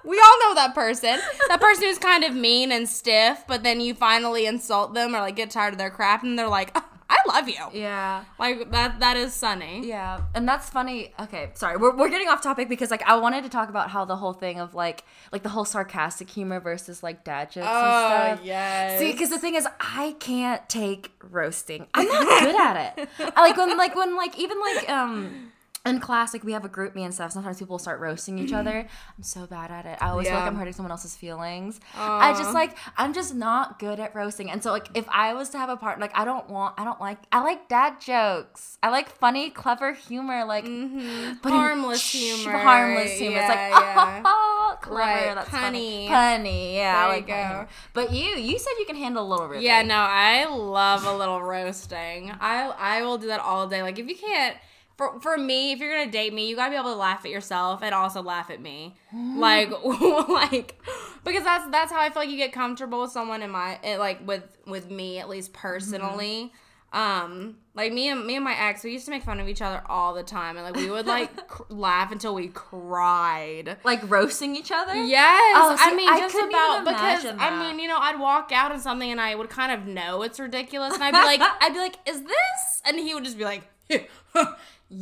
we 0.07 0.17
all 0.19 0.39
know 0.49 0.55
that 0.55 0.73
person. 0.73 1.19
That 1.49 1.59
person 1.61 1.83
who's 1.83 1.99
kind 1.99 2.23
of 2.23 2.33
mean 2.33 2.71
and 2.71 2.87
stiff, 2.87 3.43
but 3.47 3.63
then 3.63 3.81
you 3.81 3.93
finally 3.93 4.45
insult 4.45 4.93
them 4.93 5.15
or 5.15 5.19
like 5.19 5.35
get 5.35 5.51
tired 5.51 5.73
of 5.73 5.77
their 5.77 5.89
crap, 5.91 6.23
and 6.23 6.37
they're 6.39 6.47
like, 6.47 6.75
I 7.09 7.17
love 7.27 7.47
you. 7.47 7.55
yeah. 7.73 8.25
Like 8.37 8.71
that. 8.71 8.99
That 8.99 9.15
is 9.17 9.33
Sunny. 9.33 9.87
Yeah, 9.87 10.21
and 10.35 10.47
that's 10.47 10.69
funny. 10.69 11.13
Okay, 11.19 11.51
sorry, 11.53 11.77
we're, 11.77 11.95
we're 11.95 12.09
getting 12.09 12.27
off 12.27 12.41
topic 12.41 12.67
because 12.67 12.91
like 12.91 13.01
I 13.03 13.17
wanted 13.17 13.43
to 13.43 13.49
talk 13.49 13.69
about 13.69 13.89
how 13.89 14.03
the 14.05 14.15
whole 14.17 14.33
thing 14.33 14.59
of 14.59 14.75
like 14.75 15.03
like 15.31 15.43
the 15.43 15.49
whole 15.49 15.63
sarcastic 15.65 16.29
humor 16.29 16.59
versus 16.59 17.03
like 17.03 17.23
dad 17.23 17.51
jokes 17.51 17.67
and 17.67 18.35
stuff. 18.35 18.45
yes. 18.45 18.99
See, 18.99 19.11
because 19.13 19.29
the 19.29 19.39
thing 19.39 19.55
is, 19.55 19.65
I 19.79 20.15
can't 20.19 20.67
take 20.67 21.11
roasting. 21.29 21.87
I'm 21.93 22.07
not 22.07 22.27
good 22.43 22.55
at 22.55 22.97
it. 22.97 23.09
I 23.35 23.41
like 23.41 23.57
when, 23.57 23.77
like 23.77 23.95
when, 23.95 24.15
like 24.17 24.37
even 24.37 24.57
like 24.59 24.89
um 24.89 25.51
in 25.87 25.99
class, 25.99 26.33
like 26.33 26.43
we 26.43 26.51
have 26.53 26.65
a 26.65 26.69
GroupMe 26.69 27.01
and 27.05 27.13
stuff. 27.13 27.31
Sometimes 27.31 27.57
people 27.59 27.79
start 27.79 27.99
roasting 27.99 28.37
each 28.39 28.53
other. 28.53 28.87
I'm 29.17 29.23
so 29.23 29.47
bad 29.47 29.71
at 29.71 29.85
it. 29.85 29.97
I 30.01 30.09
always 30.09 30.27
feel 30.27 30.35
like 30.35 30.45
I'm 30.47 30.55
hurting 30.55 30.73
someone 30.73 30.91
else's 30.91 31.15
feelings. 31.15 31.79
I 31.95 32.33
just 32.33 32.53
like 32.53 32.77
I'm 32.97 33.13
just 33.13 33.33
not 33.35 33.79
good 33.79 33.99
at 33.99 34.13
roasting. 34.13 34.51
And 34.51 34.61
so 34.61 34.71
like 34.71 34.89
if 34.95 35.05
I 35.09 35.33
was 35.33 35.49
to 35.49 35.57
have 35.57 35.69
a 35.69 35.77
partner, 35.77 36.01
like 36.01 36.17
I 36.17 36.25
don't 36.25 36.49
want, 36.49 36.75
I 36.77 36.83
don't 36.83 36.99
like, 37.01 37.17
I 37.31 37.41
like 37.41 37.67
dad 37.69 37.99
jokes. 38.01 38.77
I 38.83 38.89
like 38.89 39.09
funny, 39.09 39.49
clever 39.49 39.93
humor, 39.93 40.45
like 40.45 40.65
Mm-hmm. 40.65 41.47
Harmless 41.47 42.01
sh- 42.01 42.13
humor. 42.37 42.57
harmless 42.57 43.11
humor. 43.17 43.37
it's 43.37 43.49
like 43.49 43.57
Yeah, 43.57 43.95
yeah. 44.17 44.21
oh, 44.25 44.77
clever. 44.81 44.99
Right, 44.99 45.35
That's 45.35 45.49
punny. 45.49 46.07
funny. 46.07 46.07
punny. 46.09 46.75
Yeah, 46.75 46.97
I 46.97 47.07
There 47.07 47.15
you 47.17 47.21
like 47.21 47.27
go. 47.67 47.67
But 47.93 48.11
you, 48.11 48.23
you 48.35 48.59
said 48.59 48.71
you 48.79 48.85
can 48.85 48.95
handle 48.95 49.25
a 49.25 49.27
little 49.27 49.47
ribbing. 49.47 49.65
Yeah, 49.65 49.81
no, 49.83 49.95
I 49.95 50.45
love 50.45 51.05
a 51.05 51.15
little 51.15 51.41
roasting. 51.41 52.31
I 52.39 52.71
I 52.77 53.01
will 53.03 53.17
do 53.17 53.27
that 53.27 53.39
all 53.39 53.67
day. 53.67 53.81
Like 53.83 53.99
if 53.99 54.07
you 54.07 54.15
can't 54.15 54.57
for 54.97 55.19
for 55.21 55.37
me, 55.37 55.71
if 55.71 55.79
you're 55.79 55.95
gonna 55.95 56.11
date 56.11 56.33
me, 56.33 56.47
you 56.49 56.55
gotta 56.55 56.71
be 56.71 56.75
able 56.77 56.91
to 56.91 56.95
laugh 56.97 57.23
at 57.23 57.31
yourself 57.31 57.81
and 57.83 57.93
also 57.93 58.21
laugh 58.21 58.49
at 58.49 58.59
me. 58.59 58.95
like 59.13 59.71
like 59.83 60.81
because 61.23 61.43
that's 61.43 61.69
that's 61.71 61.91
how 61.91 61.99
I 62.01 62.09
feel 62.09 62.23
like 62.23 62.29
you 62.29 62.37
get 62.37 62.51
comfortable 62.51 63.01
with 63.01 63.11
someone 63.11 63.41
in 63.43 63.51
my 63.51 63.79
it, 63.83 63.99
like 63.99 64.25
with 64.27 64.43
with 64.65 64.89
me 64.89 65.19
at 65.19 65.29
least 65.29 65.53
personally. 65.53 66.51
Um, 66.93 67.57
like 67.75 67.91
me 67.91 68.07
and 68.09 68.25
me 68.25 68.37
and 68.37 68.45
my 68.45 68.55
ex, 68.57 68.81
we 68.83 68.93
used 68.93 69.03
to 69.05 69.11
make 69.11 69.21
fun 69.21 69.41
of 69.41 69.49
each 69.49 69.61
other 69.61 69.83
all 69.87 70.13
the 70.13 70.23
time, 70.23 70.55
and 70.55 70.65
like 70.65 70.75
we 70.77 70.89
would 70.89 71.05
like 71.05 71.47
cr- 71.49 71.63
laugh 71.67 72.13
until 72.13 72.33
we 72.33 72.47
cried. 72.47 73.75
like 73.83 74.09
roasting 74.09 74.55
each 74.55 74.71
other. 74.71 74.95
Yes, 74.95 75.53
Oh, 75.57 75.75
I 75.77 75.93
mean 75.93 76.07
I 76.09 76.19
just 76.21 76.33
about 76.35 76.85
because 76.85 77.25
imagine 77.25 77.39
I 77.41 77.59
mean 77.59 77.79
you 77.79 77.89
know 77.89 77.97
I'd 77.99 78.17
walk 78.19 78.51
out 78.53 78.71
on 78.71 78.79
something 78.79 79.11
and 79.11 79.19
I 79.19 79.35
would 79.35 79.49
kind 79.49 79.73
of 79.73 79.85
know 79.85 80.21
it's 80.23 80.39
ridiculous 80.39 80.93
and 80.93 81.03
I'd 81.03 81.11
be 81.11 81.17
like 81.17 81.41
I'd 81.61 81.73
be 81.73 81.79
like 81.79 81.97
is 82.07 82.21
this 82.23 82.81
and 82.85 82.97
he 82.97 83.13
would 83.13 83.25
just 83.25 83.37
be 83.37 83.43
like 83.43 83.63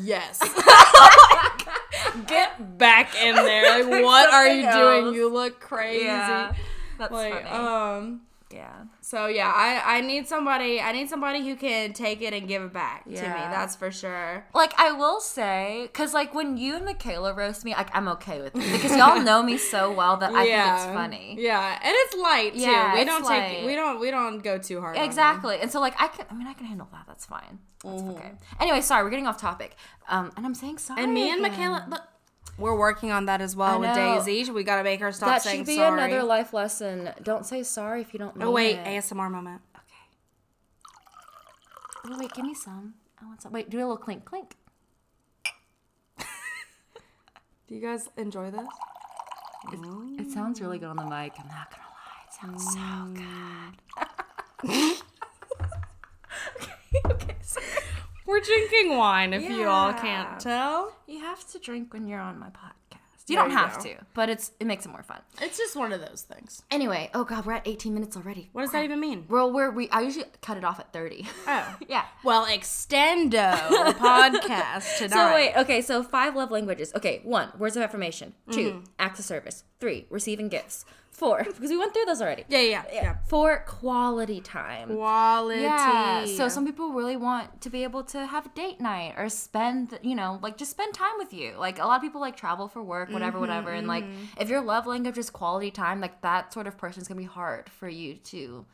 yes. 0.05 0.39
Get 2.27 2.77
back 2.77 3.15
in 3.21 3.35
there. 3.35 3.83
Like 3.83 4.03
what 4.03 4.33
are 4.33 4.47
you 4.47 4.63
something 4.63 5.03
doing 5.03 5.15
you 5.15 5.29
look 5.31 5.59
crazy. 5.59 6.05
Yeah, 6.05 6.53
that's 6.97 7.11
like 7.11 7.45
funny. 7.45 7.45
um 7.45 8.21
so 9.05 9.27
yeah 9.27 9.51
I 9.53 9.97
I 9.97 10.01
need 10.01 10.27
somebody 10.27 10.81
I 10.81 10.91
need 10.91 11.09
somebody 11.09 11.39
who 11.47 11.55
can 11.55 11.93
take 11.93 12.23
it 12.23 12.33
and 12.33 12.47
give 12.47 12.63
it 12.63 12.73
back 12.73 13.03
to 13.05 13.11
me 13.11 13.17
that's 13.55 13.75
for 13.75 13.91
sure 13.91 14.45
like 14.55 14.73
I 14.79 14.91
will 14.91 15.19
say, 15.19 15.83
because 15.91 16.13
like 16.13 16.33
when 16.33 16.57
you 16.57 16.75
and 16.75 16.85
Michaela 16.85 17.33
roast 17.33 17.63
me, 17.65 17.71
like 17.73 17.89
I'm 17.95 18.07
okay 18.15 18.41
with 18.41 18.55
it 18.55 18.71
because 18.71 18.95
y'all 18.97 19.21
know 19.21 19.43
me 19.43 19.57
so 19.57 19.91
well 19.91 20.17
that 20.17 20.33
I 20.33 20.43
think 20.45 20.73
it's 20.75 20.85
funny. 20.85 21.35
yeah 21.39 21.79
and 21.83 21.93
it's 21.93 22.15
light 22.15 22.53
too 22.55 22.61
Yeah, 22.61 22.93
we 22.95 23.05
don't 23.05 23.23
light. 23.23 23.49
take 23.49 23.65
we 23.65 23.75
don't 23.75 23.99
we 23.99 24.09
don't 24.11 24.39
go 24.43 24.57
too 24.57 24.79
hard 24.81 24.97
on. 24.97 25.03
Exactly, 25.03 25.57
and 25.61 25.71
so 25.71 25.79
like 25.79 25.93
I 26.01 26.07
can, 26.07 26.25
I 26.29 26.33
mean, 26.33 26.47
I 26.47 26.53
can 26.53 26.65
handle 26.65 26.87
that. 26.91 27.05
That's 27.07 27.25
fine. 27.25 27.59
That's 27.83 28.01
okay. 28.01 28.31
Anyway, 28.59 28.81
sorry, 28.81 29.03
we're 29.03 29.09
getting 29.11 29.27
off 29.27 29.39
topic. 29.39 29.75
Um, 30.09 30.31
and 30.35 30.45
I'm 30.45 30.55
saying 30.55 30.79
sorry. 30.79 31.03
And 31.03 31.13
me 31.13 31.29
and 31.29 31.45
again. 31.45 31.51
Michaela, 31.51 31.87
look, 31.89 32.01
we're 32.57 32.75
working 32.77 33.11
on 33.11 33.25
that 33.25 33.41
as 33.41 33.55
I 33.55 33.59
well 33.59 33.79
with 33.79 33.89
know. 33.95 34.23
Daisy. 34.23 34.49
We 34.51 34.63
got 34.63 34.77
to 34.77 34.83
make 34.83 34.99
her 35.01 35.11
stop 35.11 35.41
saying 35.41 35.65
sorry. 35.65 35.65
That 35.65 35.71
should 35.71 35.75
be 35.77 35.81
another 36.13 36.23
life 36.23 36.53
lesson. 36.53 37.11
Don't 37.23 37.45
say 37.45 37.63
sorry 37.63 38.01
if 38.01 38.13
you 38.13 38.19
don't 38.19 38.35
mean 38.35 38.47
oh 38.47 38.51
wait, 38.51 38.75
it. 38.77 38.85
ASMR 38.85 39.29
moment. 39.29 39.61
Okay. 39.75 39.83
Oh, 42.13 42.17
wait, 42.19 42.31
give 42.33 42.45
me 42.45 42.53
some. 42.53 42.93
I 43.21 43.25
want 43.25 43.41
some. 43.41 43.51
Wait, 43.51 43.69
do 43.69 43.77
a 43.77 43.79
little 43.79 43.97
clink 43.97 44.25
clink. 44.25 44.55
Do 47.67 47.73
you 47.75 47.81
guys 47.81 48.07
enjoy 48.17 48.51
this? 48.51 48.67
It 50.19 50.29
sounds 50.31 50.61
really 50.61 50.77
good 50.77 50.89
on 50.89 50.95
the 50.97 51.03
mic. 51.03 51.33
I'm 51.39 51.47
not 51.47 51.71
gonna 51.71 51.83
lie. 51.89 52.23
It 52.27 52.33
sounds 52.39 52.63
so 52.73 52.79
Mm. 52.79 53.15
good. 54.63 55.01
okay, 57.11 57.35
so 57.41 57.59
We're 58.25 58.39
drinking 58.41 58.97
wine. 58.97 59.33
If 59.33 59.43
you 59.43 59.67
all 59.67 59.91
Yeah. 59.91 60.01
can't 60.01 60.39
tell, 60.39 60.95
you 61.07 61.19
have 61.19 61.47
to 61.51 61.59
drink 61.59 61.93
when 61.93 62.07
you're 62.07 62.19
on 62.19 62.39
my 62.39 62.47
podcast. 62.47 62.71
You 63.27 63.35
There 63.37 63.43
don't 63.45 63.51
you 63.51 63.57
have 63.57 63.77
go. 63.77 63.83
to, 63.85 63.95
but 64.13 64.29
it's 64.29 64.51
it 64.59 64.67
makes 64.67 64.85
it 64.85 64.89
more 64.89 65.01
fun. 65.01 65.19
it's 65.41 65.57
just 65.57 65.75
one 65.75 65.91
of 65.91 65.99
those 65.99 66.21
things. 66.21 66.61
Anyway, 66.69 67.09
oh 67.15 67.23
god, 67.23 67.45
we're 67.47 67.53
at 67.53 67.67
18 67.67 67.91
minutes 67.91 68.15
already. 68.15 68.49
What 68.51 68.61
does 68.61 68.71
that 68.71 68.83
even 68.83 68.99
mean? 68.99 69.25
Well, 69.27 69.51
we're 69.51 69.71
we 69.71 69.89
I 69.89 70.01
usually 70.01 70.25
cut 70.41 70.57
it 70.57 70.63
off 70.63 70.79
at 70.79 70.93
30. 70.93 71.27
Oh, 71.47 71.75
yeah. 71.87 72.05
well, 72.23 72.45
extendo 72.45 73.51
podcast 73.93 74.97
tonight. 74.99 75.09
So 75.15 75.33
wait, 75.33 75.55
okay, 75.57 75.81
so 75.81 76.03
five 76.03 76.35
love 76.35 76.51
languages. 76.51 76.91
Okay, 76.95 77.21
one, 77.23 77.49
words 77.57 77.75
of 77.75 77.81
affirmation. 77.81 78.33
2 78.51 78.59
mm. 78.71 78.85
acts 78.99 79.17
of 79.19 79.25
service. 79.25 79.63
Three, 79.79 80.05
receiving 80.11 80.47
gifts. 80.47 80.85
Four, 81.15 81.43
because 81.45 81.69
we 81.69 81.77
went 81.77 81.93
through 81.93 82.05
those 82.05 82.21
already. 82.21 82.43
Yeah, 82.49 82.59
yeah, 82.59 82.83
yeah. 82.91 83.15
Four, 83.27 83.63
quality 83.65 84.41
time. 84.41 84.89
Quality. 84.89 85.61
Yeah. 85.61 86.25
So 86.25 86.49
some 86.49 86.65
people 86.65 86.91
really 86.91 87.15
want 87.15 87.61
to 87.61 87.69
be 87.69 87.83
able 87.83 88.03
to 88.03 88.25
have 88.25 88.47
a 88.47 88.49
date 88.49 88.81
night 88.81 89.13
or 89.17 89.29
spend, 89.29 89.97
you 90.01 90.13
know, 90.13 90.39
like 90.41 90.57
just 90.57 90.71
spend 90.71 90.93
time 90.93 91.13
with 91.17 91.33
you. 91.33 91.53
Like 91.57 91.79
a 91.79 91.85
lot 91.85 91.95
of 91.95 92.01
people 92.01 92.19
like 92.19 92.35
travel 92.35 92.67
for 92.67 92.83
work, 92.83 93.09
whatever, 93.11 93.37
mm-hmm, 93.37 93.41
whatever. 93.41 93.71
And 93.71 93.87
like 93.87 94.03
mm-hmm. 94.03 94.41
if 94.41 94.49
your 94.49 94.59
love 94.59 94.87
language 94.87 95.17
is 95.17 95.29
quality 95.29 95.71
time, 95.71 96.01
like 96.01 96.21
that 96.21 96.51
sort 96.51 96.67
of 96.67 96.77
person 96.77 97.01
is 97.01 97.07
gonna 97.07 97.21
be 97.21 97.25
hard 97.25 97.69
for 97.69 97.87
you 97.87 98.15
to 98.15 98.65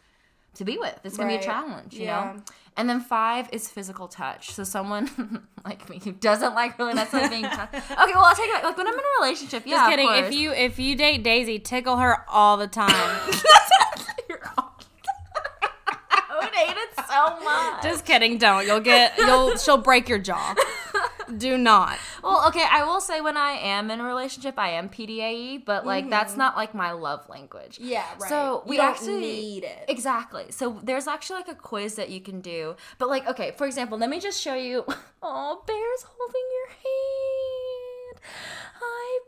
to 0.56 0.65
be 0.65 0.80
with. 0.80 0.99
It's 1.04 1.17
gonna 1.17 1.30
be 1.30 1.36
a 1.36 1.43
challenge, 1.43 1.93
you 1.93 2.06
Yeah. 2.06 2.34
know. 2.34 2.43
And 2.78 2.90
then 2.90 3.02
five 3.02 3.50
is 3.52 3.68
physical 3.68 4.08
touch. 4.08 4.52
So 4.52 4.64
someone 4.64 5.46
like 5.66 5.90
me 5.90 6.00
who 6.04 6.12
doesn't 6.14 6.56
like 6.56 6.80
really 6.80 6.94
necessarily 6.94 7.30
being 7.30 7.44
touched. 7.44 7.74
Okay, 7.92 8.14
well 8.14 8.24
I'll 8.26 8.36
take 8.36 8.48
it. 8.48 8.54
back. 8.54 8.64
Like 8.64 8.78
when 8.78 8.88
I'm 8.88 8.94
in 8.94 9.00
a 9.00 9.22
relationship, 9.24 9.64
yeah, 9.66 9.76
Just 9.78 9.90
kidding. 9.90 10.10
If 10.10 10.34
you 10.34 10.52
if 10.54 10.80
you 10.80 10.96
date 10.96 11.24
Daisy, 11.24 11.60
tickle 11.60 11.98
her 11.98 12.24
all 12.30 12.58
the 12.58 12.68
time. 12.68 12.90
I 16.12 16.40
would 16.40 16.54
hate 16.56 16.78
it 16.78 16.90
so 17.10 17.40
much. 17.44 17.84
Just 17.84 18.06
kidding. 18.06 18.38
Don't. 18.38 18.66
You'll 18.66 18.80
get. 18.80 19.18
You'll. 19.18 19.58
She'll 19.58 19.78
break 19.78 20.08
your 20.10 20.20
jaw. 20.20 20.56
Do 21.38 21.58
not. 21.58 21.98
Well, 22.24 22.48
okay, 22.50 22.65
I 22.70 22.84
will 22.84 23.02
say 23.02 23.22
when 23.22 23.38
I 23.38 23.52
am 23.52 23.89
in 23.91 24.00
a 24.00 24.04
relationship, 24.04 24.56
I 24.58 24.72
am 24.72 24.89
PDAE, 24.89 25.65
but 25.65 25.86
like 25.86 26.10
that's 26.10 26.36
not 26.38 26.56
like 26.58 26.74
my 26.74 26.91
love 26.91 27.28
language. 27.30 27.76
Mm-hmm. 27.78 27.89
Yeah. 27.89 28.06
Right. 28.20 28.30
So 28.30 28.63
we 28.65 28.80
actually 28.80 29.20
need 29.20 29.63
it. 29.63 29.86
Exactly. 29.88 30.46
So 30.52 30.80
there's 30.84 31.08
actually 31.08 31.38
like 31.38 31.48
a 31.50 31.56
quiz 31.56 31.96
that 31.96 32.10
you 32.10 32.22
can 32.22 32.41
do. 32.41 32.76
But 32.98 33.10
like, 33.10 33.28
okay, 33.28 33.52
for 33.58 33.65
example, 33.65 33.98
let 33.98 34.10
me 34.10 34.20
just 34.20 34.39
show 34.41 34.56
you. 34.56 34.86
Oh, 35.24 35.62
Bear's 35.67 36.02
holding 36.02 36.41
your 36.52 36.67
hand. 36.70 38.22
Hi, 38.82 39.20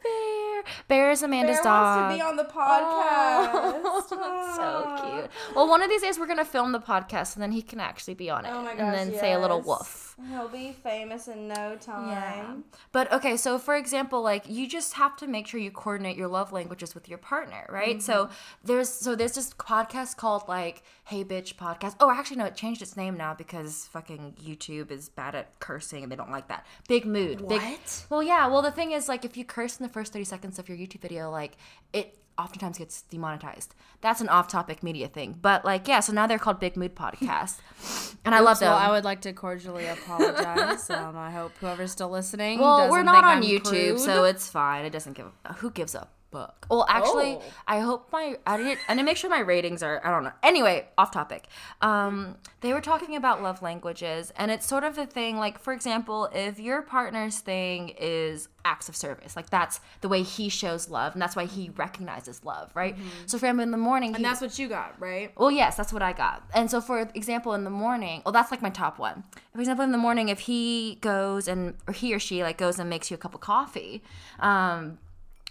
Bear. 0.64 0.74
Bear 0.88 1.12
is 1.12 1.22
Amanda's 1.22 1.58
Bear 1.58 1.64
dog. 1.66 1.98
wants 2.02 2.14
to 2.14 2.18
be 2.18 2.22
on 2.28 2.36
the 2.36 2.44
podcast. 2.52 3.82
Oh, 3.86 4.04
that's 4.10 4.56
so 4.56 5.12
cute. 5.22 5.30
Well, 5.56 5.68
one 5.70 5.84
of 5.84 5.90
these 5.90 6.02
days 6.02 6.18
we're 6.18 6.26
gonna 6.26 6.46
film 6.46 6.72
the 6.72 6.80
podcast, 6.80 7.36
and 7.36 7.44
then 7.44 7.52
he 7.52 7.62
can 7.62 7.80
actually 7.80 8.16
be 8.16 8.30
on 8.32 8.46
it, 8.46 8.50
Oh 8.52 8.64
my 8.64 8.72
and 8.72 8.80
gosh, 8.80 8.96
then 8.96 9.14
say 9.20 9.34
a 9.34 9.40
little 9.40 9.58
yes. 9.60 9.68
woof. 9.68 10.03
Life. 10.18 10.30
He'll 10.30 10.48
be 10.48 10.72
famous 10.72 11.28
in 11.28 11.48
no 11.48 11.76
time. 11.76 12.10
Yeah. 12.10 12.56
But 12.92 13.12
okay, 13.12 13.38
so 13.38 13.58
for 13.58 13.76
example, 13.76 14.22
like 14.22 14.50
you 14.50 14.68
just 14.68 14.94
have 14.94 15.16
to 15.18 15.28
make 15.28 15.48
sure 15.48 15.60
you 15.60 15.72
coordinate 15.72 16.18
your 16.18 16.28
love 16.28 16.52
languages 16.52 16.94
with 16.94 17.10
your 17.10 17.18
partner, 17.18 17.66
right? 17.70 18.02
So 18.02 18.26
mm-hmm. 18.26 18.34
there's 18.64 18.90
so 18.90 19.16
there's 19.16 19.34
this 19.34 19.54
podcast 19.54 20.18
called 20.18 20.48
like 20.48 20.84
Hey 21.06 21.24
Bitch 21.24 21.56
Podcast. 21.56 21.96
Oh, 22.00 22.10
actually 22.12 22.38
no, 22.38 22.46
it 22.46 22.56
changed 22.56 22.82
its 22.82 22.98
name 22.98 23.18
now 23.18 23.34
because 23.34 23.86
fucking 23.92 24.36
YouTube 24.44 24.92
is 24.92 25.10
bad 25.10 25.36
at 25.36 25.60
cursing 25.60 26.04
and 26.04 26.12
they 26.12 26.16
don't 26.16 26.32
like 26.32 26.48
that. 26.48 26.66
Big 26.88 27.06
Mood. 27.06 27.48
Big, 27.48 27.62
What? 27.62 28.06
well, 28.10 28.24
yeah. 28.24 28.48
Well, 28.48 28.62
the 28.62 28.72
thing 28.72 28.92
is 28.92 29.10
like 29.10 29.26
if 29.26 29.38
you 29.38 29.46
curse 29.46 29.80
in 29.80 29.84
the 29.84 29.92
first 29.92 30.14
30 30.14 30.26
seconds 30.26 30.60
of 30.60 30.70
your 30.70 30.78
YouTube 30.78 31.02
video, 31.02 31.30
like 31.30 31.58
it 31.92 32.18
oftentimes 32.38 32.78
gets 32.78 33.02
demonetized. 33.04 33.76
That's 34.02 34.22
an 34.22 34.30
off-topic 34.30 34.84
media 34.84 35.08
thing. 35.08 35.38
But 35.42 35.64
like 35.66 35.88
yeah, 35.88 36.00
so 36.00 36.14
now 36.14 36.28
they're 36.28 36.40
called 36.40 36.60
Big 36.60 36.76
Mood 36.76 36.96
Podcast. 36.96 37.60
And 38.26 38.34
I 38.34 38.40
love 38.40 38.60
them. 38.60 38.70
Well, 38.70 38.78
I 38.78 38.90
would 38.90 39.04
like 39.04 39.22
to 39.22 39.34
cordially 39.34 39.88
apologize. 39.88 40.90
um, 40.90 41.18
I 41.18 41.32
hope 41.32 41.52
whoever's 41.60 41.92
still 41.92 42.10
listening. 42.10 42.60
Well, 42.60 42.78
doesn't 42.78 42.92
we're 42.92 43.04
not 43.04 43.16
think 43.16 43.26
on 43.26 43.38
I'm 43.38 43.44
YouTube, 43.44 43.90
crude. 43.92 44.00
so 44.00 44.24
it's 44.24 44.48
fine. 44.50 44.86
It 44.86 44.92
doesn't 44.92 45.14
give 45.14 45.28
a 45.46 45.54
who 45.54 45.72
gives 45.72 45.96
a 45.96 46.08
fuck. 46.34 46.66
Well, 46.70 46.86
actually, 46.90 47.36
Oh. 47.36 47.44
I 47.68 47.80
hope 47.80 48.12
my 48.12 48.36
I 48.46 48.58
didn't 48.58 48.80
I 48.90 48.94
didn't 48.96 49.06
make 49.06 49.18
sure 49.18 49.30
my 49.30 49.40
ratings 49.40 49.82
are 49.82 50.02
I 50.06 50.10
don't 50.12 50.24
know. 50.26 50.34
Anyway, 50.44 50.88
off 50.98 51.12
topic. 51.12 51.48
Um, 51.82 52.36
they 52.62 52.74
were 52.74 52.82
talking 52.82 53.16
about 53.16 53.42
love 53.42 53.62
languages, 53.62 54.34
and 54.36 54.50
it's 54.52 54.66
sort 54.66 54.84
of 54.84 54.96
the 54.96 55.06
thing. 55.06 55.38
Like, 55.38 55.60
for 55.60 55.72
example, 55.74 56.30
if 56.34 56.60
your 56.60 56.82
partner's 56.82 57.40
thing 57.40 57.94
is 57.98 58.50
acts 58.66 58.88
of 58.90 58.96
service, 58.96 59.36
like 59.36 59.50
that's 59.50 59.80
the 60.02 60.10
way 60.10 60.24
he 60.24 60.50
shows 60.50 60.90
love, 60.90 61.14
and 61.14 61.22
that's 61.22 61.36
why 61.36 61.46
he 61.46 61.70
recognizes 61.76 62.44
love, 62.44 62.72
right? 62.76 62.96
So, 63.28 63.38
for 63.38 63.48
him 63.48 63.60
in 63.60 63.72
the 63.72 63.78
morning, 63.78 64.16
and 64.16 64.24
that's 64.26 64.42
what 64.42 64.58
you 64.58 64.68
got, 64.70 65.00
right? 65.00 65.32
well, 65.38 65.52
yes, 65.52 65.76
that's 65.78 65.94
what 65.94 66.02
I 66.02 66.14
got. 66.14 66.44
And 66.54 66.70
so, 66.72 66.82
for 66.82 67.00
example, 67.14 67.54
in 67.54 67.64
the 67.64 67.70
morning, 67.70 68.22
well, 68.26 68.32
that's 68.32 68.52
like 68.52 68.62
my 68.62 68.70
top 68.70 68.98
one. 69.00 69.24
For 69.54 69.60
example, 69.60 69.84
in 69.86 69.92
the 69.92 69.98
morning, 69.98 70.30
if 70.30 70.40
he 70.40 70.98
goes 71.02 71.48
and 71.48 71.76
or 71.88 71.94
he 71.94 72.14
or 72.16 72.20
she 72.20 72.42
like 72.42 72.58
goes 72.58 72.80
and 72.80 72.90
makes 72.90 73.12
you 73.12 73.16
a 73.16 73.18
cup 73.18 73.36
of 73.36 73.42
coffee, 73.42 74.02
um, 74.40 74.98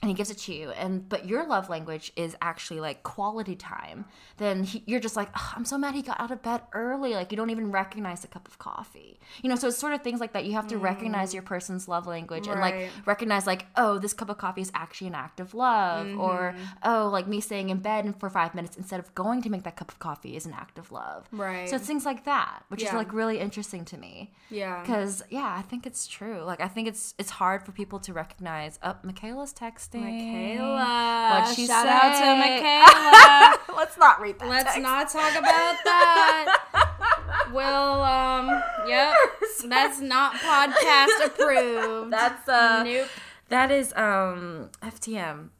and 0.03 0.11
he 0.11 0.15
gives 0.15 0.31
it 0.31 0.39
to 0.39 0.53
you, 0.53 0.71
and 0.73 1.09
but 1.09 1.27
your 1.27 1.47
love 1.47 1.71
language 1.71 2.13
is 2.17 2.37
actually 2.43 2.81
like 2.81 3.05
quality 3.05 3.55
time, 3.55 4.05
then 4.39 4.65
he, 4.65 4.83
you're 4.85 5.01
just 5.01 5.17
like, 5.17 5.29
"Ugh, 5.33 5.55
I'm 5.57 5.65
so 5.65 5.79
mad 5.79 5.95
he 5.95 6.03
got 6.03 6.21
out 6.21 6.33
of 6.33 6.43
bed 6.43 6.63
early. 6.73 7.15
Like 7.15 7.31
you 7.31 7.37
don't 7.37 7.51
even 7.51 7.71
recognize 7.71 8.25
a 8.25 8.27
cup 8.27 8.49
of 8.49 8.59
coffee, 8.59 9.21
you 9.43 9.49
know. 9.49 9.55
So 9.55 9.69
it's 9.69 9.79
sort 9.79 9.93
of 9.93 10.03
things 10.03 10.19
like 10.19 10.33
that. 10.33 10.45
You 10.45 10.55
have 10.55 10.67
to 10.69 10.79
recognize 10.79 11.31
mm. 11.31 11.35
your 11.35 11.45
person's 11.45 11.87
love 11.87 12.09
language 12.09 12.49
and 12.49 12.61
like 12.61 12.91
recognize 13.07 13.47
like, 13.47 13.67
oh, 13.77 13.99
this 13.99 14.13
cup 14.13 14.29
of 14.29 14.39
coffee 14.39 14.63
is 14.63 14.73
actually 14.75 15.07
an 15.07 15.15
act 15.15 15.39
of 15.39 15.55
love, 15.55 16.09
or 16.19 16.55
mm-hmm. 16.57 16.65
oh, 16.83 17.09
like 17.09 17.29
me 17.29 17.41
staying 17.41 17.71
in 17.71 17.79
bed 17.79 18.13
for 18.19 18.29
five 18.29 18.57
minutes 18.57 18.77
instead 18.77 18.99
of 18.99 19.15
going 19.15 19.41
to 19.43 19.51
make 19.51 19.63
that 19.63 19.77
cup 19.77 19.93
of 19.93 20.01
coffee 20.01 20.35
is 20.35 20.47
an 20.47 20.53
act 20.53 20.81
of 20.81 20.91
love. 20.91 21.29
Right. 21.31 21.69
So 21.69 21.77
it's 21.77 21.87
things 21.87 22.05
like 22.05 22.25
that, 22.25 22.65
which 22.69 22.83
is 22.83 22.93
like 22.93 23.13
really 23.13 23.39
interesting 23.39 23.85
to 23.85 23.97
me. 23.97 24.33
Yeah. 24.51 24.81
Because 24.81 25.23
yeah, 25.31 25.55
I 25.57 25.63
think 25.63 25.87
it's 25.87 26.09
true. 26.09 26.43
Like 26.43 26.61
I 26.61 26.67
think 26.67 26.89
it's 26.89 27.15
it's 27.19 27.31
hard 27.31 27.65
for 27.65 27.71
people 27.71 28.01
to 28.01 28.13
recognize. 28.13 28.81
Oh, 28.83 28.97
Michaela's 29.05 29.53
Michaela. 29.99 31.41
What'd 31.41 31.57
she 31.57 31.67
Shout 31.67 31.87
out 31.87 32.19
to 32.19 32.37
Michaela. 32.37 33.77
Let's 33.77 33.97
not 33.99 34.21
read 34.21 34.39
that. 34.39 34.49
Let's 34.49 34.65
text. 34.65 34.81
not 34.83 35.09
talk 35.11 35.33
about 35.33 35.77
that. 35.85 37.49
well, 37.53 38.03
um, 38.03 38.63
yep. 38.87 39.15
That's 39.69 40.01
not 40.01 40.35
podcast 40.35 41.27
approved. 41.27 42.13
That's 42.13 42.49
uh. 42.49 42.83
nope. 42.85 43.09
That 43.49 43.71
is 43.71 43.93
um 43.97 44.71
FTM. 44.83 45.51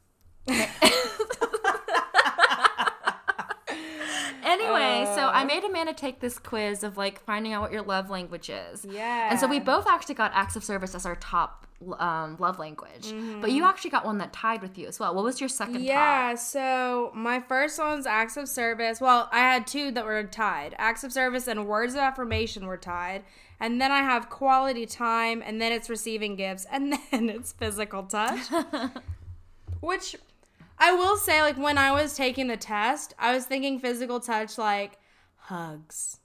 Anyway, 4.53 5.11
so 5.15 5.27
I 5.27 5.43
made 5.43 5.63
Amanda 5.63 5.93
take 5.93 6.19
this 6.19 6.37
quiz 6.39 6.83
of 6.83 6.97
like 6.97 7.23
finding 7.23 7.53
out 7.53 7.61
what 7.61 7.71
your 7.71 7.81
love 7.81 8.09
language 8.09 8.49
is. 8.49 8.85
Yeah. 8.85 9.29
And 9.29 9.39
so 9.39 9.47
we 9.47 9.59
both 9.59 9.87
actually 9.87 10.15
got 10.15 10.31
acts 10.33 10.55
of 10.55 10.63
service 10.63 10.95
as 10.95 11.05
our 11.05 11.15
top 11.15 11.67
um, 11.99 12.37
love 12.39 12.59
language. 12.59 13.13
But 13.41 13.51
you 13.51 13.63
actually 13.65 13.89
got 13.89 14.05
one 14.05 14.17
that 14.19 14.33
tied 14.33 14.61
with 14.61 14.77
you 14.77 14.87
as 14.87 14.99
well. 14.99 15.13
What 15.13 15.23
was 15.23 15.39
your 15.39 15.49
second 15.49 15.75
top? 15.75 15.83
Yeah, 15.83 16.35
so 16.35 17.11
my 17.13 17.39
first 17.39 17.79
one's 17.79 18.05
acts 18.05 18.37
of 18.37 18.47
service. 18.47 19.01
Well, 19.01 19.29
I 19.31 19.39
had 19.39 19.67
two 19.67 19.91
that 19.91 20.05
were 20.05 20.23
tied. 20.23 20.75
Acts 20.77 21.03
of 21.03 21.11
service 21.11 21.47
and 21.47 21.67
words 21.67 21.93
of 21.93 21.99
affirmation 21.99 22.65
were 22.65 22.77
tied. 22.77 23.23
And 23.59 23.79
then 23.79 23.91
I 23.91 23.99
have 23.99 24.29
quality 24.29 24.85
time, 24.85 25.41
and 25.45 25.61
then 25.61 25.71
it's 25.71 25.89
receiving 25.89 26.35
gifts, 26.35 26.65
and 26.71 26.97
then 27.11 27.29
it's 27.29 27.51
physical 27.51 28.03
touch. 28.03 28.47
Which 29.79 30.15
I 30.85 30.91
will 30.93 31.17
say, 31.17 31.41
like, 31.41 31.57
when 31.57 31.77
I 31.77 31.91
was 31.91 32.15
taking 32.15 32.47
the 32.47 32.57
test, 32.57 33.13
I 33.17 33.33
was 33.33 33.45
thinking 33.45 33.79
physical 33.79 34.19
touch, 34.19 34.57
like 34.57 34.99
hugs. 35.37 36.19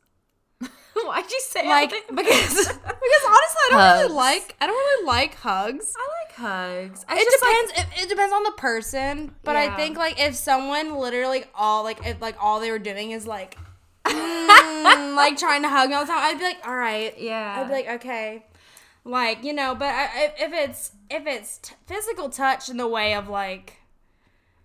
Why'd 0.60 1.30
you 1.30 1.40
say 1.40 1.68
Like, 1.68 1.90
because, 1.90 2.08
because 2.16 3.24
honestly, 3.26 3.62
I 3.64 3.68
don't 3.70 3.78
Hugs. 3.80 4.02
really 4.02 4.14
like, 4.14 4.56
I 4.60 4.66
don't 4.66 4.74
really 4.76 5.06
like 5.06 5.34
hugs. 5.36 5.94
I 5.96 6.08
like 6.24 6.36
hugs. 6.36 7.04
I 7.08 7.16
It 7.16 7.24
just 7.24 7.42
like- 7.42 7.68
depends. 7.68 7.72
it, 8.00 8.02
it 8.04 8.08
depends 8.08 8.32
on 8.34 8.42
the 8.42 8.52
person, 8.52 9.32
but 9.44 9.54
I 9.54 9.76
think 9.76 9.96
like 9.96 10.18
if 10.20 10.34
someone 10.34 10.96
literally 10.98 11.44
all 11.54 11.84
like 11.84 12.04
if 12.04 12.20
like 12.20 12.36
all 12.40 12.58
they 12.60 12.70
were 12.72 12.80
doing 12.80 13.12
is 13.12 13.26
like, 13.28 13.56
mm, 14.04 15.14
like 15.16 15.36
trying 15.36 15.62
to 15.62 15.68
hug 15.68 15.88
me 15.90 15.94
all 15.94 16.04
the 16.04 16.10
time, 16.12 16.20
I'd 16.22 16.38
be 16.38 16.44
like, 16.44 16.66
all 16.66 16.74
right, 16.76 17.16
Yeah. 17.18 17.60
I'd 17.60 17.68
be 17.68 17.72
like, 17.74 17.88
okay, 18.00 18.46
like 19.04 19.44
you 19.44 19.52
know. 19.52 19.74
But 19.76 19.88
I, 19.94 20.08
if, 20.24 20.32
if 20.48 20.52
it's 20.52 20.92
if 21.10 21.26
it's 21.26 21.58
t- 21.58 21.74
physical 21.86 22.28
touch 22.28 22.68
in 22.68 22.76
the 22.76 22.88
way 22.88 23.14
of 23.14 23.28
like. 23.28 23.74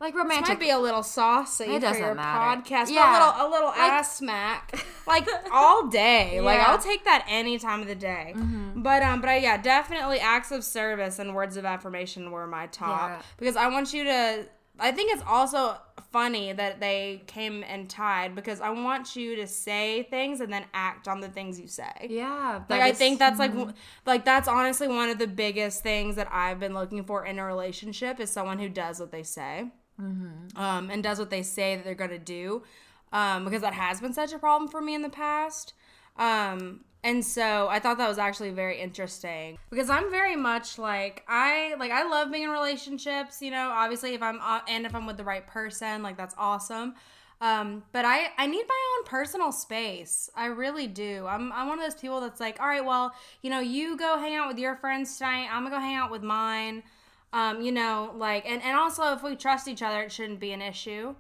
Like 0.04 0.14
This 0.14 0.22
romantic. 0.22 0.48
might 0.50 0.60
be 0.60 0.70
a 0.70 0.78
little 0.80 1.02
saucy 1.04 1.64
It 1.64 1.74
for 1.76 1.80
doesn't 1.80 2.02
your 2.04 2.14
matter. 2.16 2.62
podcast, 2.62 2.90
Yeah. 2.92 3.12
but 3.12 3.22
a 3.22 3.48
little, 3.48 3.48
a 3.48 3.48
little 3.52 3.70
ass 3.70 4.18
smack, 4.18 4.86
like 5.08 5.28
all 5.52 5.88
day. 6.04 6.40
Like 6.42 6.58
Yeah. 6.58 6.64
Mm-hmm. 6.66 6.72
I'll 6.72 6.78
take 6.78 7.04
that 7.06 7.26
any 7.28 7.58
time 7.58 7.82
of 7.82 7.88
the 7.88 7.96
day. 7.96 8.34
But 8.76 9.02
um, 9.02 9.22
but 9.22 9.30
I, 9.30 9.38
yeah, 9.38 9.58
definitely 9.62 10.20
acts 10.20 10.52
of 10.52 10.64
service 10.64 11.20
and 11.20 11.34
words 11.34 11.56
of 11.58 11.66
affirmation 11.66 12.32
were 12.32 12.46
my 12.48 12.68
top 12.68 13.10
Yeah. 13.10 13.22
because 13.38 13.56
I 13.56 13.68
want 13.70 13.94
you 13.94 14.04
to. 14.04 14.46
I 14.80 14.92
think 14.92 15.14
it's 15.14 15.24
also 15.28 15.78
funny 16.12 16.52
that 16.52 16.80
they 16.80 17.22
came 17.28 17.64
and 17.64 17.88
tied 17.88 18.34
because 18.34 18.60
I 18.60 18.72
want 18.72 19.16
you 19.16 19.36
to 19.36 19.46
say 19.48 20.02
things 20.10 20.42
and 20.42 20.52
then 20.52 20.66
act 20.74 21.08
on 21.08 21.22
the 21.22 21.28
things 21.30 21.60
you 21.60 21.68
say. 21.68 22.08
yeah. 22.10 22.54
Like 22.58 22.68
that 22.70 22.82
I 22.82 22.92
think 22.92 23.20
that's 23.20 23.38
like 23.38 23.52
w 23.52 23.72
like 24.08 24.26
that's 24.26 24.48
honestly 24.48 24.88
one 24.88 25.10
of 25.10 25.20
the 25.20 25.28
biggest 25.28 25.84
things 25.84 26.16
that 26.16 26.28
I've 26.32 26.60
been 26.60 26.74
looking 26.74 27.04
for 27.04 27.24
in 27.24 27.38
a 27.38 27.46
relationship 27.46 28.20
is 28.20 28.32
someone 28.32 28.58
who 28.58 28.68
does 28.68 29.00
what 29.00 29.12
they 29.12 29.22
say, 29.24 29.72
um, 30.00 30.90
and 30.92 31.04
does 31.04 31.20
what 31.20 31.30
they 31.30 31.44
say 31.44 31.76
that 31.76 31.86
they're 31.86 31.96
gonna 31.96 32.18
do, 32.20 32.64
um, 33.12 33.46
because 33.46 33.62
that 33.62 33.74
has 33.74 34.02
been 34.02 34.14
such 34.14 34.34
a 34.34 34.40
problem 34.40 34.70
for 34.70 34.82
me 34.82 34.96
in 34.96 35.02
the 35.02 35.10
past. 35.10 35.74
Um, 36.18 36.82
and 37.04 37.24
so 37.24 37.68
I 37.70 37.80
thought 37.80 37.98
that 37.98 38.08
was 38.08 38.18
actually 38.18 38.52
very 38.52 38.80
interesting 38.80 39.58
because 39.70 39.90
I'm 39.90 40.10
very 40.10 40.38
much 40.38 40.78
like 40.78 41.24
I 41.28 41.76
like 41.78 41.92
I 41.92 42.08
love 42.08 42.32
being 42.32 42.44
in 42.46 42.50
relationships. 42.50 43.42
You 43.42 43.52
know, 43.52 43.72
obviously 43.72 44.14
if 44.14 44.22
I'm 44.22 44.40
uh, 44.42 44.62
and 44.70 44.86
if 44.86 44.96
I'm 44.96 45.06
with 45.06 45.18
the 45.18 45.24
right 45.24 45.46
person, 45.46 46.02
like 46.02 46.16
that's 46.16 46.36
awesome. 46.38 46.96
Um, 47.42 47.84
but 47.92 48.06
I 48.06 48.28
I 48.38 48.48
need 48.48 48.64
my 48.70 48.98
own 48.98 49.06
personal 49.06 49.52
space. 49.52 50.30
I 50.34 50.46
really 50.46 50.88
do. 50.88 51.28
I'm 51.28 51.52
I'm 51.52 51.68
one 51.68 51.78
of 51.78 51.84
those 51.84 52.00
people 52.00 52.22
that's 52.22 52.40
like, 52.40 52.62
all 52.62 52.68
right, 52.68 52.86
well, 52.86 53.14
you 53.42 53.50
know, 53.50 53.60
you 53.60 53.98
go 53.98 54.18
hang 54.18 54.36
out 54.36 54.48
with 54.48 54.58
your 54.58 54.78
friends 54.78 55.18
tonight. 55.18 55.50
I'm 55.52 55.64
gonna 55.64 55.76
go 55.76 55.82
hang 55.82 55.96
out 55.98 56.10
with 56.10 56.24
mine. 56.24 56.84
Um, 57.34 57.62
you 57.62 57.72
know, 57.72 58.14
like 58.16 58.46
and 58.46 58.62
and 58.62 58.78
also 58.78 59.12
if 59.14 59.24
we 59.24 59.36
trust 59.36 59.68
each 59.68 59.82
other, 59.82 60.04
it 60.04 60.12
shouldn't 60.12 60.40
be 60.40 60.52
an 60.52 60.62
issue. 60.62 61.16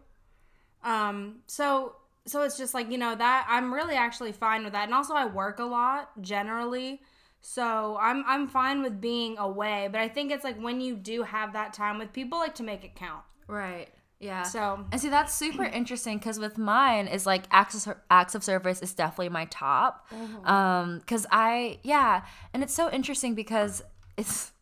Um, 0.83 1.37
so 1.47 1.95
so 2.25 2.43
it's 2.43 2.57
just 2.57 2.73
like, 2.73 2.89
you 2.89 2.97
know, 2.97 3.15
that 3.15 3.45
I'm 3.49 3.73
really 3.73 3.95
actually 3.95 4.31
fine 4.31 4.63
with 4.63 4.73
that. 4.73 4.85
And 4.85 4.93
also 4.93 5.13
I 5.13 5.25
work 5.25 5.59
a 5.59 5.65
lot 5.65 6.21
generally. 6.21 7.01
So 7.41 7.97
I'm 7.99 8.23
I'm 8.25 8.47
fine 8.47 8.81
with 8.81 9.01
being 9.01 9.37
away, 9.37 9.89
but 9.91 9.99
I 9.99 10.07
think 10.07 10.31
it's 10.31 10.45
like 10.45 10.57
when 10.61 10.79
you 10.79 10.95
do 10.95 11.23
have 11.23 11.53
that 11.53 11.73
time 11.73 11.97
with 11.97 12.13
people 12.13 12.37
like 12.39 12.55
to 12.55 12.63
make 12.63 12.85
it 12.85 12.95
count. 12.95 13.23
Right. 13.47 13.89
Yeah. 14.19 14.43
So 14.43 14.85
And 14.93 15.01
see, 15.01 15.09
that's 15.09 15.33
super 15.33 15.65
interesting 15.65 16.17
because 16.17 16.39
with 16.39 16.57
mine 16.57 17.07
is 17.07 17.25
like 17.25 17.43
acts 17.51 17.85
of, 17.85 17.97
acts 18.09 18.35
of 18.35 18.43
service 18.45 18.81
is 18.81 18.93
definitely 18.93 19.27
my 19.27 19.45
top. 19.45 20.07
Um, 20.45 20.99
because 20.99 21.25
I 21.29 21.79
yeah, 21.83 22.23
and 22.53 22.63
it's 22.63 22.73
so 22.73 22.89
interesting 22.89 23.35
because 23.35 23.83
it's 24.15 24.52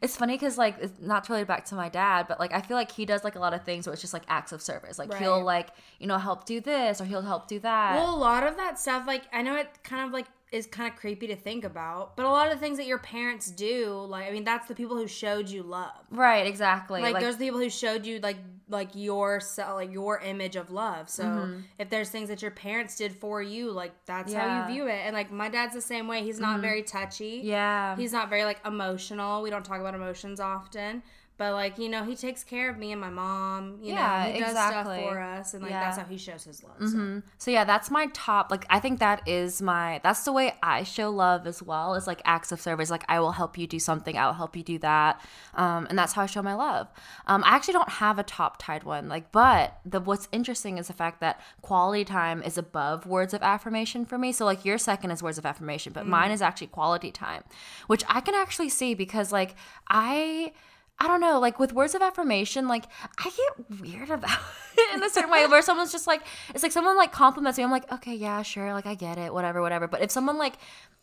it's 0.00 0.16
funny 0.16 0.34
because 0.34 0.58
like 0.58 0.76
it's 0.80 1.00
not 1.00 1.24
to 1.24 1.32
relate 1.32 1.46
back 1.46 1.64
to 1.66 1.74
my 1.74 1.88
dad, 1.88 2.26
but 2.28 2.38
like 2.40 2.52
I 2.52 2.60
feel 2.60 2.76
like 2.76 2.92
he 2.92 3.04
does 3.04 3.24
like 3.24 3.34
a 3.34 3.38
lot 3.38 3.54
of 3.54 3.64
things 3.64 3.86
where 3.86 3.92
it's 3.92 4.02
just 4.02 4.12
like 4.12 4.24
acts 4.28 4.52
of 4.52 4.62
service. 4.62 4.98
Like 4.98 5.12
he'll 5.14 5.42
like 5.42 5.68
you 5.98 6.06
know 6.06 6.18
help 6.18 6.44
do 6.46 6.60
this 6.60 7.00
or 7.00 7.04
he'll 7.04 7.22
help 7.22 7.48
do 7.48 7.58
that. 7.60 7.96
Well, 7.96 8.14
a 8.14 8.16
lot 8.16 8.46
of 8.46 8.56
that 8.56 8.78
stuff, 8.78 9.06
like 9.06 9.22
I 9.32 9.42
know 9.42 9.56
it 9.56 9.68
kind 9.82 10.06
of 10.06 10.12
like 10.12 10.26
is 10.52 10.66
kind 10.66 10.92
of 10.92 10.98
creepy 10.98 11.26
to 11.26 11.36
think 11.36 11.64
about, 11.64 12.16
but 12.16 12.24
a 12.24 12.30
lot 12.30 12.46
of 12.46 12.54
the 12.54 12.60
things 12.60 12.78
that 12.78 12.86
your 12.86 12.98
parents 12.98 13.50
do, 13.50 14.06
like 14.08 14.28
I 14.28 14.30
mean, 14.30 14.44
that's 14.44 14.68
the 14.68 14.74
people 14.74 14.96
who 14.96 15.06
showed 15.08 15.48
you 15.48 15.62
love. 15.62 15.92
right. 16.10 16.46
Exactly. 16.46 17.02
Like, 17.02 17.18
there's 17.18 17.36
people 17.36 17.58
who 17.58 17.70
showed 17.70 18.06
you 18.06 18.20
like 18.20 18.36
like 18.68 18.90
your 18.94 19.40
like 19.58 19.92
your 19.92 20.18
image 20.20 20.56
of 20.56 20.70
love. 20.70 21.08
So 21.08 21.24
mm-hmm. 21.24 21.60
if 21.78 21.88
there's 21.88 22.10
things 22.10 22.28
that 22.28 22.42
your 22.42 22.50
parents 22.50 22.96
did 22.96 23.12
for 23.12 23.40
you, 23.42 23.70
like 23.70 23.92
that's 24.06 24.32
Yeah. 24.32 24.62
how 24.62 24.68
you 24.68 24.74
view 24.74 24.86
it. 24.88 25.00
And 25.04 25.14
like 25.14 25.30
my 25.30 25.48
dad's 25.48 25.74
the 25.74 25.80
same 25.80 26.08
way. 26.08 26.22
He's 26.22 26.40
not 26.40 26.54
mm-hmm. 26.54 26.62
very 26.62 26.82
touchy. 26.82 27.40
yeah. 27.44 27.96
He's 27.96 28.12
not 28.12 28.28
very 28.28 28.44
like 28.44 28.60
emotional. 28.64 29.42
We 29.42 29.50
don't 29.50 29.64
talk 29.64 29.80
about 29.80 29.94
emotions 29.94 30.40
often. 30.40 31.02
But 31.38 31.52
like 31.52 31.78
you 31.78 31.88
know, 31.90 32.02
he 32.04 32.16
takes 32.16 32.42
care 32.44 32.70
of 32.70 32.78
me 32.78 32.92
and 32.92 33.00
my 33.00 33.10
mom. 33.10 33.78
You 33.82 33.92
Yeah, 33.92 34.24
know, 34.26 34.32
he 34.32 34.40
does 34.40 34.50
exactly. 34.52 34.94
stuff 34.96 35.12
for 35.12 35.20
us, 35.20 35.52
and 35.54 35.62
like 35.62 35.70
Yeah. 35.72 35.80
that's 35.80 35.98
how 35.98 36.04
he 36.04 36.16
shows 36.16 36.44
his 36.44 36.64
love. 36.64 36.76
So. 36.78 36.84
Mhm. 36.96 37.22
So 37.36 37.50
yeah, 37.50 37.64
that's 37.64 37.90
my 37.90 38.06
top. 38.14 38.50
Like 38.50 38.64
I 38.70 38.80
think 38.80 39.00
that 39.00 39.20
is 39.28 39.60
my. 39.60 40.00
That's 40.02 40.24
the 40.24 40.32
way 40.32 40.54
I 40.62 40.82
show 40.82 41.10
love 41.10 41.46
as 41.46 41.62
well. 41.62 41.94
Is 41.94 42.06
like 42.06 42.22
acts 42.24 42.52
of 42.52 42.60
service. 42.60 42.90
Like 42.90 43.04
I 43.08 43.20
will 43.20 43.32
help 43.32 43.58
you 43.58 43.66
do 43.66 43.78
something. 43.78 44.16
I 44.16 44.24
will 44.26 44.32
help 44.32 44.56
you 44.56 44.62
do 44.62 44.78
that. 44.78 45.20
Um, 45.54 45.86
and 45.90 45.98
that's 45.98 46.14
how 46.14 46.22
I 46.22 46.26
show 46.26 46.40
my 46.42 46.54
love. 46.54 46.88
Um, 47.26 47.44
I 47.44 47.50
actually 47.50 47.74
don't 47.74 47.90
have 47.90 48.18
a 48.18 48.22
top 48.22 48.56
tied 48.58 48.84
one. 48.84 49.08
Like, 49.10 49.30
but 49.30 49.78
the 49.84 50.00
what's 50.00 50.28
interesting 50.32 50.78
is 50.78 50.86
the 50.86 50.94
fact 50.94 51.20
that 51.20 51.40
quality 51.60 52.04
time 52.06 52.42
is 52.42 52.56
above 52.56 53.04
words 53.06 53.34
of 53.34 53.42
affirmation 53.42 54.06
for 54.06 54.16
me. 54.16 54.32
So 54.32 54.46
like 54.46 54.64
your 54.64 54.78
second 54.78 55.10
is 55.10 55.22
words 55.22 55.36
of 55.36 55.44
affirmation, 55.44 55.92
but 55.92 56.06
mine 56.06 56.30
is 56.30 56.40
actually 56.40 56.68
quality 56.68 57.10
time, 57.10 57.44
which 57.88 58.04
I 58.08 58.20
can 58.22 58.34
actually 58.34 58.70
see 58.70 58.94
because 58.94 59.32
like 59.32 59.54
I. 59.88 60.52
I 60.98 61.08
don't 61.08 61.20
know, 61.20 61.38
like 61.38 61.58
with 61.58 61.74
words 61.74 61.94
of 61.94 62.00
affirmation, 62.00 62.68
like 62.68 62.84
I 63.18 63.24
get 63.24 63.80
weird 63.80 64.10
about 64.10 64.38
it 64.78 64.94
in 64.94 65.02
a 65.02 65.10
certain 65.10 65.30
way 65.30 65.46
where 65.46 65.60
someone's 65.60 65.92
just 65.92 66.06
like, 66.06 66.22
it's 66.54 66.62
like 66.62 66.72
someone 66.72 66.96
like 66.96 67.12
compliments 67.12 67.58
me. 67.58 67.64
I'm 67.64 67.70
like, 67.70 67.90
okay, 67.92 68.14
yeah, 68.14 68.40
sure, 68.42 68.72
like 68.72 68.86
I 68.86 68.94
get 68.94 69.18
it, 69.18 69.34
whatever, 69.34 69.60
whatever. 69.60 69.88
But 69.88 70.02
if 70.02 70.10
someone 70.10 70.38
like, 70.38 70.54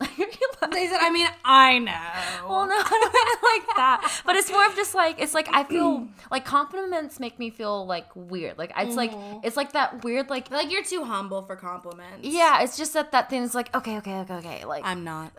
They 0.72 0.88
said, 0.88 0.98
I 1.00 1.10
mean, 1.10 1.28
I 1.44 1.78
know. 1.78 2.48
well, 2.48 2.66
no, 2.66 2.74
I 2.78 3.10
don't 3.12 3.42
like 3.42 3.76
that. 3.76 4.22
But 4.26 4.36
it's 4.36 4.50
more 4.50 4.66
of 4.66 4.74
just 4.74 4.94
like, 4.94 5.20
it's 5.20 5.34
like 5.34 5.48
I 5.52 5.64
feel 5.64 6.08
like 6.30 6.44
compliments 6.44 7.20
make 7.20 7.38
me 7.38 7.50
feel 7.50 7.86
like 7.86 8.06
weird. 8.14 8.58
Like 8.58 8.72
it's 8.76 8.96
like, 8.96 9.12
mm-hmm. 9.12 9.40
it's 9.44 9.56
like 9.56 9.72
that 9.72 10.02
weird, 10.02 10.30
like, 10.30 10.50
like 10.50 10.72
you're 10.72 10.82
too 10.82 11.04
humble 11.04 11.42
for 11.42 11.54
compliments. 11.56 12.20
yeah, 12.22 12.62
it's 12.62 12.76
just 12.76 12.94
that 12.94 13.12
that 13.12 13.30
thing 13.30 13.42
is 13.42 13.54
like, 13.54 13.74
okay, 13.76 13.98
okay, 13.98 14.20
okay, 14.20 14.34
okay. 14.34 14.64
Like, 14.64 14.84
I'm 14.84 15.04
not. 15.04 15.32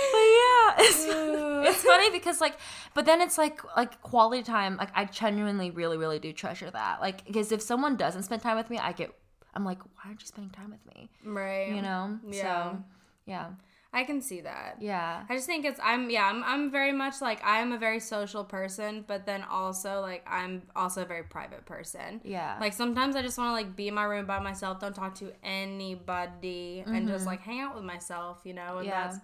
But 0.00 0.26
yeah, 0.26 0.67
it's, 0.78 1.04
it's 1.74 1.82
funny 1.82 2.10
because 2.10 2.40
like, 2.40 2.56
but 2.94 3.04
then 3.04 3.20
it's 3.20 3.36
like 3.38 3.60
like 3.76 4.00
quality 4.02 4.42
time. 4.42 4.76
Like 4.76 4.90
I 4.94 5.04
genuinely, 5.06 5.70
really, 5.70 5.96
really 5.96 6.18
do 6.18 6.32
treasure 6.32 6.70
that. 6.70 7.00
Like 7.00 7.24
because 7.26 7.52
if 7.52 7.60
someone 7.62 7.96
doesn't 7.96 8.22
spend 8.24 8.42
time 8.42 8.56
with 8.56 8.70
me, 8.70 8.78
I 8.78 8.92
get, 8.92 9.12
I'm 9.54 9.64
like, 9.64 9.82
why 9.84 10.02
aren't 10.06 10.20
you 10.20 10.26
spending 10.26 10.50
time 10.52 10.70
with 10.70 10.84
me? 10.94 11.10
right. 11.24 11.68
You 11.74 11.82
know? 11.82 12.18
Yeah. 12.30 12.42
So 12.72 12.78
yeah, 13.26 13.46
I 13.92 14.04
can 14.04 14.20
see 14.20 14.40
that. 14.42 14.76
yeah, 14.80 15.24
I 15.28 15.34
just 15.34 15.46
think 15.46 15.64
it's 15.64 15.80
I'm 15.82 16.10
yeah 16.10 16.24
I'm 16.26 16.42
I'm 16.44 16.70
very 16.70 16.92
much 16.92 17.20
like 17.20 17.40
I'm 17.44 17.72
a 17.72 17.78
very 17.78 18.00
social 18.00 18.44
person, 18.44 19.04
but 19.06 19.26
then 19.26 19.42
also 19.50 20.00
like 20.00 20.24
I'm 20.28 20.62
also 20.76 21.02
a 21.02 21.04
very 21.06 21.24
private 21.24 21.64
person. 21.66 22.20
yeah. 22.24 22.56
Like 22.60 22.72
sometimes 22.72 23.16
I 23.16 23.22
just 23.22 23.36
want 23.38 23.48
to 23.50 23.52
like 23.54 23.74
be 23.76 23.88
in 23.88 23.94
my 23.94 24.04
room 24.04 24.26
by 24.26 24.38
myself, 24.38 24.80
don't 24.80 24.94
talk 24.94 25.14
to 25.16 25.32
anybody, 25.42 26.84
and 26.86 27.08
just 27.08 27.26
like 27.26 27.40
hang 27.42 27.60
out 27.60 27.74
with 27.74 27.84
myself, 27.84 28.40
you 28.44 28.54
know. 28.54 28.78
And 28.78 28.88
Mm-hmm. 28.88 28.88
Yeah. 28.88 29.06
that's 29.08 29.18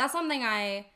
that's 0.00 0.12
something 0.12 0.42
I 0.42 0.86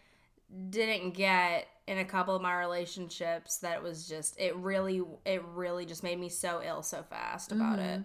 didn't 0.71 1.11
get 1.11 1.67
in 1.87 1.99
a 1.99 2.05
couple 2.05 2.35
of 2.35 2.41
my 2.43 2.59
relationships. 2.59 3.59
That 3.59 3.83
was 3.83 4.09
just 4.09 4.41
it 4.41 4.57
really 4.57 5.03
it 5.27 5.43
really 5.55 5.85
just 5.85 6.03
made 6.03 6.19
me 6.19 6.29
so 6.31 6.63
ill 6.65 6.83
so 6.83 7.03
fast 7.03 7.53
about 7.53 7.79
Mm-hmm. 7.79 8.01
it. 8.01 8.05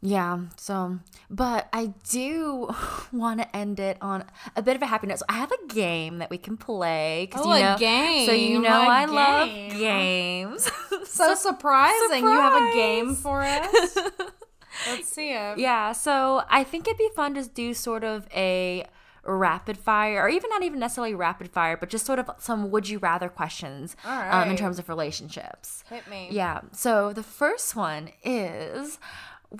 Yeah, 0.00 0.42
so, 0.56 1.00
but 1.28 1.66
I 1.72 1.86
do 2.08 2.72
want 3.12 3.40
to 3.40 3.56
end 3.56 3.80
it 3.80 3.98
on 4.00 4.24
a 4.54 4.62
bit 4.62 4.76
of 4.76 4.82
a 4.82 4.86
happy 4.86 5.08
note. 5.08 5.18
So 5.18 5.24
I 5.28 5.32
have 5.32 5.50
a 5.50 5.66
game 5.74 6.18
that 6.18 6.30
we 6.30 6.38
can 6.38 6.56
play. 6.56 7.28
Oh, 7.34 7.52
you 7.56 7.64
a 7.64 7.76
game, 7.76 8.24
So 8.26 8.32
you 8.32 8.60
know 8.60 8.82
a 8.82 8.86
I 8.88 9.06
game. 9.06 9.14
love 9.14 9.48
games. 9.80 10.70
So 11.04 11.34
surprising! 11.34 12.22
You 12.22 12.30
have 12.30 12.54
a 12.54 12.74
game 12.74 13.14
for 13.16 13.42
us. 13.42 13.96
Let's 14.88 15.08
see 15.08 15.32
it. 15.32 15.58
Yeah, 15.58 15.90
so 15.92 16.44
I 16.48 16.62
think 16.62 16.86
it'd 16.86 16.96
be 16.98 17.08
fun 17.16 17.34
to 17.34 17.42
do 17.48 17.74
sort 17.74 18.04
of 18.04 18.28
a 18.32 18.84
rapid 19.28 19.76
fire, 19.76 20.22
or 20.22 20.28
even 20.28 20.50
not 20.50 20.62
even 20.62 20.78
necessarily 20.78 21.14
rapid 21.14 21.50
fire, 21.50 21.76
but 21.76 21.88
just 21.88 22.06
sort 22.06 22.18
of 22.18 22.30
some 22.38 22.70
would 22.70 22.88
you 22.88 22.98
rather 22.98 23.28
questions 23.28 23.96
All 24.04 24.42
um, 24.42 24.50
in 24.50 24.56
terms 24.56 24.78
of 24.78 24.88
relationships. 24.88 25.84
Hit 25.88 26.08
me. 26.08 26.28
Yeah, 26.30 26.60
so 26.72 27.12
the 27.12 27.22
first 27.22 27.76
one 27.76 28.10
is 28.24 28.98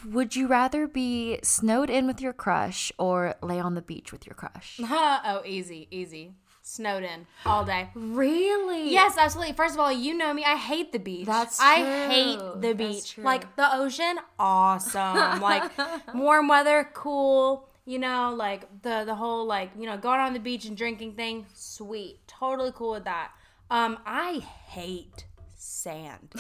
would 0.07 0.37
you 0.37 0.47
rather 0.47 0.87
be 0.87 1.39
snowed 1.43 1.91
in 1.91 2.07
with 2.07 2.21
your 2.21 2.33
crush 2.33 2.93
or 2.99 3.35
lay 3.43 3.59
on 3.59 3.75
the 3.75 3.83
beach 3.83 4.13
with 4.13 4.27
your 4.27 4.35
crush? 4.35 4.81
oh, 4.83 5.43
easy, 5.47 5.89
easy. 5.91 6.35
Snowed 6.63 7.03
in 7.03 7.27
all 7.47 7.65
day. 7.65 7.89
Really? 7.95 8.93
Yes, 8.93 9.17
absolutely. 9.19 9.55
First 9.55 9.73
of 9.73 9.81
all, 9.81 9.91
you 9.91 10.13
know 10.13 10.35
me. 10.35 10.45
I 10.45 10.57
hate 10.57 10.93
the 10.93 10.99
beach. 10.99 11.27
That's 11.27 11.57
true. 11.57 11.67
I 11.67 12.09
hate 12.09 12.61
the 12.61 12.75
beach. 12.75 13.17
Like 13.17 13.57
the 13.57 13.75
ocean, 13.75 14.19
awesome. 14.39 15.41
like 15.41 15.73
warm 16.15 16.47
weather, 16.47 16.91
cool. 16.93 17.68
You 17.89 17.99
know, 17.99 18.35
like 18.37 18.83
the 18.83 19.05
the 19.07 19.15
whole 19.15 19.47
like 19.47 19.71
you 19.79 19.87
know 19.87 19.97
going 19.97 20.21
on 20.21 20.35
the 20.35 20.39
beach 20.39 20.67
and 20.67 20.77
drinking 20.77 21.15
thing, 21.15 21.47
sweet. 21.55 22.19
Totally 22.27 22.71
cool 22.75 22.91
with 22.91 23.05
that. 23.05 23.31
Um, 23.71 23.99
I 24.05 24.41
hate 24.41 25.25
sand. 25.57 26.35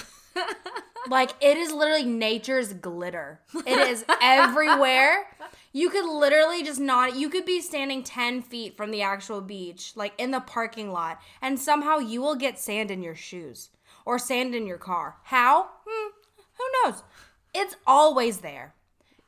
like 1.09 1.31
it 1.41 1.57
is 1.57 1.73
literally 1.73 2.05
nature's 2.05 2.75
glitter. 2.75 3.41
It 3.67 3.79
is 3.89 4.05
everywhere. 4.21 5.29
You 5.73 5.89
could 5.89 6.05
literally 6.05 6.63
just 6.63 6.81
not. 6.81 7.17
You 7.17 7.31
could 7.31 7.47
be 7.47 7.63
standing 7.63 8.03
ten 8.03 8.43
feet 8.43 8.77
from 8.77 8.91
the 8.91 9.01
actual 9.01 9.41
beach, 9.41 9.93
like 9.97 10.13
in 10.19 10.33
the 10.33 10.41
parking 10.41 10.93
lot, 10.93 11.19
and 11.41 11.59
somehow 11.59 11.97
you 11.97 12.21
will 12.21 12.37
get 12.37 12.59
sand 12.59 12.91
in 12.91 13.03
your 13.03 13.15
shoes 13.15 13.71
or 14.05 14.19
sand 14.19 14.55
in 14.55 14.67
your 14.67 14.77
car. 14.77 15.17
How? 15.23 15.71
Hmm, 15.87 16.11
who 16.59 16.65
knows? 16.85 17.03
It's 17.55 17.77
always 17.87 18.41
there. 18.41 18.75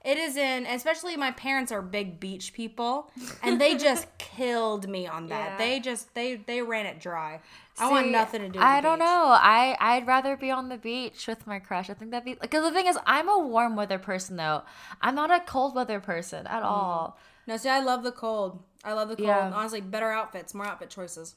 It 0.02 0.16
is 0.16 0.38
in, 0.38 0.64
especially 0.64 1.14
my 1.16 1.30
parents 1.32 1.70
are 1.70 1.82
big 1.82 2.20
beach 2.20 2.54
people, 2.54 3.10
and 3.42 3.60
they 3.60 3.76
just 3.76 4.06
killed 4.18 4.88
me 4.88 5.06
on 5.06 5.26
that. 5.26 5.50
Yeah. 5.50 5.56
They 5.58 5.80
just 5.80 6.14
they 6.14 6.36
they 6.36 6.62
ran 6.62 6.86
it 6.86 7.00
dry. 7.00 7.40
I 7.78 7.90
want 7.90 8.10
nothing 8.10 8.40
to 8.40 8.48
do. 8.48 8.58
with 8.58 8.62
it. 8.62 8.66
I 8.66 8.80
don't 8.80 8.98
beach. 8.98 9.04
know. 9.04 9.26
I 9.28 9.76
I'd 9.78 10.06
rather 10.06 10.38
be 10.38 10.50
on 10.50 10.70
the 10.70 10.78
beach 10.78 11.26
with 11.26 11.46
my 11.46 11.58
crush. 11.58 11.90
I 11.90 11.94
think 11.94 12.12
that'd 12.12 12.24
be 12.24 12.34
because 12.34 12.64
the 12.64 12.72
thing 12.72 12.86
is, 12.86 12.98
I'm 13.06 13.28
a 13.28 13.38
warm 13.38 13.76
weather 13.76 13.98
person 13.98 14.36
though. 14.36 14.62
I'm 15.02 15.14
not 15.14 15.30
a 15.30 15.40
cold 15.40 15.74
weather 15.74 16.00
person 16.00 16.46
at 16.46 16.62
mm. 16.62 16.66
all. 16.66 17.18
No, 17.46 17.58
see, 17.58 17.68
I 17.68 17.80
love 17.80 18.02
the 18.02 18.12
cold. 18.12 18.62
I 18.82 18.94
love 18.94 19.10
the 19.10 19.16
cold. 19.16 19.28
Yeah. 19.28 19.52
Honestly, 19.54 19.82
better 19.82 20.10
outfits, 20.10 20.54
more 20.54 20.66
outfit 20.66 20.88
choices. 20.88 21.34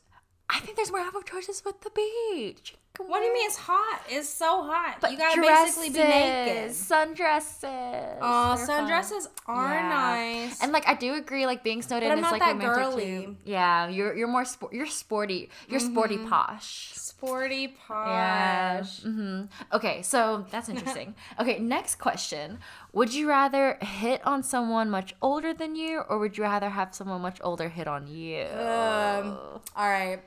I 0.56 0.60
think 0.60 0.78
there's 0.78 0.92
more 0.92 1.02
outfit 1.02 1.26
choices 1.26 1.64
with 1.66 1.82
the 1.82 1.90
beach. 1.90 2.76
Come 2.94 3.10
What 3.10 3.22
do 3.22 3.26
you 3.26 3.34
mean 3.34 3.48
it's 3.48 3.58
hot? 3.58 4.02
It's 4.08 4.30
so 4.30 4.62
hot. 4.62 4.98
But 5.02 5.12
you 5.12 5.18
gotta 5.18 5.42
basically 5.42 5.90
be 5.90 5.98
naked. 5.98 6.70
Sundresses. 6.74 8.18
Oh, 8.22 8.56
They're 8.56 8.68
fun. 8.68 8.88
sundresses 8.88 9.28
are 9.48 9.74
Yeah. 9.80 9.90
nice. 9.90 10.62
And 10.62 10.72
like 10.72 10.88
I 10.88 10.94
do 10.94 11.16
agree, 11.16 11.48
like 11.48 11.64
being 11.64 11.82
snowed 11.82 12.04
in 12.04 12.12
I'm 12.12 12.20
is 12.20 12.22
not 12.22 12.32
like 12.34 12.42
that 12.42 12.52
romantic 12.52 12.84
girly. 12.84 13.26
too. 13.26 13.36
Yeah, 13.46 13.88
you're 13.88 14.16
you're 14.16 14.28
more 14.28 14.46
sport. 14.46 14.74
You're 14.74 14.86
sporty. 14.86 15.50
You're 15.68 15.80
sporty 15.80 16.20
posh. 16.20 16.92
sporty 16.94 17.70
posh. 17.70 18.08
Yeah. 18.08 18.84
hmm 19.04 19.42
Okay, 19.72 20.04
so 20.04 20.46
that's 20.52 20.70
interesting. 20.70 21.16
okay, 21.40 21.58
next 21.58 21.96
question. 21.96 22.60
Would 22.92 23.12
you 23.12 23.28
rather 23.28 23.80
hit 23.82 24.22
on 24.24 24.44
someone 24.44 24.92
much 24.92 25.16
older 25.20 25.52
than 25.52 25.76
you, 25.76 26.02
or 26.02 26.20
would 26.20 26.38
you 26.38 26.44
rather 26.44 26.70
have 26.70 26.94
someone 26.94 27.22
much 27.22 27.40
older 27.44 27.70
hit 27.70 27.88
on 27.88 28.06
you? 28.08 28.46
Um, 28.46 29.38
all 29.76 29.90
right. 29.90 30.20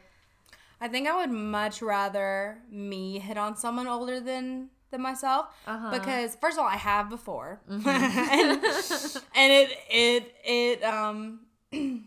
I 0.86 0.88
think 0.88 1.08
I 1.08 1.16
would 1.16 1.30
much 1.34 1.82
rather 1.82 2.58
me 2.70 3.18
hit 3.18 3.36
on 3.36 3.56
someone 3.56 3.88
older 3.88 4.20
than 4.20 4.70
than 4.92 5.00
myself 5.02 5.46
Uh-huh. 5.66 5.90
because 5.90 6.36
first 6.40 6.56
of 6.56 6.62
all, 6.62 6.70
I 6.70 6.76
have 6.76 7.10
before, 7.10 7.60
Mm-hmm. 7.68 7.88
and, 8.38 8.50
and 9.40 9.48
it 9.60 9.68
it 9.90 10.34
it 10.44 10.84
um 10.84 11.40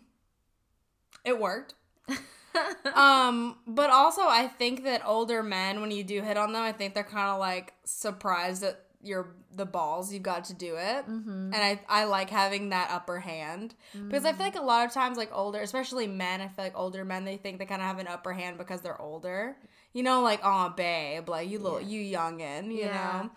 it 1.25 1.37
worked. 1.39 1.73
um, 2.95 3.57
but 3.67 3.89
also 3.89 4.21
I 4.23 4.47
think 4.47 4.83
that 4.85 5.01
older 5.05 5.43
men, 5.43 5.81
when 5.81 5.91
you 5.91 6.03
do 6.03 6.21
hit 6.21 6.37
on 6.37 6.53
them, 6.53 6.63
I 6.63 6.71
think 6.71 6.93
they're 6.93 7.03
kind 7.03 7.29
of 7.29 7.39
like 7.39 7.73
surprised 7.83 8.63
at 8.63 8.79
your 9.01 9.35
the 9.55 9.65
balls 9.65 10.11
you've 10.13 10.23
got 10.23 10.45
to 10.45 10.53
do 10.53 10.75
it, 10.75 11.05
Mm-hmm. 11.07 11.53
and 11.53 11.55
I 11.55 11.79
I 11.87 12.03
like 12.05 12.29
having 12.29 12.69
that 12.69 12.89
upper 12.91 13.19
hand 13.19 13.75
because 13.93 14.25
I 14.25 14.33
feel 14.33 14.45
like 14.45 14.55
a 14.57 14.61
lot 14.61 14.85
of 14.85 14.91
times 14.93 15.17
like 15.17 15.29
older, 15.33 15.59
especially 15.61 16.05
men, 16.07 16.41
I 16.41 16.47
feel 16.49 16.65
like 16.65 16.77
older 16.77 17.05
men 17.05 17.25
they 17.25 17.37
think 17.37 17.59
they 17.59 17.65
kind 17.65 17.81
of 17.81 17.87
have 17.87 17.99
an 17.99 18.07
upper 18.07 18.33
hand 18.33 18.57
because 18.57 18.81
they're 18.81 19.01
older. 19.01 19.55
You 19.93 20.03
know, 20.03 20.21
like 20.21 20.41
oh 20.43 20.73
babe, 20.75 21.29
like 21.29 21.49
you 21.49 21.59
little 21.59 21.81
you 21.81 22.01
youngin, 22.17 22.71
you 22.71 22.81
Yeah. 22.85 23.21
know. 23.23 23.29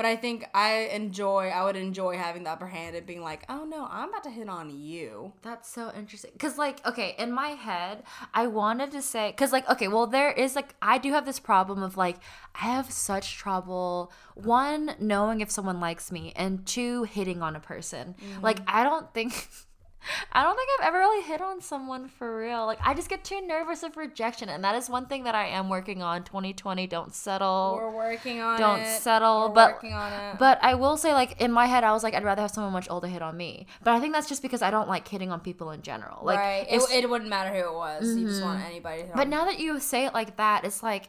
But 0.00 0.06
I 0.06 0.16
think 0.16 0.48
I 0.54 0.88
enjoy, 0.94 1.48
I 1.48 1.62
would 1.62 1.76
enjoy 1.76 2.16
having 2.16 2.44
the 2.44 2.50
upper 2.52 2.68
hand 2.68 2.96
and 2.96 3.04
being 3.04 3.20
like, 3.20 3.44
oh 3.50 3.66
no, 3.66 3.86
I'm 3.90 4.08
about 4.08 4.24
to 4.24 4.30
hit 4.30 4.48
on 4.48 4.70
you. 4.70 5.34
That's 5.42 5.68
so 5.68 5.92
interesting. 5.94 6.30
Cause 6.38 6.56
like, 6.56 6.82
okay, 6.86 7.14
in 7.18 7.30
my 7.32 7.48
head, 7.48 8.04
I 8.32 8.46
wanted 8.46 8.92
to 8.92 9.02
say, 9.02 9.34
cause 9.36 9.52
like, 9.52 9.68
okay, 9.68 9.88
well, 9.88 10.06
there 10.06 10.32
is 10.32 10.56
like, 10.56 10.74
I 10.80 10.96
do 10.96 11.12
have 11.12 11.26
this 11.26 11.38
problem 11.38 11.82
of 11.82 11.98
like, 11.98 12.16
I 12.54 12.68
have 12.68 12.90
such 12.90 13.36
trouble. 13.36 14.10
One, 14.36 14.94
knowing 14.98 15.42
if 15.42 15.50
someone 15.50 15.80
likes 15.80 16.10
me, 16.10 16.32
and 16.34 16.64
two, 16.64 17.02
hitting 17.02 17.42
on 17.42 17.54
a 17.54 17.60
person. 17.60 18.14
Mm-hmm. 18.14 18.40
Like, 18.40 18.60
I 18.66 18.84
don't 18.84 19.12
think. 19.12 19.48
I 20.32 20.42
don't 20.42 20.56
think 20.56 20.68
I've 20.78 20.88
ever 20.88 20.98
really 20.98 21.22
hit 21.22 21.40
on 21.40 21.60
someone 21.60 22.08
for 22.08 22.38
real. 22.38 22.66
Like 22.66 22.78
I 22.84 22.94
just 22.94 23.08
get 23.08 23.24
too 23.24 23.40
nervous 23.40 23.82
of 23.82 23.96
rejection, 23.96 24.48
and 24.48 24.64
that 24.64 24.74
is 24.74 24.88
one 24.88 25.06
thing 25.06 25.24
that 25.24 25.34
I 25.34 25.46
am 25.46 25.68
working 25.68 26.02
on. 26.02 26.24
2020, 26.24 26.86
don't 26.86 27.14
settle. 27.14 27.78
We're 27.80 27.90
working 27.90 28.40
on 28.40 28.56
it. 28.56 28.58
don't 28.58 28.80
it. 28.80 29.00
settle. 29.00 29.48
We're 29.48 29.54
but 29.54 29.72
working 29.74 29.92
on 29.92 30.12
it. 30.12 30.38
but 30.38 30.58
I 30.62 30.74
will 30.74 30.96
say, 30.96 31.12
like 31.12 31.40
in 31.40 31.52
my 31.52 31.66
head, 31.66 31.84
I 31.84 31.92
was 31.92 32.02
like, 32.02 32.14
I'd 32.14 32.24
rather 32.24 32.42
have 32.42 32.50
someone 32.50 32.72
much 32.72 32.88
older 32.90 33.06
hit 33.06 33.22
on 33.22 33.36
me. 33.36 33.66
But 33.82 33.94
I 33.94 34.00
think 34.00 34.14
that's 34.14 34.28
just 34.28 34.42
because 34.42 34.62
I 34.62 34.70
don't 34.70 34.88
like 34.88 35.06
hitting 35.06 35.30
on 35.30 35.40
people 35.40 35.70
in 35.70 35.82
general. 35.82 36.24
Like 36.24 36.38
right. 36.38 36.66
It, 36.68 36.82
it 36.92 37.08
wouldn't 37.08 37.30
matter 37.30 37.50
who 37.50 37.68
it 37.68 37.74
was. 37.74 38.16
You 38.16 38.26
just 38.26 38.42
want 38.42 38.58
mm-hmm. 38.58 38.70
anybody. 38.70 39.02
To 39.02 39.12
but 39.14 39.28
now 39.28 39.44
that 39.44 39.58
you 39.58 39.78
say 39.80 40.06
it 40.06 40.14
like 40.14 40.36
that, 40.36 40.64
it's 40.64 40.82
like, 40.82 41.08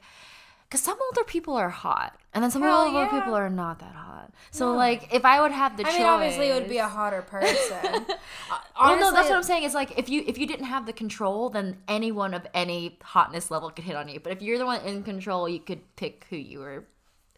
because 0.71 0.79
some 0.85 0.97
older 1.09 1.25
people 1.25 1.53
are 1.55 1.69
hot, 1.69 2.17
and 2.33 2.41
then 2.41 2.49
some 2.49 2.61
Hell 2.61 2.85
older 2.87 2.99
yeah. 3.03 3.09
people 3.19 3.35
are 3.35 3.49
not 3.49 3.79
that 3.79 3.93
hot. 3.93 4.31
So 4.51 4.73
like, 4.73 5.13
if 5.13 5.25
I 5.25 5.41
would 5.41 5.51
have 5.51 5.75
the 5.75 5.83
I 5.85 5.89
choice, 5.89 5.97
mean, 5.99 6.07
obviously, 6.07 6.47
it 6.47 6.53
would 6.53 6.69
be 6.69 6.77
a 6.77 6.87
hotter 6.87 7.21
person. 7.35 7.77
Uh, 7.85 8.03
Well, 8.07 8.61
Honestly, 8.77 9.01
no, 9.01 9.11
that's 9.11 9.29
what 9.29 9.35
I'm 9.35 9.43
saying. 9.43 9.63
Is 9.63 9.73
like 9.73 9.99
if 9.99 10.07
you 10.07 10.23
if 10.25 10.37
you 10.37 10.47
didn't 10.47 10.67
have 10.67 10.85
the 10.85 10.93
control, 10.93 11.49
then 11.49 11.77
anyone 11.89 12.33
of 12.33 12.47
any 12.53 12.97
hotness 13.03 13.51
level 13.51 13.69
could 13.69 13.83
hit 13.83 13.97
on 13.97 14.07
you. 14.07 14.21
But 14.21 14.31
if 14.31 14.41
you're 14.41 14.57
the 14.57 14.65
one 14.65 14.79
in 14.85 15.03
control, 15.03 15.49
you 15.49 15.59
could 15.59 15.81
pick 15.97 16.25
who 16.29 16.37
you 16.37 16.59
were 16.59 16.85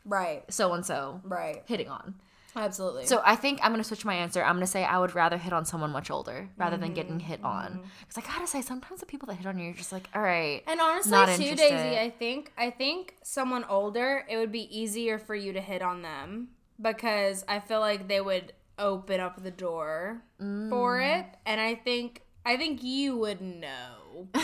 Right. 0.06 0.44
so 0.54 0.74
and 0.74 0.86
so 0.86 1.20
Right. 1.24 1.64
hitting 1.66 1.90
on. 1.90 2.14
Absolutely. 2.56 3.06
So 3.06 3.22
I 3.26 3.36
think 3.36 3.60
I'm 3.64 3.72
gonna 3.72 3.84
switch 3.84 4.06
my 4.06 4.14
answer. 4.16 4.44
I'm 4.44 4.56
gonna 4.56 4.68
say 4.68 4.84
I 4.84 5.00
would 5.00 5.16
rather 5.16 5.38
hit 5.38 5.54
on 5.54 5.66
someone 5.66 5.92
much 5.92 6.12
older 6.12 6.50
rather 6.58 6.78
than 6.78 6.94
getting 6.94 7.20
hit 7.20 7.44
on. 7.44 7.82
Because 8.08 8.24
I 8.24 8.28
gotta 8.28 8.48
say, 8.48 8.62
sometimes 8.62 9.00
the 9.00 9.06
people 9.06 9.28
that 9.28 9.36
hit 9.36 9.48
on 9.48 9.58
you, 9.58 9.66
you're 9.66 9.74
just 9.74 9.92
like, 9.92 10.10
all 10.14 10.22
right. 10.22 10.62
And 10.68 10.80
honestly, 10.80 11.12
Not 11.12 11.28
too, 11.30 11.44
interested. 11.44 11.70
Daisy, 11.70 11.98
I 12.00 12.10
think 12.12 12.52
I 12.58 12.70
think 12.70 13.16
someone 13.24 13.64
older, 13.66 14.26
it 14.30 14.38
would 14.38 14.52
be 14.52 14.68
easier 14.78 15.18
for 15.18 15.36
you 15.36 15.54
to 15.54 15.62
hit 15.62 15.82
on 15.82 16.02
them 16.02 16.50
because 16.82 17.44
I 17.48 17.60
feel 17.60 17.80
like 17.80 18.08
they 18.08 18.22
would 18.22 18.54
open 18.80 19.20
up 19.20 19.42
the 19.42 19.52
door 19.52 20.22
for 20.70 20.98
Mm. 21.00 21.20
it, 21.20 21.26
and 21.46 21.60
I 21.62 21.76
think 21.76 22.22
I 22.46 22.58
think 22.58 22.84
you 22.84 23.18
would 23.18 23.40
know. 23.42 23.96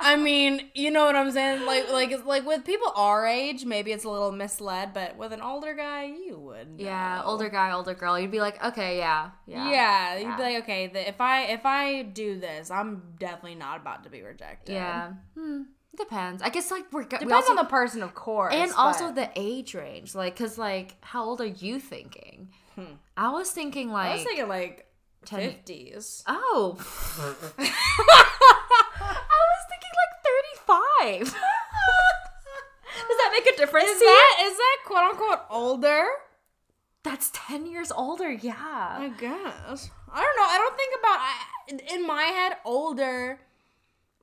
I 0.00 0.16
mean, 0.16 0.70
you 0.74 0.90
know 0.90 1.04
what 1.04 1.16
I'm 1.16 1.30
saying? 1.30 1.66
Like, 1.66 1.90
like, 1.90 2.24
like 2.24 2.46
with 2.46 2.64
people 2.64 2.92
our 2.94 3.26
age, 3.26 3.64
maybe 3.64 3.92
it's 3.92 4.04
a 4.04 4.10
little 4.10 4.32
misled, 4.32 4.94
but 4.94 5.16
with 5.16 5.32
an 5.32 5.42
older 5.42 5.74
guy, 5.74 6.04
you 6.04 6.38
would. 6.38 6.78
Know. 6.78 6.84
yeah, 6.84 7.22
older 7.24 7.48
guy, 7.48 7.72
older 7.72 7.94
girl. 7.94 8.18
You'd 8.18 8.30
be 8.30 8.40
like, 8.40 8.62
okay, 8.64 8.98
yeah, 8.98 9.30
yeah. 9.46 9.70
Yeah, 9.70 10.18
you'd 10.18 10.36
be 10.36 10.42
like, 10.42 10.62
okay, 10.62 10.86
the, 10.86 11.08
if 11.08 11.20
I 11.20 11.42
if 11.44 11.66
I 11.66 12.02
do 12.02 12.38
this, 12.38 12.70
I'm 12.70 13.14
definitely 13.18 13.56
not 13.56 13.80
about 13.80 14.04
to 14.04 14.10
be 14.10 14.22
rejected. 14.22 14.72
Yeah. 14.72 15.12
Hmm. 15.36 15.62
Depends. 15.96 16.42
I 16.42 16.50
guess 16.50 16.70
like 16.70 16.92
we're 16.92 17.02
we 17.02 17.08
Depends 17.08 17.32
also, 17.32 17.50
on 17.50 17.56
the 17.56 17.64
person, 17.64 18.02
of 18.02 18.14
course. 18.14 18.54
and 18.54 18.70
also 18.72 19.12
the 19.12 19.28
age 19.34 19.74
range. 19.74 20.14
Like, 20.14 20.36
cause 20.36 20.56
like, 20.56 20.94
how 21.00 21.24
old 21.24 21.40
are 21.40 21.46
you 21.46 21.80
thinking? 21.80 22.50
I 23.16 23.32
was 23.32 23.50
thinking 23.50 23.90
like 23.90 24.10
I 24.10 24.14
was 24.14 24.22
thinking 24.22 24.48
like 24.48 24.86
Ten- 25.28 25.40
fifties. 25.50 26.22
Oh. 26.26 26.76
I 27.58 27.62
was 29.44 29.62
thinking 29.68 29.94
like 30.00 30.14
35. 31.26 31.34
Does 33.08 33.16
that 33.18 33.30
make 33.32 33.46
a 33.54 33.56
difference 33.56 33.90
Is 33.90 33.98
to 33.98 34.04
you? 34.04 34.10
that 34.10 34.42
is 34.46 34.56
that 34.56 34.76
quote 34.86 35.04
unquote 35.10 35.40
older? 35.50 36.04
That's 37.04 37.30
10 37.32 37.66
years 37.66 37.92
older, 37.92 38.30
yeah. 38.30 38.54
I 38.58 39.12
guess. 39.18 39.90
I 40.12 40.20
don't 40.22 40.36
know. 40.36 40.46
I 40.48 40.56
don't 40.58 40.76
think 40.76 40.94
about 40.98 41.18
I, 41.20 41.94
in 41.94 42.06
my 42.06 42.22
head 42.22 42.56
older, 42.64 43.38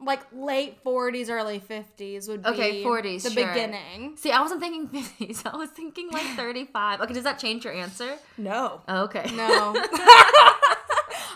like 0.01 0.21
late 0.33 0.77
forties, 0.83 1.29
early 1.29 1.59
fifties 1.59 2.27
would 2.27 2.43
be 2.43 2.49
Okay, 2.49 2.83
40s, 2.83 3.23
the 3.23 3.29
sure. 3.31 3.47
beginning. 3.47 4.17
See, 4.17 4.31
I 4.31 4.41
wasn't 4.41 4.59
thinking 4.61 4.87
50s. 4.89 5.45
I 5.53 5.55
was 5.55 5.69
thinking 5.69 6.09
like 6.11 6.25
35. 6.35 7.01
Okay, 7.01 7.13
does 7.13 7.23
that 7.23 7.39
change 7.39 7.63
your 7.63 7.73
answer? 7.73 8.15
No, 8.37 8.81
okay. 8.89 9.31
no. 9.35 9.73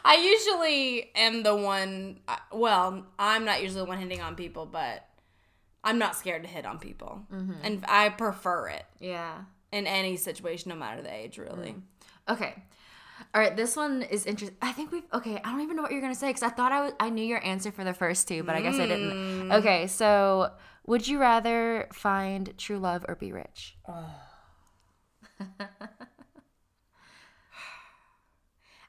I 0.03 0.15
usually 0.15 1.12
am 1.15 1.43
the 1.43 1.55
one. 1.55 2.19
Well, 2.51 3.05
I'm 3.17 3.45
not 3.45 3.62
usually 3.62 3.81
the 3.81 3.85
one 3.89 3.99
hitting 3.99 4.21
on 4.21 4.35
people, 4.35 4.65
but 4.65 5.05
I'm 5.83 5.97
not 5.97 6.15
scared 6.15 6.43
to 6.43 6.49
hit 6.49 6.65
on 6.65 6.79
people, 6.79 7.21
mm-hmm. 7.33 7.53
and 7.63 7.85
I 7.88 8.09
prefer 8.09 8.67
it 8.69 8.85
Yeah. 8.99 9.39
in 9.71 9.88
any 9.88 10.17
situation, 10.17 10.69
no 10.69 10.75
matter 10.75 11.01
the 11.01 11.13
age, 11.13 11.38
really. 11.38 11.71
Mm. 11.73 11.81
Okay. 12.29 12.55
All 13.33 13.41
right, 13.41 13.55
this 13.55 13.75
one 13.75 14.01
is 14.03 14.25
interesting. 14.25 14.57
I 14.62 14.71
think 14.71 14.91
we've 14.91 15.03
okay. 15.13 15.39
I 15.43 15.51
don't 15.51 15.62
even 15.62 15.75
know 15.75 15.81
what 15.83 15.91
you're 15.91 16.01
gonna 16.01 16.15
say 16.15 16.27
because 16.29 16.43
I 16.43 16.49
thought 16.49 16.71
I 16.71 16.81
was 16.81 16.93
I 16.99 17.09
knew 17.09 17.23
your 17.25 17.43
answer 17.45 17.71
for 17.71 17.83
the 17.83 17.93
first 17.93 18.27
two, 18.27 18.43
but 18.43 18.55
I 18.55 18.62
guess 18.62 18.75
I 18.75 18.88
didn't. 18.88 19.49
Mm. 19.49 19.53
Okay, 19.59 19.88
so 19.88 20.51
would 20.88 21.07
you 21.07 21.19
rather 21.19 21.88
find 21.93 22.57
true 22.57 22.79
love 22.79 23.05
or 23.07 23.15
be 23.15 23.31
rich? 23.31 23.77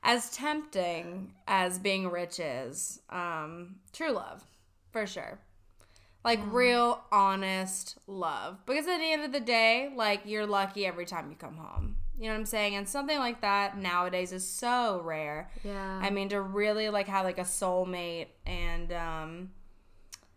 as 0.03 0.31
tempting 0.31 1.33
as 1.47 1.79
being 1.79 2.09
rich 2.09 2.41
is, 2.41 3.01
um, 3.11 3.77
true 3.93 4.13
love, 4.13 4.45
for 4.93 5.07
sure. 5.07 5.39
Like 6.25 6.41
real, 6.51 7.03
honest 7.11 7.99
love. 8.07 8.59
Because 8.67 8.87
at 8.87 8.99
the 8.99 9.13
end 9.13 9.25
of 9.25 9.33
the 9.33 9.41
day, 9.41 9.91
like 9.95 10.23
you're 10.25 10.47
lucky 10.47 10.87
every 10.87 11.07
time 11.07 11.31
you 11.31 11.37
come 11.37 11.57
home. 11.57 11.97
You 12.19 12.27
know 12.27 12.33
what 12.33 12.41
I'm 12.41 12.47
saying? 12.47 12.75
And 12.75 12.87
something 12.87 13.19
like 13.19 13.41
that 13.41 13.79
nowadays 13.79 14.33
is 14.33 14.47
so 14.47 15.01
rare. 15.03 15.51
Yeah. 15.65 16.01
I 16.03 16.11
mean, 16.11 16.29
to 16.29 16.43
really 16.43 16.91
like 16.91 17.09
have 17.09 17.25
like 17.25 17.39
a 17.39 17.43
soulmate 17.43 18.27
and 18.45 18.93
um, 18.93 19.51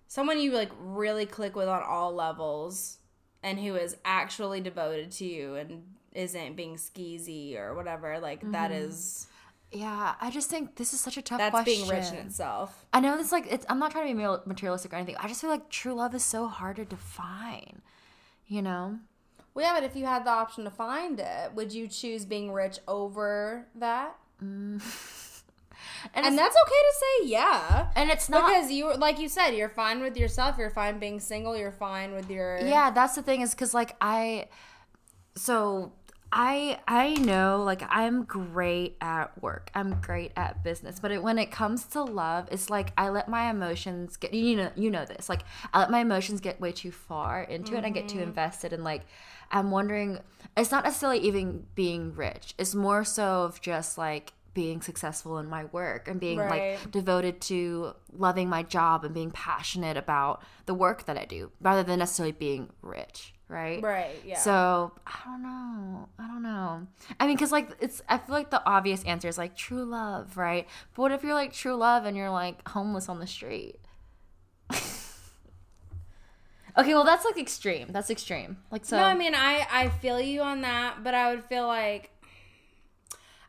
someone 0.07 0.39
you 0.39 0.53
like 0.53 0.71
really 0.79 1.25
click 1.25 1.57
with 1.57 1.67
on 1.67 1.83
all 1.83 2.13
levels, 2.13 2.99
and 3.41 3.59
who 3.59 3.75
is 3.75 3.97
actually 4.05 4.61
devoted 4.61 5.11
to 5.11 5.25
you 5.25 5.55
and 5.55 5.83
isn't 6.13 6.55
being 6.55 6.75
skeezy 6.75 7.57
or 7.57 7.75
whatever. 7.75 8.19
Like 8.19 8.49
that 8.53 8.71
is 8.71 9.27
Yeah, 9.73 10.15
I 10.21 10.29
just 10.29 10.49
think 10.49 10.75
this 10.75 10.93
is 10.93 10.99
such 10.99 11.17
a 11.17 11.21
tough 11.21 11.39
that's 11.39 11.51
question. 11.51 11.73
being 11.73 11.87
rich 11.89 12.09
in 12.09 12.15
itself. 12.15 12.85
I 12.93 12.99
know 12.99 13.17
this 13.17 13.31
like 13.31 13.47
it's 13.51 13.65
I'm 13.69 13.79
not 13.79 13.91
trying 13.91 14.07
to 14.07 14.15
be 14.15 14.47
materialistic 14.47 14.93
or 14.93 14.97
anything. 14.97 15.15
I 15.19 15.27
just 15.27 15.41
feel 15.41 15.49
like 15.49 15.69
true 15.69 15.93
love 15.93 16.13
is 16.13 16.23
so 16.23 16.47
hard 16.47 16.75
to 16.77 16.85
define. 16.85 17.81
You 18.47 18.61
know? 18.61 18.99
Well, 19.53 19.65
yeah, 19.65 19.79
but 19.79 19.83
if 19.83 19.95
you 19.95 20.05
had 20.05 20.25
the 20.25 20.31
option 20.31 20.63
to 20.63 20.71
find 20.71 21.19
it, 21.19 21.53
would 21.53 21.73
you 21.73 21.87
choose 21.87 22.25
being 22.25 22.51
rich 22.51 22.79
over 22.87 23.67
that? 23.75 24.15
Mm. 24.43 24.81
And, 26.13 26.25
And 26.25 26.37
that's 26.37 26.55
okay 26.55 26.69
to 26.71 26.93
say 26.99 27.27
yeah. 27.29 27.87
and 27.95 28.09
it's 28.09 28.29
not 28.29 28.47
Because 28.47 28.71
you, 28.71 28.93
like 28.95 29.19
you 29.19 29.27
said, 29.29 29.51
you're 29.51 29.69
fine 29.69 30.01
with 30.01 30.17
yourself. 30.17 30.57
You're 30.57 30.69
fine 30.69 30.99
being 30.99 31.19
single. 31.19 31.57
You're 31.57 31.71
fine 31.71 32.13
with 32.13 32.29
your. 32.29 32.59
yeah 32.59 32.91
that's 32.91 33.15
the 33.15 33.21
thing 33.21 33.41
is 33.41 33.51
because 33.51 33.73
like 33.73 33.95
i 34.01 34.47
so 35.35 35.91
i 36.35 36.79
i 36.87 37.13
know 37.15 37.63
like 37.63 37.83
i'm 37.89 38.23
great 38.23 38.97
at 38.99 39.41
work. 39.41 39.69
I'm 39.75 40.01
great 40.01 40.31
at 40.35 40.63
business 40.63 40.99
but 40.99 41.11
it, 41.11 41.21
when 41.21 41.37
it 41.37 41.51
comes 41.51 41.85
to 41.85 42.03
love 42.03 42.47
it's 42.51 42.69
like 42.69 42.91
i 42.97 43.09
let 43.09 43.29
my 43.29 43.49
emotions 43.49 44.17
get 44.17 44.33
you 44.33 44.57
know 44.57 44.71
you 44.75 44.89
know 44.89 45.05
this 45.05 45.29
like 45.29 45.43
i 45.73 45.79
let 45.79 45.91
my 45.91 45.99
emotions 45.99 46.41
get 46.41 46.59
way 46.59 46.71
too 46.71 46.91
far 46.91 47.43
into 47.43 47.77
it 47.77 47.85
i 47.85 47.89
get 47.89 48.09
too 48.09 48.15
mm-hmm. 48.15 48.29
invested 48.29 48.73
and 48.73 48.83
like 48.83 49.03
i'm 49.51 49.71
wondering 49.71 50.19
it's 50.55 50.71
not 50.71 50.83
necessarily 50.83 51.19
even 51.19 51.65
being 51.75 52.13
rich. 52.15 52.53
It's 52.57 52.75
more 52.75 53.03
so 53.03 53.43
of 53.43 53.61
just 53.61 53.97
like 53.97 54.33
being 54.53 54.81
successful 54.81 55.39
in 55.39 55.49
my 55.49 55.65
work 55.65 56.07
and 56.07 56.19
being 56.19 56.37
Right. 56.37 56.73
like 56.73 56.91
devoted 56.91 57.41
to 57.41 57.95
loving 58.11 58.49
my 58.49 58.61
job 58.61 59.03
and 59.03 59.13
being 59.13 59.31
passionate 59.31 59.97
about 59.97 60.43
the 60.67 60.75
work 60.75 61.05
that 61.05 61.17
I 61.17 61.25
do 61.25 61.51
rather 61.59 61.81
than 61.81 61.99
necessarily 61.99 62.33
being 62.33 62.69
rich, 62.83 63.33
right? 63.53 63.81
Right. 63.81 64.19
Yeah. 64.25 64.39
So 64.39 64.91
I 65.05 65.19
don't 65.25 65.43
know. 65.43 66.09
I 66.19 66.27
don't 66.27 66.43
know. 66.43 66.87
I 67.19 67.27
mean, 67.27 67.35
because 67.35 67.51
like 67.51 67.69
it's, 67.79 68.01
I 68.09 68.17
feel 68.17 68.33
like 68.35 68.49
the 68.49 68.65
obvious 68.65 69.03
answer 69.03 69.27
is 69.27 69.37
like 69.37 69.55
true 69.55 69.85
love, 69.85 70.35
right? 70.35 70.67
But 70.95 71.01
what 71.03 71.11
if 71.11 71.23
you're 71.23 71.35
like 71.35 71.53
true 71.53 71.75
love 71.75 72.05
and 72.05 72.17
you're 72.17 72.31
like 72.31 72.67
homeless 72.67 73.07
on 73.07 73.19
the 73.19 73.27
street? 73.27 73.79
okay, 76.77 76.93
well 76.93 77.03
that's 77.03 77.23
like 77.23 77.37
extreme. 77.37 77.89
That's 77.91 78.09
extreme. 78.09 78.57
Like 78.71 78.85
so. 78.85 78.97
no, 78.97 79.03
I 79.03 79.13
mean, 79.13 79.35
I 79.35 79.67
I 79.71 79.89
feel 79.89 80.19
you 80.19 80.41
on 80.41 80.61
that, 80.61 81.03
but 81.03 81.13
I 81.13 81.33
would 81.33 81.45
feel 81.45 81.67
like. 81.67 82.09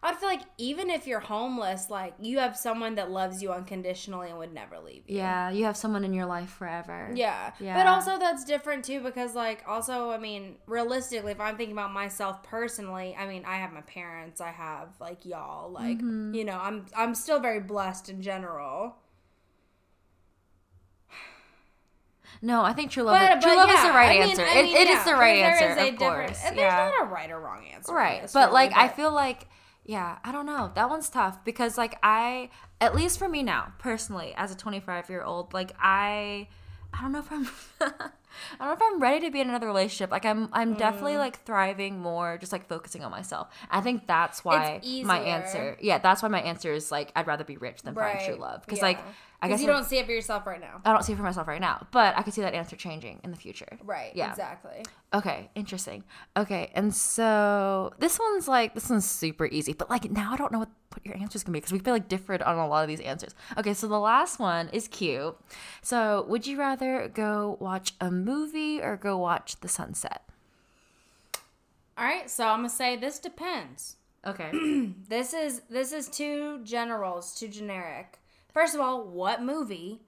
I 0.04 0.10
would 0.10 0.18
feel 0.18 0.28
like 0.28 0.42
even 0.58 0.90
if 0.90 1.06
you're 1.06 1.18
homeless, 1.18 1.88
like 1.88 2.12
you 2.20 2.38
have 2.38 2.56
someone 2.56 2.96
that 2.96 3.10
loves 3.10 3.42
you 3.42 3.50
unconditionally 3.52 4.28
and 4.28 4.38
would 4.38 4.52
never 4.52 4.78
leave 4.78 5.02
you. 5.08 5.16
yeah, 5.16 5.48
you 5.50 5.64
have 5.64 5.76
someone 5.78 6.04
in 6.04 6.12
your 6.12 6.26
life 6.26 6.50
forever. 6.50 7.10
Yeah. 7.14 7.52
yeah. 7.58 7.74
But 7.74 7.86
also 7.86 8.18
that's 8.18 8.44
different 8.44 8.84
too 8.84 9.00
because 9.00 9.34
like 9.34 9.64
also 9.66 10.10
I 10.10 10.18
mean 10.18 10.56
realistically 10.66 11.32
if 11.32 11.40
I'm 11.40 11.56
thinking 11.56 11.72
about 11.74 11.92
myself 11.92 12.42
personally, 12.42 13.16
I 13.18 13.26
mean 13.26 13.44
I 13.46 13.56
have 13.56 13.72
my 13.72 13.80
parents, 13.80 14.40
I 14.42 14.50
have 14.50 14.88
like 15.00 15.24
y'all, 15.24 15.70
like 15.72 15.96
Mm-hmm. 15.98 16.34
you 16.34 16.44
know, 16.44 16.58
I'm 16.62 16.84
I'm 16.94 17.14
still 17.14 17.40
very 17.40 17.60
blessed 17.60 18.10
in 18.10 18.20
general. 18.20 18.96
No, 22.42 22.62
I 22.62 22.72
think 22.72 22.90
true 22.90 23.04
love. 23.04 23.18
But, 23.18 23.38
is, 23.38 23.44
true 23.44 23.52
but 23.52 23.56
love 23.56 23.68
yeah, 23.68 23.76
is 23.76 23.82
the 23.84 23.88
right 23.90 24.10
I 24.10 24.20
mean- 24.20 24.30
answer. 24.30 24.42
I 24.44 24.58
It- 24.58 24.62
mean, 24.64 24.76
it 24.76 24.80
is 24.88 24.88
yeah, 24.96 25.04
the 25.04 25.12
right 25.14 25.36
there 25.36 25.54
is 25.54 25.62
answer, 25.62 25.80
a 25.84 25.88
of 25.88 25.96
course. 25.96 26.40
yeah. 26.44 26.54
There's 26.54 26.92
not 27.00 27.02
a 27.02 27.10
right 27.10 27.30
or 27.30 27.40
wrong 27.40 27.64
answer. 27.72 27.92
Right. 27.94 28.30
But 28.34 28.52
like 28.52 28.72
I 28.76 28.88
feel 28.88 29.12
like 29.12 29.48
yeah, 29.84 30.18
I 30.24 30.32
don't 30.32 30.46
know. 30.46 30.72
That 30.74 30.88
one's 30.88 31.08
tough 31.08 31.44
because 31.44 31.76
like 31.78 31.98
I 32.02 32.50
at 32.80 32.94
least 32.94 33.18
for 33.18 33.28
me 33.28 33.42
now, 33.42 33.72
personally, 33.78 34.34
as 34.36 34.50
a 34.50 34.56
25 34.56 35.08
year 35.10 35.22
old, 35.22 35.52
like 35.52 35.72
I 35.78 36.48
I 36.92 37.02
don't 37.02 37.12
know 37.12 37.18
if 37.20 37.30
I'm 37.30 37.46
I 37.80 38.64
don't 38.64 38.68
know 38.68 38.72
if 38.72 38.82
I'm 38.82 39.00
ready 39.00 39.26
to 39.26 39.30
be 39.30 39.40
in 39.40 39.48
another 39.48 39.66
relationship. 39.66 40.10
Like 40.10 40.24
I'm 40.24 40.48
I'm 40.52 40.74
Mm. 40.74 40.78
definitely 40.78 41.16
like 41.18 41.44
thriving 41.44 41.98
more, 42.00 42.38
just 42.38 42.52
like 42.52 42.66
focusing 42.68 43.04
on 43.04 43.10
myself. 43.10 43.48
I 43.70 43.80
think 43.80 44.06
that's 44.06 44.44
why 44.44 44.80
my 45.04 45.18
answer. 45.18 45.76
Yeah, 45.80 45.98
that's 45.98 46.22
why 46.22 46.28
my 46.28 46.40
answer 46.40 46.72
is 46.72 46.90
like 46.90 47.12
I'd 47.14 47.26
rather 47.26 47.44
be 47.44 47.56
rich 47.56 47.82
than 47.82 47.94
find 47.94 48.18
true 48.20 48.34
love. 48.36 48.62
Because 48.62 48.80
like 48.82 48.98
I 49.44 49.48
guess 49.48 49.60
you 49.60 49.66
we're- 49.66 49.76
don't 49.78 49.84
see 49.84 49.98
it 49.98 50.06
for 50.06 50.12
yourself 50.12 50.46
right 50.46 50.60
now. 50.60 50.80
I 50.84 50.92
don't 50.92 51.02
see 51.02 51.12
it 51.12 51.16
for 51.16 51.22
myself 51.22 51.46
right 51.48 51.60
now, 51.60 51.86
but 51.90 52.16
I 52.16 52.22
could 52.22 52.34
see 52.34 52.40
that 52.42 52.54
answer 52.54 52.76
changing 52.76 53.20
in 53.24 53.30
the 53.30 53.36
future. 53.36 53.78
Right. 53.82 54.12
Yeah. 54.14 54.30
Exactly. 54.30 54.84
Okay, 55.12 55.50
interesting. 55.54 56.02
Okay, 56.36 56.70
and 56.74 56.94
so 56.94 57.92
this 57.98 58.18
one's 58.18 58.48
like 58.48 58.74
this 58.74 58.90
one's 58.90 59.08
super 59.08 59.46
easy, 59.46 59.72
but 59.72 59.88
like 59.90 60.10
now 60.10 60.32
I 60.32 60.36
don't 60.36 60.50
know 60.50 60.58
what, 60.60 60.70
what 60.92 61.04
your 61.06 61.16
answer's 61.16 61.36
is 61.42 61.44
gonna 61.44 61.52
be 61.52 61.60
because 61.60 61.72
we 61.72 61.78
feel 61.78 61.94
like 61.94 62.08
different 62.08 62.42
on 62.42 62.56
a 62.58 62.66
lot 62.66 62.82
of 62.82 62.88
these 62.88 63.00
answers. 63.00 63.34
Okay, 63.58 63.74
so 63.74 63.86
the 63.86 63.98
last 64.00 64.38
one 64.38 64.68
is 64.70 64.88
cute. 64.88 65.36
So 65.82 66.24
would 66.28 66.46
you 66.46 66.58
rather 66.58 67.08
go 67.12 67.56
watch 67.60 67.92
a 68.00 68.10
movie 68.10 68.80
or 68.80 68.96
go 68.96 69.16
watch 69.18 69.60
the 69.60 69.68
sunset? 69.68 70.22
All 71.96 72.04
right. 72.04 72.28
So 72.28 72.46
I'm 72.48 72.58
gonna 72.58 72.70
say 72.70 72.96
this 72.96 73.18
depends. 73.18 73.96
Okay. 74.26 74.50
This 75.08 75.34
is 75.34 75.60
this 75.70 75.92
is 75.92 76.08
too 76.08 76.60
generals, 76.64 77.34
too 77.38 77.48
generic. 77.48 78.18
First 78.54 78.74
of 78.76 78.80
all, 78.80 79.04
what 79.04 79.42
movie, 79.42 80.00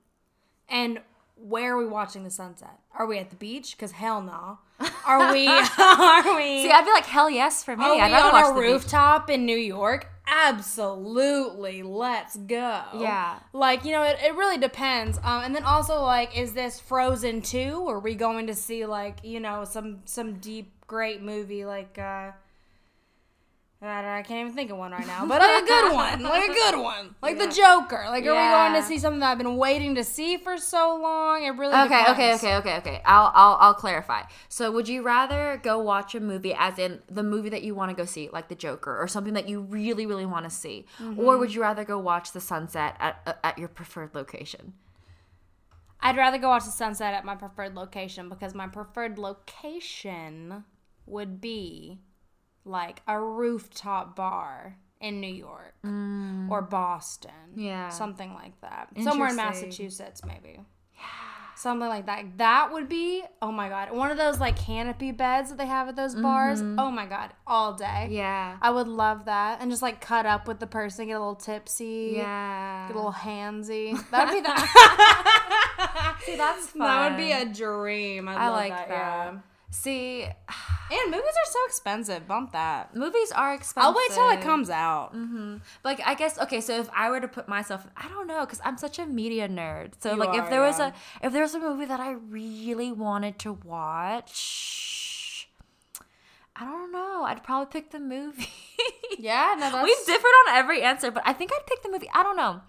and 0.68 1.00
where 1.36 1.74
are 1.74 1.78
we 1.78 1.86
watching 1.86 2.22
the 2.24 2.30
sunset? 2.30 2.78
Are 2.96 3.04
we 3.06 3.18
at 3.18 3.30
the 3.30 3.36
beach? 3.36 3.76
Because 3.76 3.92
hell 3.92 4.22
no. 4.22 4.58
Are 5.04 5.32
we? 5.32 5.48
are 5.48 6.36
we? 6.36 6.62
See, 6.62 6.70
I'd 6.70 6.84
be 6.84 6.92
like 6.92 7.06
hell 7.06 7.28
yes 7.28 7.64
for 7.64 7.76
me. 7.76 7.84
Are 7.84 7.94
we 7.96 8.00
I'd 8.00 8.12
rather 8.12 8.28
on 8.28 8.32
watch 8.32 8.50
a 8.50 8.54
the 8.54 8.60
beach. 8.60 8.70
rooftop 8.70 9.30
in 9.30 9.44
New 9.44 9.56
York? 9.56 10.08
Absolutely. 10.28 11.82
Let's 11.82 12.36
go. 12.36 12.82
Yeah. 12.94 13.38
Like, 13.52 13.84
you 13.84 13.92
know, 13.92 14.02
it, 14.02 14.16
it 14.22 14.34
really 14.34 14.58
depends. 14.58 15.18
Um, 15.18 15.42
and 15.44 15.54
then 15.54 15.64
also, 15.64 16.00
like, 16.02 16.36
is 16.38 16.52
this 16.52 16.80
Frozen 16.80 17.42
2? 17.42 17.84
Or 17.86 17.96
are 17.96 18.00
we 18.00 18.14
going 18.14 18.46
to 18.46 18.54
see, 18.54 18.86
like, 18.86 19.18
you 19.24 19.40
know, 19.40 19.64
some 19.64 20.00
some 20.04 20.34
deep, 20.34 20.72
great 20.86 21.22
movie 21.22 21.64
like, 21.64 21.98
uh, 21.98 22.30
I 23.82 24.18
I 24.18 24.22
can't 24.22 24.40
even 24.40 24.52
think 24.52 24.70
of 24.70 24.78
one 24.78 24.92
right 24.92 25.06
now, 25.06 25.26
but 25.26 25.40
like 25.42 25.62
a 25.62 25.66
good 25.66 25.92
one, 25.94 26.22
like 26.22 26.48
a 26.50 26.52
good 26.54 26.80
one, 26.80 27.14
like 27.20 27.38
the 27.38 27.48
Joker. 27.48 28.04
Like, 28.08 28.24
are 28.24 28.30
we 28.30 28.70
going 28.70 28.72
to 28.80 28.82
see 28.82 28.98
something 28.98 29.20
that 29.20 29.32
I've 29.32 29.38
been 29.38 29.56
waiting 29.56 29.94
to 29.96 30.04
see 30.04 30.38
for 30.38 30.56
so 30.56 30.98
long? 31.00 31.44
It 31.44 31.50
really 31.50 31.74
Okay, 31.74 32.04
okay, 32.08 32.34
okay, 32.34 32.56
okay, 32.56 32.76
okay. 32.78 33.02
I'll, 33.04 33.30
I'll, 33.34 33.56
I'll 33.60 33.74
clarify. 33.74 34.22
So, 34.48 34.72
would 34.72 34.88
you 34.88 35.02
rather 35.02 35.60
go 35.62 35.78
watch 35.78 36.14
a 36.14 36.20
movie, 36.20 36.54
as 36.54 36.78
in 36.78 37.02
the 37.10 37.22
movie 37.22 37.50
that 37.50 37.62
you 37.62 37.74
want 37.74 37.90
to 37.90 37.96
go 37.96 38.06
see, 38.06 38.30
like 38.32 38.48
The 38.48 38.54
Joker, 38.54 38.96
or 38.98 39.06
something 39.08 39.34
that 39.34 39.46
you 39.46 39.60
really, 39.60 40.06
really 40.06 40.26
want 40.26 40.44
to 40.44 40.50
see, 40.50 40.86
Mm-hmm. 40.98 41.20
or 41.20 41.36
would 41.36 41.54
you 41.54 41.60
rather 41.60 41.84
go 41.84 41.98
watch 41.98 42.32
the 42.32 42.40
sunset 42.40 42.96
at 42.98 43.38
at 43.44 43.58
your 43.58 43.68
preferred 43.68 44.14
location? 44.14 44.72
I'd 46.00 46.16
rather 46.16 46.38
go 46.38 46.48
watch 46.48 46.64
the 46.64 46.70
sunset 46.70 47.12
at 47.14 47.24
my 47.24 47.34
preferred 47.34 47.74
location 47.74 48.28
because 48.28 48.54
my 48.54 48.68
preferred 48.68 49.18
location 49.18 50.64
would 51.06 51.40
be 51.40 51.98
like 52.66 53.02
a 53.06 53.20
rooftop 53.20 54.16
bar 54.16 54.76
in 55.00 55.20
New 55.20 55.32
York 55.32 55.74
mm. 55.84 56.50
or 56.50 56.62
Boston. 56.62 57.30
Yeah. 57.54 57.88
Something 57.90 58.34
like 58.34 58.60
that. 58.60 58.88
Somewhere 59.02 59.28
in 59.28 59.36
Massachusetts, 59.36 60.22
maybe. 60.24 60.60
Yeah. 60.94 61.02
Something 61.56 61.88
like 61.88 62.06
that. 62.06 62.36
That 62.36 62.72
would 62.72 62.88
be, 62.88 63.22
oh 63.40 63.50
my 63.50 63.68
God, 63.68 63.90
one 63.92 64.10
of 64.10 64.18
those 64.18 64.38
like 64.38 64.56
canopy 64.56 65.10
beds 65.10 65.50
that 65.50 65.58
they 65.58 65.66
have 65.66 65.88
at 65.88 65.96
those 65.96 66.14
bars. 66.14 66.60
Mm-hmm. 66.60 66.78
Oh 66.78 66.90
my 66.90 67.06
God, 67.06 67.32
all 67.46 67.72
day. 67.72 68.08
Yeah, 68.10 68.58
I 68.60 68.70
would 68.70 68.88
love 68.88 69.24
that. 69.24 69.60
And 69.60 69.70
just 69.70 69.80
like 69.80 70.00
cut 70.00 70.26
up 70.26 70.48
with 70.48 70.60
the 70.60 70.66
person, 70.66 71.06
get 71.06 71.14
a 71.14 71.18
little 71.18 71.34
tipsy. 71.34 72.14
yeah. 72.16 72.86
Get 72.88 72.94
a 72.94 72.98
little 72.98 73.12
handsy. 73.12 73.98
That'd 74.10 74.34
be 74.34 74.40
that. 74.42 76.18
See, 76.24 76.36
that's 76.36 76.66
fun. 76.68 76.80
That 76.80 77.10
would 77.10 77.16
be 77.16 77.32
a 77.32 77.46
dream. 77.46 78.28
I 78.28 78.48
love 78.48 78.56
like 78.56 78.72
that. 78.72 78.88
that. 78.88 79.32
yeah. 79.34 79.38
See, 79.70 80.22
And 80.90 81.10
movies 81.10 81.24
are 81.24 81.50
so 81.50 81.58
expensive. 81.66 82.28
Bump 82.28 82.52
that. 82.52 82.94
movies 82.94 83.32
are 83.32 83.52
expensive. 83.54 83.88
I'll 83.88 83.94
wait 83.94 84.10
till 84.12 84.28
it 84.30 84.40
comes 84.40 84.70
out. 84.70 85.12
Mm-hmm. 85.14 85.56
Like 85.82 86.00
I 86.06 86.14
guess 86.14 86.38
okay, 86.38 86.60
so 86.60 86.78
if 86.78 86.88
I 86.94 87.10
were 87.10 87.20
to 87.20 87.26
put 87.26 87.48
myself, 87.48 87.86
I 87.96 88.06
don't 88.08 88.28
know, 88.28 88.40
because 88.40 88.60
I'm 88.64 88.78
such 88.78 89.00
a 89.00 89.06
media 89.06 89.48
nerd. 89.48 89.94
So 90.00 90.12
You 90.12 90.16
like 90.18 90.38
if 90.38 90.44
are, 90.44 90.50
there 90.50 90.60
was 90.60 90.78
a 90.78 90.94
if 91.22 91.32
there 91.32 91.42
was 91.42 91.54
a 91.56 91.58
movie 91.58 91.86
that 91.86 91.98
I 91.98 92.12
really 92.12 92.92
wanted 92.92 93.38
to 93.40 93.52
watch, 93.64 95.48
I 96.54 96.64
don't 96.64 96.92
know. 96.92 97.24
I'd 97.26 97.42
probably 97.42 97.72
pick 97.72 97.90
the 97.90 98.00
movie. 98.00 98.48
Yeah, 99.18 99.54
no, 99.58 99.70
that's 99.72 99.82
We've 99.84 100.06
differed 100.06 100.34
on 100.46 100.56
every 100.56 100.82
answer, 100.82 101.10
but 101.10 101.22
I 101.24 101.32
think 101.32 101.50
I'd 101.50 101.66
pick 101.66 101.82
the 101.82 101.90
movie. 101.90 102.10
I 102.12 102.22
don't 102.22 102.36
know, 102.36 102.60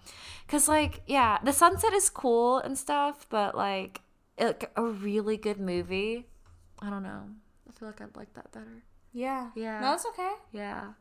cause 0.48 0.66
like 0.66 1.02
yeah, 1.06 1.38
the 1.44 1.52
sunset 1.52 1.92
is 1.92 2.08
cool 2.08 2.58
and 2.58 2.78
stuff, 2.78 3.26
but 3.28 3.54
like 3.54 4.00
like 4.40 4.70
a 4.74 4.82
really 4.84 5.36
good 5.36 5.60
movie, 5.60 6.26
I 6.80 6.90
don't 6.90 7.02
know. 7.02 7.22
I 7.68 7.72
feel 7.72 7.88
like 7.88 8.00
I'd 8.00 8.16
like 8.16 8.32
that 8.34 8.52
better. 8.52 8.82
yeah, 9.12 9.50
Yeah. 9.54 9.80
No, 9.80 9.90
that's 9.90 10.06
okay. 10.06 10.32
Yeah. 10.52 10.92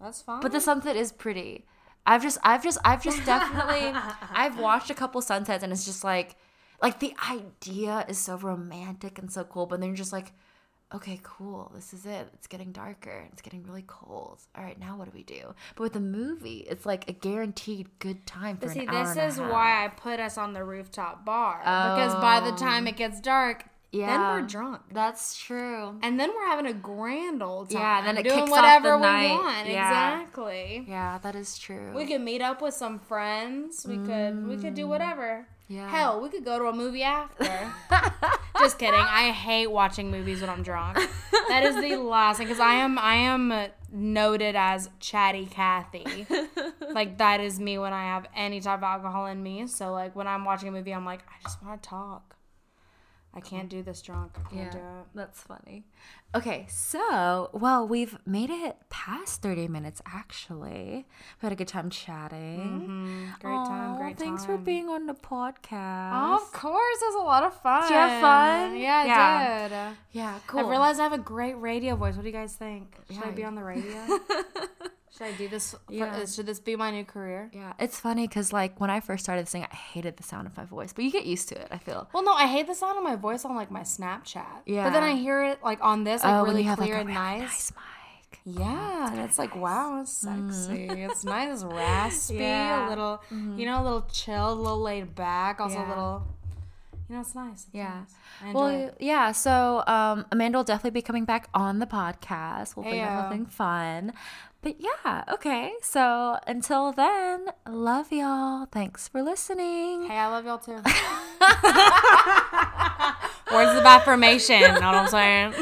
That's 0.00 0.22
fine. 0.22 0.40
But 0.40 0.52
the 0.52 0.60
sunset 0.60 0.96
is 0.96 1.12
pretty. 1.12 1.66
I've 2.06 2.22
just 2.22 2.38
I've 2.42 2.62
just 2.62 2.78
I've 2.84 3.02
just 3.02 3.24
definitely 3.26 3.92
I've 4.32 4.58
watched 4.58 4.90
a 4.90 4.94
couple 4.94 5.20
sunsets 5.20 5.62
and 5.62 5.72
it's 5.72 5.84
just 5.84 6.04
like 6.04 6.36
like 6.80 7.00
the 7.00 7.14
idea 7.30 8.06
is 8.08 8.18
so 8.18 8.36
romantic 8.36 9.18
and 9.18 9.30
so 9.30 9.44
cool, 9.44 9.66
but 9.66 9.80
then 9.80 9.90
you're 9.90 9.96
just 9.96 10.12
like, 10.12 10.32
okay, 10.94 11.20
cool, 11.22 11.70
this 11.74 11.92
is 11.92 12.06
it. 12.06 12.28
It's 12.34 12.46
getting 12.46 12.72
darker. 12.72 13.28
It's 13.32 13.42
getting 13.42 13.64
really 13.64 13.84
cold. 13.86 14.40
All 14.56 14.62
right, 14.62 14.78
now 14.78 14.96
what 14.96 15.06
do 15.06 15.10
we 15.12 15.24
do? 15.24 15.54
But 15.74 15.82
with 15.82 15.92
the 15.94 16.00
movie, 16.00 16.66
it's 16.70 16.86
like 16.86 17.08
a 17.08 17.12
guaranteed 17.12 17.88
good 17.98 18.24
time 18.26 18.56
for 18.56 18.66
But 18.66 18.74
see, 18.74 18.80
an 18.80 18.88
hour 18.90 19.04
this 19.04 19.10
and 19.16 19.20
a 19.20 19.26
is 19.26 19.38
why 19.38 19.84
I 19.84 19.88
put 19.88 20.20
us 20.20 20.38
on 20.38 20.52
the 20.52 20.64
rooftop 20.64 21.24
bar 21.24 21.58
because 21.58 22.14
by 22.14 22.40
the 22.40 22.54
oh. 22.54 22.56
time 22.56 22.86
it 22.86 22.96
gets 22.96 23.20
dark, 23.20 23.64
then 23.92 24.20
we're 24.20 24.42
drunk. 24.42 24.82
That's 24.92 25.36
true. 25.36 25.98
And 26.02 26.20
then 26.20 26.30
we're 26.34 26.46
having 26.46 26.66
a 26.66 26.74
grand 26.74 27.42
old 27.42 27.70
time. 27.70 27.80
Yeah, 27.80 28.04
then 28.04 28.18
it 28.18 28.24
doing 28.24 28.40
kicks 28.40 28.50
off 28.50 28.56
whatever 28.56 28.90
the 28.90 28.96
we 28.96 29.02
night. 29.02 29.30
want. 29.30 29.68
Yeah. 29.68 30.20
Exactly. 30.20 30.84
Yeah, 30.86 31.18
that 31.18 31.34
is 31.34 31.58
true. 31.58 31.92
We 31.94 32.06
could 32.06 32.20
meet 32.20 32.42
up 32.42 32.60
with 32.60 32.74
some 32.74 32.98
friends. 32.98 33.86
We 33.88 33.96
could 33.98 34.46
we 34.46 34.56
could 34.56 34.74
do 34.74 34.84
mm. 34.84 34.88
whatever. 34.88 35.46
Yeah. 35.68 35.88
Hell, 35.88 36.22
we 36.22 36.30
could 36.30 36.44
go 36.44 36.58
to 36.58 36.66
a 36.66 36.72
movie 36.72 37.02
after. 37.02 37.44
Just 38.58 38.78
kidding. 38.78 38.98
I 38.98 39.30
hate 39.30 39.66
watching 39.66 40.10
movies 40.10 40.40
when 40.40 40.48
I'm 40.48 40.62
drunk. 40.62 40.98
That 41.48 41.62
is 41.62 41.74
the 41.76 41.96
last 41.96 42.38
thing 42.38 42.46
because 42.46 42.60
I 42.60 42.74
am 42.74 42.98
I 42.98 43.14
am 43.14 43.68
noted 43.92 44.56
as 44.56 44.90
chatty 44.98 45.46
Cathy. 45.46 46.26
like 46.92 47.18
that 47.18 47.40
is 47.40 47.60
me 47.60 47.78
when 47.78 47.92
I 47.92 48.04
have 48.04 48.26
any 48.34 48.60
type 48.60 48.78
of 48.78 48.84
alcohol 48.84 49.26
in 49.26 49.42
me. 49.42 49.66
So 49.66 49.92
like 49.92 50.16
when 50.16 50.26
I'm 50.26 50.44
watching 50.44 50.68
a 50.68 50.72
movie, 50.72 50.92
I'm 50.92 51.04
like 51.04 51.20
I 51.20 51.42
just 51.42 51.62
want 51.62 51.82
to 51.82 51.88
talk. 51.88 52.37
I 53.38 53.40
can't 53.48 53.68
do 53.68 53.82
this 53.82 54.02
drunk. 54.02 54.32
I 54.36 54.54
can't 54.54 54.72
do 54.72 54.78
it. 54.78 55.06
That's 55.14 55.40
funny. 55.40 55.84
Okay, 56.34 56.66
so, 56.68 57.48
well, 57.52 57.86
we've 57.88 58.18
made 58.26 58.50
it 58.50 58.76
past 58.90 59.40
30 59.40 59.68
minutes 59.68 60.02
actually. 60.04 61.06
We 61.40 61.46
had 61.46 61.52
a 61.52 61.56
good 61.56 61.68
time 61.68 61.88
chatting. 61.88 62.58
Mm-hmm. 62.60 63.24
Great 63.40 63.54
time. 63.66 63.90
Aw, 63.92 63.98
Great 63.98 64.18
Thanks 64.18 64.44
time. 64.44 64.58
for 64.58 64.62
being 64.62 64.88
on 64.88 65.06
the 65.06 65.14
podcast. 65.14 66.10
Oh, 66.12 66.34
of 66.42 66.52
course, 66.52 66.98
it 67.02 67.06
was 67.06 67.22
a 67.22 67.26
lot 67.26 67.44
of 67.44 67.54
fun. 67.62 67.82
Did 67.82 67.90
you 67.90 67.96
have 67.96 68.20
fun? 68.20 68.76
Yeah, 68.78 68.96
I 68.98 69.06
Yeah. 69.06 69.68
did. 69.68 69.96
Yeah, 70.12 70.38
cool. 70.46 70.60
I 70.66 70.68
realized 70.68 71.00
I 71.00 71.04
have 71.04 71.12
a 71.14 71.18
great 71.18 71.54
radio 71.54 71.96
voice. 71.96 72.14
What 72.16 72.22
do 72.22 72.28
you 72.28 72.32
guys 72.34 72.54
think? 72.54 72.94
Should 73.10 73.24
I 73.24 73.30
be 73.30 73.44
on 73.44 73.54
the 73.54 73.64
radio? 73.64 73.96
Should 75.16 75.26
I 75.26 75.32
do 75.32 75.48
this? 75.48 75.70
For, 75.72 75.76
uh, 75.76 75.80
Yeah. 75.88 76.24
Should 76.26 76.46
this 76.46 76.60
be 76.60 76.76
my 76.76 76.90
new 76.90 77.04
career? 77.04 77.50
yeah, 77.52 77.72
it's 77.78 77.98
funny 77.98 78.28
because, 78.28 78.52
like, 78.52 78.80
when 78.80 78.90
I 78.90 79.00
first 79.00 79.24
started 79.24 79.48
singing, 79.48 79.68
I 79.72 79.74
hated 79.76 80.16
the 80.16 80.22
sound 80.22 80.46
of 80.46 80.56
my 80.56 80.64
voice, 80.64 80.92
but 80.92 81.04
you 81.04 81.10
get 81.10 81.24
used 81.26 81.48
to 81.50 81.60
it, 81.60 81.68
I 81.70 81.78
feel. 81.78 82.08
Well, 82.12 82.22
no, 82.24 82.32
I 82.32 82.46
hate 82.46 82.66
the 82.66 82.74
sound 82.74 82.98
of 82.98 83.04
my 83.04 83.16
voice 83.16 83.44
on 83.44 83.54
like 83.56 83.70
my 83.70 83.80
Snapchat. 83.80 84.62
Yeah. 84.66 84.84
But 84.84 84.92
then 84.92 85.02
I 85.02 85.14
hear 85.14 85.42
it 85.44 85.62
like 85.62 85.78
on 85.82 86.04
this, 86.04 86.22
like 86.22 86.34
oh, 86.34 86.44
really 86.44 86.62
clear 86.64 86.76
like, 86.76 86.90
a 86.90 86.94
and 86.96 87.08
really 87.08 87.14
nice. 87.14 87.40
nice 87.40 87.72
mic. 87.72 87.84
Yeah, 88.44 89.08
oh, 89.08 89.12
and 89.12 89.20
it's 89.20 89.38
like 89.38 89.54
wow, 89.56 90.00
it's 90.00 90.12
sexy. 90.12 90.86
It's 90.90 91.24
nice, 91.36 91.62
it's 91.62 91.64
raspy, 91.64 92.36
Yeah. 92.36 92.88
a 92.88 92.90
little, 92.90 93.22
you 93.30 93.36
mm-hmm. 93.36 93.64
know, 93.64 93.82
a 93.82 93.84
little 93.84 94.06
chill, 94.12 94.52
a 94.52 94.54
little 94.54 94.80
laid 94.80 95.14
back, 95.14 95.60
also 95.60 95.78
a 95.78 95.88
little, 95.88 96.26
you 97.08 97.14
know, 97.14 97.20
it's 97.22 97.34
nice. 97.34 97.64
It's 97.64 97.68
Yeah. 97.72 98.04
nice. 98.42 98.54
Well, 98.54 98.66
it. 98.68 98.96
yeah. 99.00 99.32
So 99.32 99.82
um, 99.86 100.26
Amanda 100.30 100.58
will 100.58 100.64
definitely 100.64 100.90
be 100.98 101.02
coming 101.02 101.24
back 101.24 101.48
on 101.54 101.78
the 101.78 101.86
podcast. 101.86 102.76
We'll 102.76 102.84
bring 102.84 103.00
up 103.00 103.10
Heyo. 103.10 103.20
something 103.22 103.46
fun. 103.46 104.12
But 104.60 104.76
yeah, 104.80 105.22
okay. 105.32 105.72
So 105.82 106.38
until 106.46 106.92
then, 106.92 107.46
love 107.68 108.10
y'all. 108.10 108.66
Thanks 108.66 109.06
for 109.06 109.22
listening. 109.22 110.08
Hey, 110.08 110.16
I 110.16 110.26
love 110.26 110.44
y'all 110.44 110.58
too. 110.58 110.72
Words 113.54 113.78
of 113.78 113.86
affirmation. 113.86 114.60
Know 114.60 114.72
what 114.72 114.82
I'm 114.82 115.08
saying? 115.08 115.54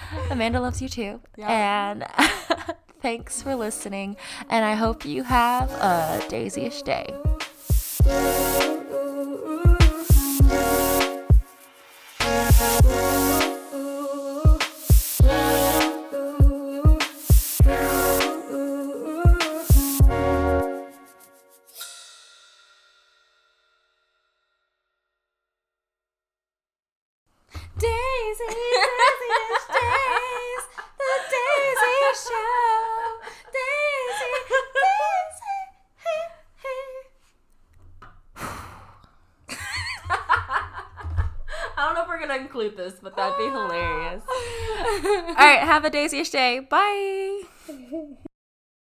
Amanda 0.30 0.60
loves 0.60 0.80
you 0.80 0.88
too. 0.88 1.20
And 1.38 2.06
thanks 3.02 3.42
for 3.42 3.56
listening. 3.56 4.16
And 4.48 4.64
I 4.64 4.74
hope 4.74 5.04
you 5.04 5.24
have 5.24 5.70
a 5.72 6.24
daisy-ish 6.28 6.82
day. 6.82 7.12
Daisy, 28.38 28.54
daisiest 28.54 29.68
days, 29.68 30.64
the 30.98 31.12
Daisy 31.32 31.94
Show, 32.14 33.18
Daisy, 33.54 34.32
Daisy, 34.78 35.58
hey, 36.04 36.22
hey. 36.62 36.90
I 41.76 41.80
don't 41.86 41.94
know 41.94 42.02
if 42.02 42.08
we're 42.08 42.20
gonna 42.20 42.36
include 42.36 42.76
this, 42.76 42.94
but 43.02 43.16
that'd 43.16 43.38
be 43.38 43.44
ah. 43.44 43.68
hilarious. 43.68 44.22
All 44.28 45.34
right, 45.34 45.60
have 45.60 45.84
a 45.84 45.90
daisy 45.90 46.22
day. 46.24 46.60
Bye. 46.60 47.37